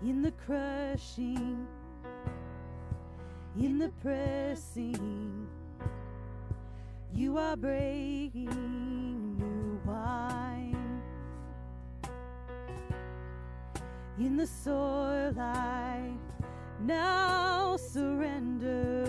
In 0.03 0.21
the 0.21 0.31
crushing, 0.45 1.65
in 3.57 3.77
the 3.77 3.89
pressing, 4.01 5.47
you 7.13 7.37
are 7.37 7.55
breaking 7.55 9.37
new 9.37 9.79
wine. 9.89 10.44
In 14.17 14.37
the 14.37 14.47
soil, 14.47 15.37
I 15.37 15.99
now 16.79 17.75
surrender. 17.75 19.03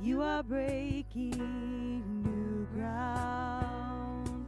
You 0.00 0.22
are 0.22 0.44
breaking 0.44 1.32
new 2.22 2.68
ground. 2.72 4.46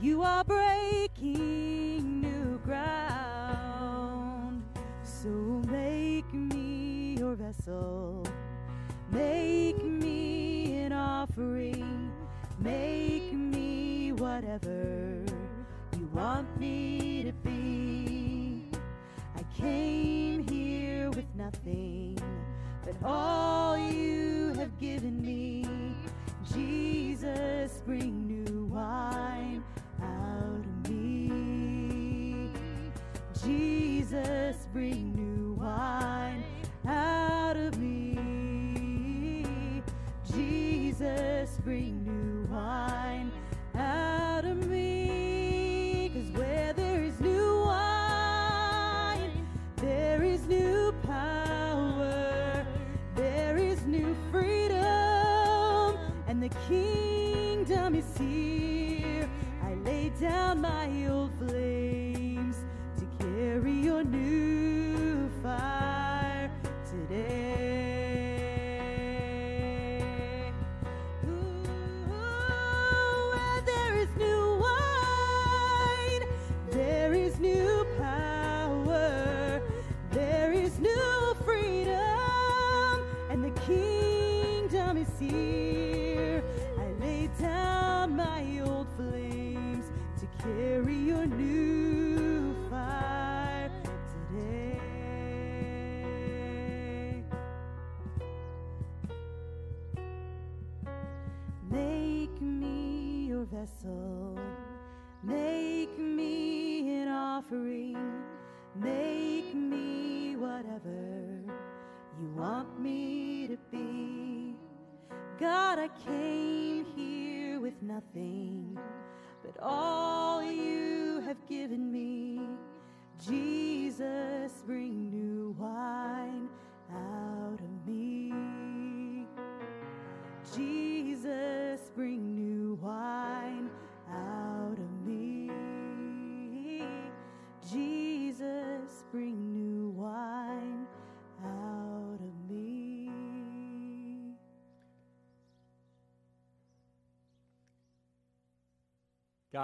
You 0.00 0.22
are 0.22 0.44
breaking 0.44 2.20
new 2.20 2.60
ground. 2.64 4.62
So 5.02 5.28
make 5.68 6.32
me 6.32 7.16
your 7.18 7.34
vessel. 7.34 8.24
Make 9.10 9.82
me 9.82 10.84
an 10.84 10.92
offering. 10.92 12.12
Make 12.60 13.32
me 13.32 14.12
whatever 14.12 15.01
want 16.22 16.60
me 16.60 17.24
to 17.24 17.32
be. 17.42 18.68
I 19.36 19.42
came 19.60 20.46
here 20.46 21.10
with 21.10 21.26
nothing 21.34 22.16
but 22.84 22.94
all 23.04 23.76
you 23.76 24.52
have 24.54 24.78
given 24.78 25.20
me. 25.20 25.66
Jesus, 26.54 27.82
bring 27.84 28.28
new 28.28 28.66
wine 28.66 29.64
out 30.00 30.64
of 30.64 30.88
me. 30.88 32.52
Jesus, 33.44 34.68
bring 34.72 35.11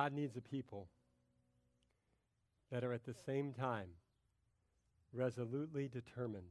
God 0.08 0.14
needs 0.14 0.38
a 0.38 0.40
people 0.40 0.88
that 2.72 2.82
are 2.82 2.94
at 2.94 3.04
the 3.04 3.12
same 3.26 3.52
time 3.52 3.88
resolutely 5.12 5.86
determined 5.86 6.48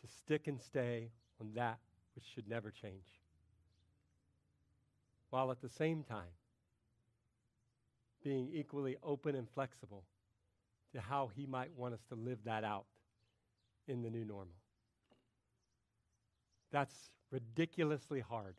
to 0.00 0.08
stick 0.08 0.48
and 0.48 0.60
stay 0.60 1.10
on 1.40 1.50
that 1.54 1.78
which 2.16 2.24
should 2.34 2.48
never 2.48 2.72
change, 2.72 3.20
while 5.30 5.52
at 5.52 5.62
the 5.62 5.68
same 5.68 6.02
time 6.02 6.34
being 8.24 8.50
equally 8.52 8.96
open 9.04 9.36
and 9.36 9.48
flexible 9.48 10.02
to 10.92 11.00
how 11.00 11.30
He 11.36 11.46
might 11.46 11.70
want 11.76 11.94
us 11.94 12.02
to 12.08 12.16
live 12.16 12.38
that 12.46 12.64
out 12.64 12.86
in 13.86 14.02
the 14.02 14.10
new 14.10 14.24
normal. 14.24 14.56
That's 16.72 17.10
ridiculously 17.30 18.18
hard. 18.18 18.56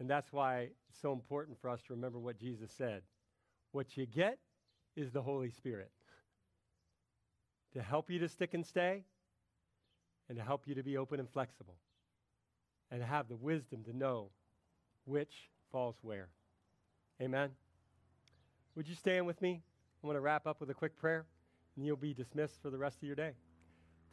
And 0.00 0.08
that's 0.08 0.32
why 0.32 0.70
it's 0.88 1.00
so 1.00 1.12
important 1.12 1.58
for 1.60 1.68
us 1.68 1.82
to 1.82 1.92
remember 1.92 2.18
what 2.18 2.38
Jesus 2.38 2.72
said. 2.76 3.02
What 3.72 3.96
you 3.96 4.06
get 4.06 4.38
is 4.96 5.12
the 5.12 5.22
Holy 5.22 5.50
Spirit 5.50 5.90
to 7.74 7.82
help 7.82 8.10
you 8.10 8.18
to 8.18 8.28
stick 8.28 8.54
and 8.54 8.66
stay 8.66 9.04
and 10.28 10.36
to 10.36 10.42
help 10.42 10.66
you 10.66 10.74
to 10.74 10.82
be 10.82 10.96
open 10.96 11.20
and 11.20 11.28
flexible 11.30 11.76
and 12.90 13.02
have 13.02 13.28
the 13.28 13.36
wisdom 13.36 13.84
to 13.84 13.96
know 13.96 14.30
which 15.04 15.50
falls 15.70 15.96
where. 16.02 16.28
Amen. 17.20 17.50
Would 18.74 18.88
you 18.88 18.94
stand 18.94 19.26
with 19.26 19.40
me? 19.40 19.62
I'm 20.02 20.06
going 20.06 20.16
to 20.16 20.20
wrap 20.20 20.46
up 20.46 20.60
with 20.60 20.70
a 20.70 20.74
quick 20.74 20.96
prayer 20.96 21.26
and 21.76 21.86
you'll 21.86 21.96
be 21.96 22.14
dismissed 22.14 22.60
for 22.62 22.70
the 22.70 22.78
rest 22.78 22.96
of 22.96 23.04
your 23.04 23.16
day. 23.16 23.32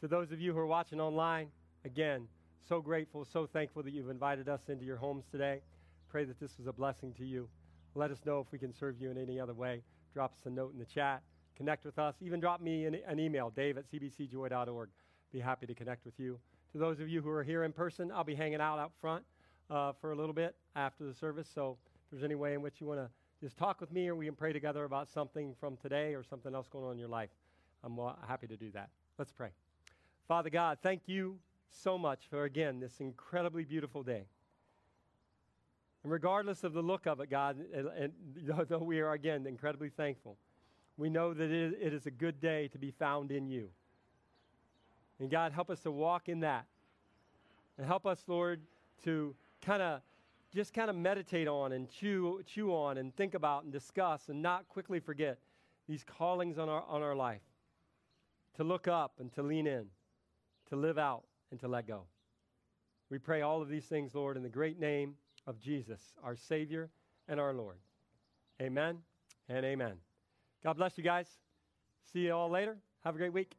To 0.02 0.08
those 0.08 0.32
of 0.32 0.40
you 0.40 0.54
who 0.54 0.60
are 0.60 0.68
watching 0.68 1.00
online, 1.00 1.48
again, 1.86 2.28
so 2.68 2.82
grateful, 2.82 3.26
so 3.26 3.48
thankful 3.48 3.82
that 3.84 3.94
you've 3.94 4.10
invited 4.10 4.50
us 4.50 4.62
into 4.68 4.86
your 4.86 4.98
homes 4.98 5.26
today. 5.32 5.62
Pray 6.10 6.24
that 6.26 6.39
this 6.39 6.58
was 6.58 6.68
a 6.68 6.74
blessing 6.74 7.14
to 7.16 7.26
you. 7.26 7.49
Let 7.95 8.12
us 8.12 8.20
know 8.26 8.39
if 8.39 8.51
we 8.51 8.60
can 8.60 8.74
serve 8.74 8.99
you 8.99 9.12
in 9.12 9.18
any 9.18 9.39
other 9.39 9.53
way. 9.53 9.82
Drop 10.14 10.34
us 10.34 10.45
a 10.45 10.49
note 10.49 10.74
in 10.74 10.80
the 10.80 10.86
chat. 10.86 11.22
Connect 11.55 11.86
with 11.86 11.97
us. 11.97 12.16
Even 12.22 12.39
drop 12.39 12.62
me 12.62 12.86
an, 12.86 12.97
an 13.08 13.20
email, 13.20 13.49
dave 13.49 13.78
at 13.78 13.91
cbcjoy.org. 13.91 14.89
Be 15.32 15.39
happy 15.39 15.66
to 15.66 15.74
connect 15.74 16.05
with 16.05 16.20
you. 16.20 16.39
To 16.72 16.78
those 16.78 16.99
of 16.99 17.10
you 17.10 17.22
who 17.22 17.30
are 17.30 17.43
here 17.43 17.64
in 17.64 17.74
person, 17.74 18.12
I'll 18.14 18.24
be 18.24 18.36
hanging 18.36 18.62
out 18.62 18.78
out 18.78 18.91
front 19.01 19.24
uh, 19.70 19.93
for 19.99 20.12
a 20.12 20.16
little 20.16 20.34
bit 20.34 20.55
after 20.76 21.05
the 21.05 21.14
service. 21.14 21.49
So 21.53 21.78
if 21.95 22.12
there's 22.12 22.24
any 22.24 22.36
way 22.36 22.53
in 22.53 22.62
which 22.62 22.80
you 22.80 22.88
want 22.88 22.99
to 22.99 23.10
just 23.41 23.58
talk 23.58 23.82
with 23.82 23.91
me 23.91 24.08
or 24.08 24.16
we 24.16 24.26
can 24.26 24.36
pray 24.36 24.53
together 24.53 24.84
about 24.84 25.10
something 25.10 25.55
from 25.60 25.78
today 25.78 26.14
or 26.14 26.24
something 26.24 26.53
else 26.53 26.68
going 26.68 26.86
on 26.86 26.91
in 26.91 26.99
your 26.99 27.10
life, 27.10 27.30
I'm 27.84 27.97
happy 28.28 28.47
to 28.47 28.58
do 28.58 28.72
that. 28.72 28.89
Let's 29.18 29.32
pray. 29.32 29.49
Father 30.28 30.49
God, 30.49 30.78
thank 30.82 31.03
you 31.08 31.39
so 31.70 31.97
much 31.97 32.28
for, 32.30 32.43
again, 32.43 32.80
this 32.80 32.99
incredibly 32.99 33.64
beautiful 33.64 34.03
day. 34.03 34.26
Regardless 36.10 36.64
of 36.64 36.74
the 36.74 36.82
look 36.82 37.05
of 37.05 37.20
it, 37.20 37.30
God, 37.30 37.58
and, 37.74 37.88
and 37.88 38.14
though 38.68 38.78
we 38.78 38.99
are, 38.99 39.14
again, 39.14 39.45
incredibly 39.45 39.89
thankful, 39.89 40.38
we 40.97 41.10
know 41.10 41.34
that 41.34 41.51
it, 41.51 41.78
it 41.82 41.93
is 41.93 42.05
a 42.05 42.12
good 42.12 42.39
day 42.39 42.68
to 42.70 42.78
be 42.78 42.91
found 42.91 43.32
in 43.32 43.47
you. 43.47 43.70
And 45.20 45.30
God, 45.30 45.51
help 45.51 45.70
us 45.70 45.80
to 45.82 45.91
walk 45.91 46.30
in 46.30 46.41
that. 46.41 46.66
And 47.78 47.86
help 47.86 48.05
us, 48.05 48.24
Lord, 48.28 48.62
to 49.03 49.36
kind 49.62 49.82
of 49.82 50.01
just 50.53 50.74
kind 50.74 50.89
of 50.89 50.95
meditate 50.95 51.47
on 51.47 51.74
and 51.74 51.89
chew, 51.89 52.41
chew 52.45 52.72
on 52.72 52.97
and 52.97 53.16
think 53.16 53.34
about 53.34 53.64
and 53.64 53.72
discuss 53.72 54.30
and 54.30 54.41
not 54.41 54.68
quickly 54.70 54.99
forget 54.99 55.38
these 55.88 56.03
callings 56.03 56.58
on 56.58 56.70
our, 56.70 56.84
on 56.88 57.01
our 57.01 57.16
life. 57.16 57.41
To 58.55 58.64
look 58.64 58.88
up 58.88 59.14
and 59.20 59.32
to 59.34 59.43
lean 59.43 59.68
in, 59.68 59.86
to 60.70 60.76
live 60.76 60.97
out 60.97 61.24
and 61.51 61.60
to 61.60 61.68
let 61.68 61.88
go. 61.88 62.03
We 63.10 63.20
pray 63.20 63.41
all 63.41 63.62
of 63.62 63.70
these 63.70 63.86
things, 63.86 64.16
Lord, 64.16 64.36
in 64.36 64.43
the 64.43 64.49
great 64.49 64.80
name 64.80 65.16
of 65.48 65.60
Jesus, 65.60 66.02
our 66.24 66.36
Savior 66.36 66.89
and 67.28 67.39
our 67.39 67.54
Lord. 67.54 67.78
Amen 68.62 68.98
and 69.50 69.66
amen. 69.66 69.93
God 70.64 70.78
bless 70.78 70.98
you 70.98 71.04
guys. 71.04 71.28
See 72.12 72.20
you 72.20 72.34
all 72.34 72.50
later. 72.50 72.78
Have 73.04 73.16
a 73.16 73.18
great 73.18 73.34
week. 73.34 73.56